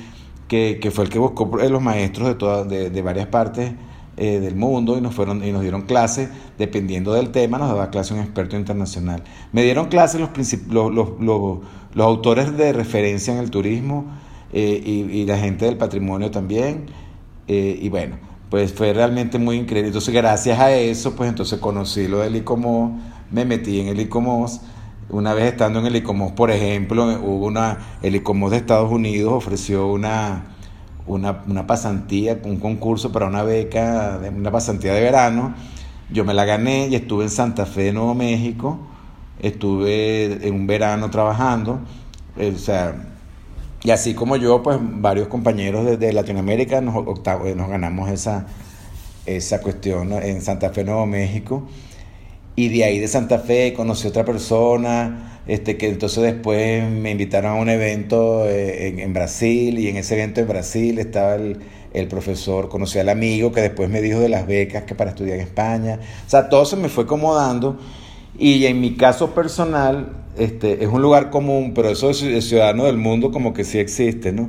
que, 0.46 0.78
que 0.80 0.92
fue 0.92 1.04
el 1.04 1.10
que 1.10 1.18
buscó 1.18 1.50
los 1.56 1.82
maestros 1.82 2.28
de, 2.28 2.34
todas 2.36 2.68
de, 2.68 2.90
de 2.90 3.02
varias 3.02 3.26
partes 3.26 3.72
eh, 4.16 4.38
del 4.38 4.54
mundo 4.54 4.96
y 4.96 5.00
nos, 5.00 5.12
fueron, 5.12 5.44
y 5.44 5.50
nos 5.50 5.62
dieron 5.62 5.82
clases, 5.82 6.28
dependiendo 6.56 7.12
del 7.14 7.30
tema, 7.30 7.58
nos 7.58 7.68
daba 7.68 7.90
clase 7.90 8.14
un 8.14 8.20
experto 8.20 8.56
internacional. 8.56 9.24
Me 9.50 9.64
dieron 9.64 9.86
clases 9.86 10.20
los, 10.20 10.30
los, 10.68 10.92
los, 10.92 11.58
los, 11.92 12.06
autores 12.06 12.56
de 12.56 12.72
referencia 12.72 13.32
en 13.32 13.40
el 13.40 13.50
turismo 13.50 14.04
eh, 14.52 15.08
y, 15.10 15.24
la 15.24 15.36
gente 15.36 15.64
del 15.64 15.76
patrimonio 15.76 16.30
también. 16.30 16.86
Eh, 17.48 17.76
y 17.82 17.88
bueno, 17.88 18.16
pues 18.50 18.72
fue 18.72 18.92
realmente 18.92 19.38
muy 19.38 19.56
increíble. 19.56 19.88
Entonces, 19.88 20.14
gracias 20.14 20.60
a 20.60 20.72
eso, 20.72 21.16
pues 21.16 21.28
entonces 21.28 21.58
conocí 21.58 22.06
lo 22.06 22.20
del 22.20 22.36
ICOMOS, 22.36 22.92
me 23.32 23.44
metí 23.44 23.80
en 23.80 23.88
el 23.88 24.00
ICOMOS. 24.00 24.60
Una 25.10 25.34
vez 25.34 25.46
estando 25.46 25.80
en 25.80 25.86
el 25.86 25.96
ICOMOS, 25.96 26.32
por 26.32 26.52
ejemplo, 26.52 27.04
hubo 27.20 27.46
una, 27.46 27.96
el 28.00 28.14
ICOMOS 28.14 28.52
de 28.52 28.56
Estados 28.58 28.92
Unidos 28.92 29.32
ofreció 29.32 29.88
una, 29.88 30.53
una, 31.06 31.42
una 31.46 31.66
pasantía, 31.66 32.40
un 32.44 32.58
concurso 32.58 33.12
para 33.12 33.26
una 33.26 33.42
beca, 33.42 34.20
una 34.34 34.50
pasantía 34.50 34.94
de 34.94 35.00
verano. 35.00 35.54
Yo 36.10 36.24
me 36.24 36.34
la 36.34 36.44
gané 36.44 36.88
y 36.88 36.94
estuve 36.94 37.24
en 37.24 37.30
Santa 37.30 37.66
Fe, 37.66 37.92
Nuevo 37.92 38.14
México. 38.14 38.78
Estuve 39.40 40.46
en 40.46 40.54
un 40.54 40.66
verano 40.66 41.10
trabajando. 41.10 41.80
Eh, 42.36 42.52
o 42.54 42.58
sea, 42.58 42.94
y 43.82 43.90
así 43.90 44.14
como 44.14 44.36
yo, 44.36 44.62
pues 44.62 44.78
varios 44.80 45.28
compañeros 45.28 45.98
de, 45.98 46.12
Latinoamérica 46.12 46.80
nos, 46.80 46.96
eh, 46.96 47.54
nos 47.54 47.68
ganamos 47.68 48.10
esa, 48.10 48.46
esa 49.26 49.60
cuestión 49.60 50.12
en 50.12 50.40
Santa 50.40 50.70
Fe, 50.70 50.84
Nuevo 50.84 51.06
México. 51.06 51.64
Y 52.56 52.68
de 52.68 52.84
ahí 52.84 52.98
de 52.98 53.08
Santa 53.08 53.38
Fe 53.38 53.74
conocí 53.74 54.06
a 54.06 54.10
otra 54.10 54.24
persona 54.24 55.40
este, 55.46 55.76
que 55.76 55.88
entonces 55.88 56.22
después 56.22 56.90
me 56.90 57.10
invitaron 57.10 57.52
a 57.52 57.54
un 57.60 57.68
evento 57.68 58.48
eh, 58.48 59.02
en, 59.02 59.12
Brasil 59.12 59.78
y 59.78 59.88
en 59.88 59.96
ese 59.96 60.14
evento 60.14 60.40
en 60.40 60.48
Brasil 60.48 60.98
estaba 60.98 61.34
el, 61.34 61.58
el, 61.92 62.08
profesor, 62.08 62.68
conocí 62.68 62.98
al 62.98 63.10
amigo 63.10 63.52
que 63.52 63.60
después 63.60 63.90
me 63.90 64.00
dijo 64.00 64.20
de 64.20 64.30
las 64.30 64.46
becas 64.46 64.84
que 64.84 64.94
para 64.94 65.10
estudiar 65.10 65.36
en 65.36 65.42
España. 65.42 66.00
O 66.26 66.30
sea, 66.30 66.48
todo 66.48 66.64
se 66.64 66.76
me 66.76 66.88
fue 66.88 67.04
acomodando 67.04 67.78
y 68.38 68.64
en 68.64 68.80
mi 68.80 68.96
caso 68.96 69.34
personal 69.34 70.24
este, 70.38 70.82
es 70.82 70.88
un 70.88 71.02
lugar 71.02 71.30
común, 71.30 71.72
pero 71.74 71.90
eso 71.90 72.08
de 72.08 72.40
ciudadano 72.40 72.84
del 72.84 72.96
mundo 72.96 73.30
como 73.30 73.52
que 73.52 73.64
sí 73.64 73.78
existe, 73.78 74.32
¿no? 74.32 74.48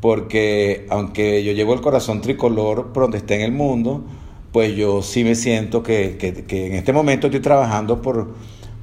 Porque 0.00 0.86
aunque 0.90 1.42
yo 1.42 1.52
llevo 1.52 1.72
el 1.72 1.80
corazón 1.80 2.20
tricolor 2.20 2.92
por 2.92 3.04
donde 3.04 3.18
esté 3.18 3.36
en 3.36 3.40
el 3.40 3.52
mundo, 3.52 4.04
pues 4.54 4.76
yo 4.76 5.02
sí 5.02 5.24
me 5.24 5.34
siento 5.34 5.82
que, 5.82 6.16
que, 6.16 6.66
en 6.66 6.74
este 6.74 6.92
momento 6.92 7.26
estoy 7.26 7.40
trabajando 7.40 8.00
por 8.00 8.34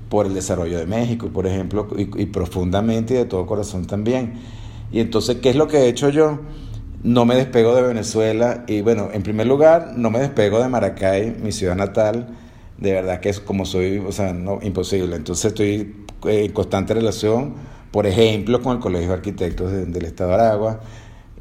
por 0.09 0.26
el 0.26 0.34
desarrollo 0.34 0.78
de 0.78 0.86
México, 0.86 1.30
por 1.30 1.47
ejemplo, 1.47 1.88
y, 1.95 2.26
profundamente 2.26 3.13
y 3.13 3.17
de 3.17 3.24
todo 3.24 3.45
corazón 3.45 3.88
también. 3.88 4.34
Y 4.91 4.99
entonces, 4.99 5.38
¿qué 5.38 5.51
es 5.51 5.55
lo 5.55 5.69
que 5.69 5.78
he 5.78 5.88
hecho 5.88 6.09
yo? 6.09 6.39
No 7.01 7.24
me 7.24 7.36
despego 7.36 7.74
de 7.74 7.84
Venezuela 7.84 8.65
y 8.67 8.82
bueno, 8.82 9.07
en 9.13 9.24
primer 9.24 9.47
lugar, 9.47 9.93
no 9.95 10.09
me 10.09 10.19
despego 10.19 10.61
de 10.61 10.67
Maracay, 10.67 11.38
mi 11.41 11.53
ciudad 11.53 11.78
natal. 11.78 12.28
De 12.78 12.91
verdad 12.91 13.22
que 13.22 13.30
es 13.30 13.39
como 13.39 13.65
soy, 13.65 13.99
o 13.99 14.11
sea, 14.11 14.34
no, 14.34 14.59
imposible. 14.61 15.15
Entonces 15.15 15.45
estoy 15.45 15.95
en 16.26 16.51
constante 16.51 16.93
relación, 16.93 17.53
por 17.91 18.05
ejemplo, 18.05 18.61
con 18.61 18.76
el 18.76 18.80
Colegio 18.80 19.07
de 19.07 19.13
Arquitectos 19.13 19.72
del 19.72 20.03
Estado 20.03 20.32
de 20.32 20.36
Aragua. 20.36 20.82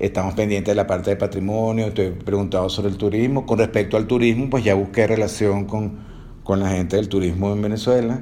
Estamos 0.00 0.32
pendientes 0.32 0.72
de 0.72 0.76
la 0.76 0.86
parte 0.86 1.10
de 1.10 1.16
patrimonio, 1.16 1.88
estoy 1.88 2.08
preguntado 2.08 2.70
sobre 2.70 2.88
el 2.88 2.96
turismo. 2.96 3.44
Con 3.44 3.58
respecto 3.58 3.98
al 3.98 4.06
turismo, 4.06 4.48
pues 4.48 4.64
ya 4.64 4.74
busqué 4.74 5.06
relación 5.06 5.66
con, 5.66 5.98
con 6.42 6.58
la 6.58 6.70
gente 6.70 6.96
del 6.96 7.10
turismo 7.10 7.52
en 7.52 7.60
Venezuela. 7.60 8.18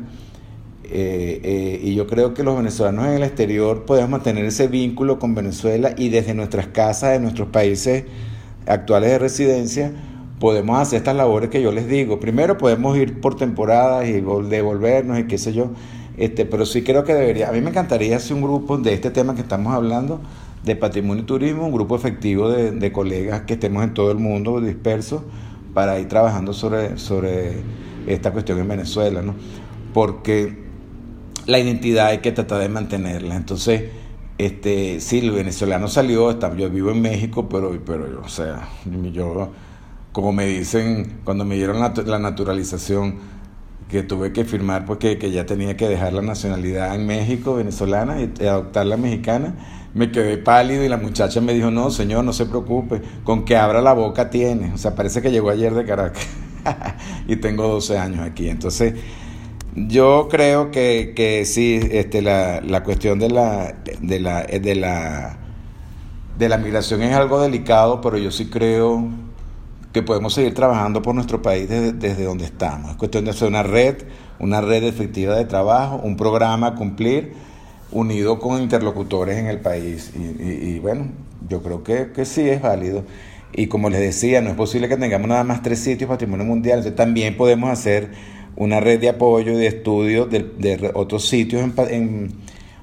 Eh, 0.83 1.41
eh, 1.45 1.81
y 1.81 1.95
yo 1.95 2.09
creo 2.09 2.35
que 2.35 2.43
los 2.43 2.57
venezolanos 2.57 3.07
en 3.07 3.13
el 3.13 3.23
exterior 3.23 3.85
podemos 3.85 4.11
mantener 4.11 4.45
ese 4.45 4.67
vínculo 4.67 5.21
con 5.21 5.37
Venezuela 5.37 5.95
y 5.97 6.09
desde 6.09 6.35
nuestras 6.35 6.67
casas, 6.67 7.13
de 7.13 7.21
nuestros 7.21 7.51
países 7.51 8.07
actuales 8.67 9.11
de 9.11 9.19
residencia, 9.21 9.93
podemos 10.41 10.81
hacer 10.81 10.97
estas 10.97 11.15
labores 11.15 11.49
que 11.49 11.63
yo 11.63 11.71
les 11.71 11.87
digo. 11.87 12.19
Primero 12.19 12.59
podemos 12.59 12.99
ir 12.99 13.21
por 13.21 13.37
temporadas 13.37 14.09
y 14.09 14.15
devolvernos 14.15 15.17
y 15.21 15.29
qué 15.29 15.39
sé 15.39 15.53
yo, 15.53 15.71
este, 16.17 16.45
pero 16.45 16.67
sí 16.67 16.83
creo 16.83 17.05
que 17.05 17.15
debería, 17.15 17.51
a 17.51 17.53
mí 17.53 17.61
me 17.61 17.71
encantaría 17.71 18.17
hacer 18.17 18.35
un 18.35 18.43
grupo 18.43 18.79
de 18.79 18.95
este 18.95 19.13
tema 19.13 19.37
que 19.37 19.43
estamos 19.43 19.73
hablando, 19.73 20.21
de 20.65 20.77
patrimonio 20.77 21.23
y 21.23 21.27
turismo, 21.27 21.67
un 21.67 21.73
grupo 21.73 21.97
efectivo 21.97 22.51
de, 22.51 22.73
de 22.73 22.93
colegas 22.93 23.43
que 23.43 23.55
estemos 23.55 23.85
en 23.85 23.95
todo 23.95 24.11
el 24.11 24.19
mundo 24.19 24.61
dispersos 24.61 25.23
para 25.75 25.99
ir 26.01 26.09
trabajando 26.09 26.53
sobre, 26.53 26.99
sobre 26.99 27.53
esta 28.07 28.33
cuestión 28.33 28.59
en 28.59 28.69
Venezuela, 28.69 29.23
¿no? 29.23 29.35
Porque 29.95 30.67
la 31.47 31.59
identidad 31.59 32.09
hay 32.09 32.19
que 32.19 32.33
tratar 32.33 32.61
de 32.61 32.69
mantenerla. 32.69 33.37
Entonces, 33.37 33.85
este, 34.39 35.01
sí, 35.01 35.19
el 35.19 35.33
venezolano 35.33 35.89
salió, 35.89 36.31
está, 36.31 36.55
yo 36.57 36.71
vivo 36.71 36.91
en 36.91 37.01
México, 37.01 37.49
pero, 37.49 37.77
pero 37.85 38.23
o 38.25 38.29
sea, 38.29 38.69
yo, 39.13 39.51
como 40.13 40.33
me 40.33 40.47
dicen, 40.47 41.21
cuando 41.25 41.45
me 41.45 41.57
dieron 41.57 41.81
la, 41.81 42.19
naturalización, 42.19 43.39
que 43.89 44.03
tuve 44.03 44.35
que 44.35 44.45
firmar 44.45 44.85
porque 44.85 45.17
que 45.17 45.31
ya 45.31 45.47
tenía 45.47 45.75
que 45.77 45.89
dejar 45.89 46.13
la 46.13 46.21
nacionalidad 46.21 46.95
en 46.95 47.07
México, 47.07 47.55
venezolana, 47.55 48.19
y 48.21 48.47
adoptar 48.47 48.85
la 48.85 48.99
mexicana, 48.99 49.55
me 49.95 50.11
quedé 50.13 50.39
pálido 50.39 50.85
y 50.85 50.89
la 50.89 50.97
muchacha 50.97 51.41
me 51.41 51.55
dijo, 51.55 51.71
no, 51.71 51.91
señor, 51.91 52.25
no 52.25 52.33
se 52.33 52.47
preocupe, 52.47 53.01
con 53.25 53.45
que 53.45 53.57
abra 53.57 53.81
la 53.81 53.95
boca 53.95 54.31
tiene. 54.31 54.73
O 54.73 54.79
sea, 54.79 54.95
parece 54.95 55.23
que 55.23 55.31
llegó 55.31 55.51
ayer 55.51 55.75
de 55.75 55.85
Caracas 55.85 56.27
y 57.29 57.37
tengo 57.37 57.67
12 57.69 57.99
años 57.99 58.21
aquí. 58.21 58.49
Entonces, 58.49 58.95
yo 59.75 60.29
creo 60.31 60.71
que, 60.71 61.13
que 61.15 61.45
sí, 61.45 61.81
este, 61.91 62.23
la, 62.23 62.61
la 62.61 62.83
cuestión 62.83 63.19
de 63.19 63.31
la, 63.31 63.75
de, 64.01 64.21
la, 64.21 64.43
de, 64.43 64.75
la, 64.75 65.39
de 66.37 66.49
la 66.49 66.59
migración 66.59 67.03
es 67.03 67.15
algo 67.15 67.41
delicado, 67.41 68.01
pero 68.01 68.19
yo 68.19 68.31
sí 68.31 68.47
creo 68.47 69.09
que 69.93 70.03
podemos 70.03 70.35
seguir 70.35 70.55
trabajando 70.55 71.01
por 71.01 71.15
nuestro 71.15 71.41
país 71.41 71.69
desde, 71.69 71.93
desde 71.93 72.25
donde 72.25 72.45
estamos. 72.45 72.91
Es 72.91 72.97
cuestión 72.97 73.25
de 73.25 73.31
hacer 73.31 73.49
una 73.49 73.63
red, 73.63 74.05
una 74.39 74.61
red 74.61 74.85
efectiva 74.85 75.35
de 75.35 75.45
trabajo, 75.45 75.97
un 76.03 76.17
programa 76.17 76.69
a 76.69 76.75
cumplir, 76.75 77.33
unido 77.91 78.39
con 78.39 78.63
interlocutores 78.63 79.39
en 79.39 79.47
el 79.47 79.61
país. 79.61 80.13
Y, 80.15 80.43
y, 80.71 80.79
bueno, 80.79 81.09
yo 81.49 81.63
creo 81.63 81.83
que, 81.83 82.13
que, 82.13 82.25
sí 82.25 82.49
es 82.49 82.61
válido. 82.61 83.05
Y 83.53 83.67
como 83.67 83.91
les 83.91 84.01
decía, 84.01 84.41
no 84.41 84.51
es 84.51 84.57
posible 84.57 84.89
que 84.89 84.97
tengamos 84.97 85.29
nada 85.29 85.45
más 85.45 85.63
tres 85.63 85.79
sitios 85.81 86.09
patrimonio 86.09 86.45
mundial, 86.45 86.79
entonces 86.79 86.97
también 86.97 87.37
podemos 87.37 87.71
hacer 87.71 88.11
una 88.57 88.81
red 88.81 89.01
de 89.01 89.09
apoyo 89.09 89.53
y 89.53 89.57
de 89.57 89.69
estudio 89.69 90.27
de, 90.27 90.91
otros 90.95 91.29
sitios 91.29 91.63
en, 91.91 92.33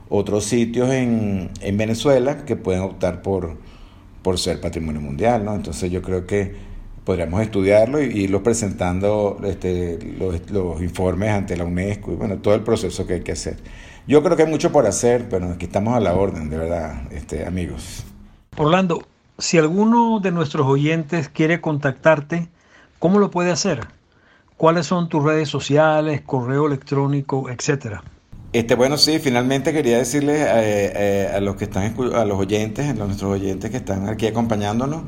otros 0.09 0.45
sitios 0.45 0.89
en, 0.89 1.51
Venezuela 1.73 2.45
que 2.45 2.55
pueden 2.55 2.81
optar 2.81 3.21
por, 3.21 3.57
por 4.23 4.39
ser 4.39 4.61
patrimonio 4.61 5.01
mundial, 5.01 5.43
¿no? 5.43 5.53
Entonces 5.53 5.91
yo 5.91 6.01
creo 6.01 6.25
que 6.25 6.55
podríamos 7.05 7.41
estudiarlo 7.41 8.01
y 8.01 8.07
irlo 8.23 8.43
presentando 8.43 9.39
este, 9.45 9.99
los, 10.17 10.81
informes 10.81 11.29
ante 11.29 11.55
la 11.55 11.63
UNESCO 11.63 12.11
y 12.11 12.15
bueno, 12.15 12.37
todo 12.37 12.55
el 12.55 12.61
proceso 12.61 13.05
que 13.05 13.13
hay 13.13 13.21
que 13.21 13.31
hacer. 13.31 13.57
Yo 14.07 14.21
creo 14.23 14.35
que 14.35 14.43
hay 14.43 14.49
mucho 14.49 14.71
por 14.71 14.85
hacer, 14.85 15.29
pero 15.29 15.51
aquí 15.51 15.65
estamos 15.65 15.95
a 15.95 15.99
la 15.99 16.13
orden, 16.13 16.49
de 16.49 16.57
verdad, 16.57 17.11
este, 17.11 17.45
amigos. 17.45 18.03
Orlando, 18.57 19.03
si 19.37 19.57
alguno 19.57 20.19
de 20.19 20.31
nuestros 20.31 20.65
oyentes 20.67 21.29
quiere 21.29 21.61
contactarte, 21.61 22.49
¿cómo 22.99 23.19
lo 23.19 23.31
puede 23.31 23.51
hacer? 23.51 23.87
¿Cuáles 24.57 24.87
son 24.87 25.09
tus 25.09 25.23
redes 25.23 25.49
sociales, 25.49 26.21
correo 26.25 26.67
electrónico, 26.67 27.49
etcétera? 27.49 28.03
Este, 28.53 28.75
bueno, 28.75 28.97
sí, 28.97 29.19
finalmente 29.19 29.73
quería 29.73 29.97
decirles 29.97 30.39
eh, 30.39 30.93
eh, 30.95 31.31
a 31.35 31.41
los 31.41 31.57
que 31.57 31.65
están, 31.65 31.93
a 32.15 32.25
los 32.25 32.39
oyentes, 32.39 32.89
a 32.89 32.93
nuestros 32.93 33.31
oyentes 33.31 33.69
que 33.69 33.77
están 33.77 34.07
aquí 34.07 34.27
acompañándonos, 34.27 35.01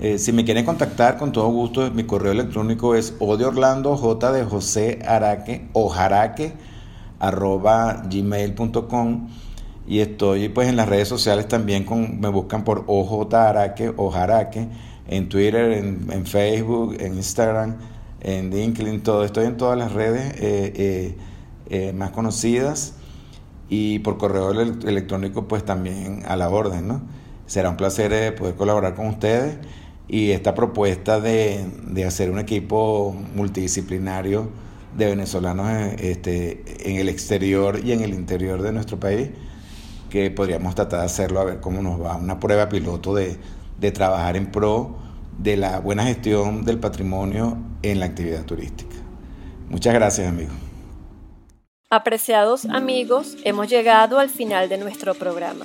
eh, 0.00 0.18
si 0.18 0.32
me 0.32 0.44
quieren 0.44 0.64
contactar, 0.64 1.16
con 1.16 1.32
todo 1.32 1.48
gusto, 1.48 1.90
mi 1.90 2.04
correo 2.04 2.32
electrónico 2.32 2.94
es 2.94 3.14
odiorlando, 3.18 3.96
j 3.96 4.32
de 4.32 4.44
José 4.44 5.00
Araque, 5.06 5.68
o 5.72 5.88
jaraque, 5.88 6.52
arroba 7.18 8.02
y 9.86 10.00
estoy 10.00 10.48
pues 10.48 10.68
en 10.68 10.76
las 10.76 10.88
redes 10.88 11.08
sociales 11.08 11.46
también, 11.46 11.86
me 12.20 12.28
buscan 12.28 12.64
por 12.64 12.84
OJ 12.86 13.34
Araque 13.34 13.92
o 13.96 14.12
en 15.06 15.28
Twitter, 15.28 15.72
en, 15.72 16.26
Facebook, 16.26 16.96
en 16.98 17.14
Instagram, 17.14 17.76
en 18.20 18.50
LinkedIn, 18.50 19.02
todo. 19.02 19.24
Estoy 19.24 19.44
en 19.46 19.58
todas 19.58 19.76
las 19.76 19.92
redes 19.92 20.34
eh, 20.38 21.16
eh, 21.68 21.92
más 21.92 22.10
conocidas 22.12 22.94
y 23.68 23.98
por 23.98 24.16
correo 24.16 24.50
electrónico 24.52 25.46
pues 25.46 25.64
también 25.64 26.22
a 26.26 26.36
la 26.36 26.48
orden, 26.48 26.88
¿no? 26.88 27.02
Será 27.46 27.68
un 27.68 27.76
placer 27.76 28.34
poder 28.34 28.54
colaborar 28.54 28.94
con 28.94 29.06
ustedes 29.06 29.58
y 30.08 30.30
esta 30.30 30.54
propuesta 30.54 31.20
de, 31.20 31.64
de 31.86 32.04
hacer 32.04 32.30
un 32.30 32.38
equipo 32.38 33.14
multidisciplinario 33.34 34.48
de 34.96 35.06
venezolanos 35.06 35.94
este, 35.98 36.90
en 36.90 36.96
el 36.96 37.08
exterior 37.08 37.80
y 37.84 37.92
en 37.92 38.02
el 38.02 38.14
interior 38.14 38.62
de 38.62 38.72
nuestro 38.72 38.98
país, 39.00 39.30
que 40.10 40.30
podríamos 40.30 40.74
tratar 40.74 41.00
de 41.00 41.06
hacerlo 41.06 41.40
a 41.40 41.44
ver 41.44 41.60
cómo 41.60 41.82
nos 41.82 42.00
va, 42.00 42.16
una 42.16 42.38
prueba 42.38 42.68
piloto 42.68 43.14
de, 43.14 43.36
de 43.78 43.90
trabajar 43.90 44.36
en 44.36 44.50
pro 44.50 44.96
de 45.38 45.56
la 45.56 45.80
buena 45.80 46.04
gestión 46.04 46.64
del 46.64 46.78
patrimonio 46.78 47.58
en 47.82 47.98
la 47.98 48.06
actividad 48.06 48.44
turística. 48.44 48.94
Muchas 49.68 49.94
gracias, 49.94 50.28
amigos. 50.28 50.54
Apreciados 51.90 52.64
amigos, 52.66 53.36
hemos 53.44 53.68
llegado 53.68 54.18
al 54.18 54.28
final 54.28 54.68
de 54.68 54.78
nuestro 54.78 55.14
programa. 55.14 55.64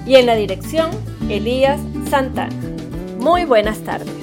Y 0.05 0.15
en 0.15 0.27
la 0.27 0.35
dirección, 0.35 0.91
Elías 1.27 1.79
Santana. 2.09 2.55
Muy 3.19 3.45
buenas 3.45 3.79
tardes. 3.79 4.18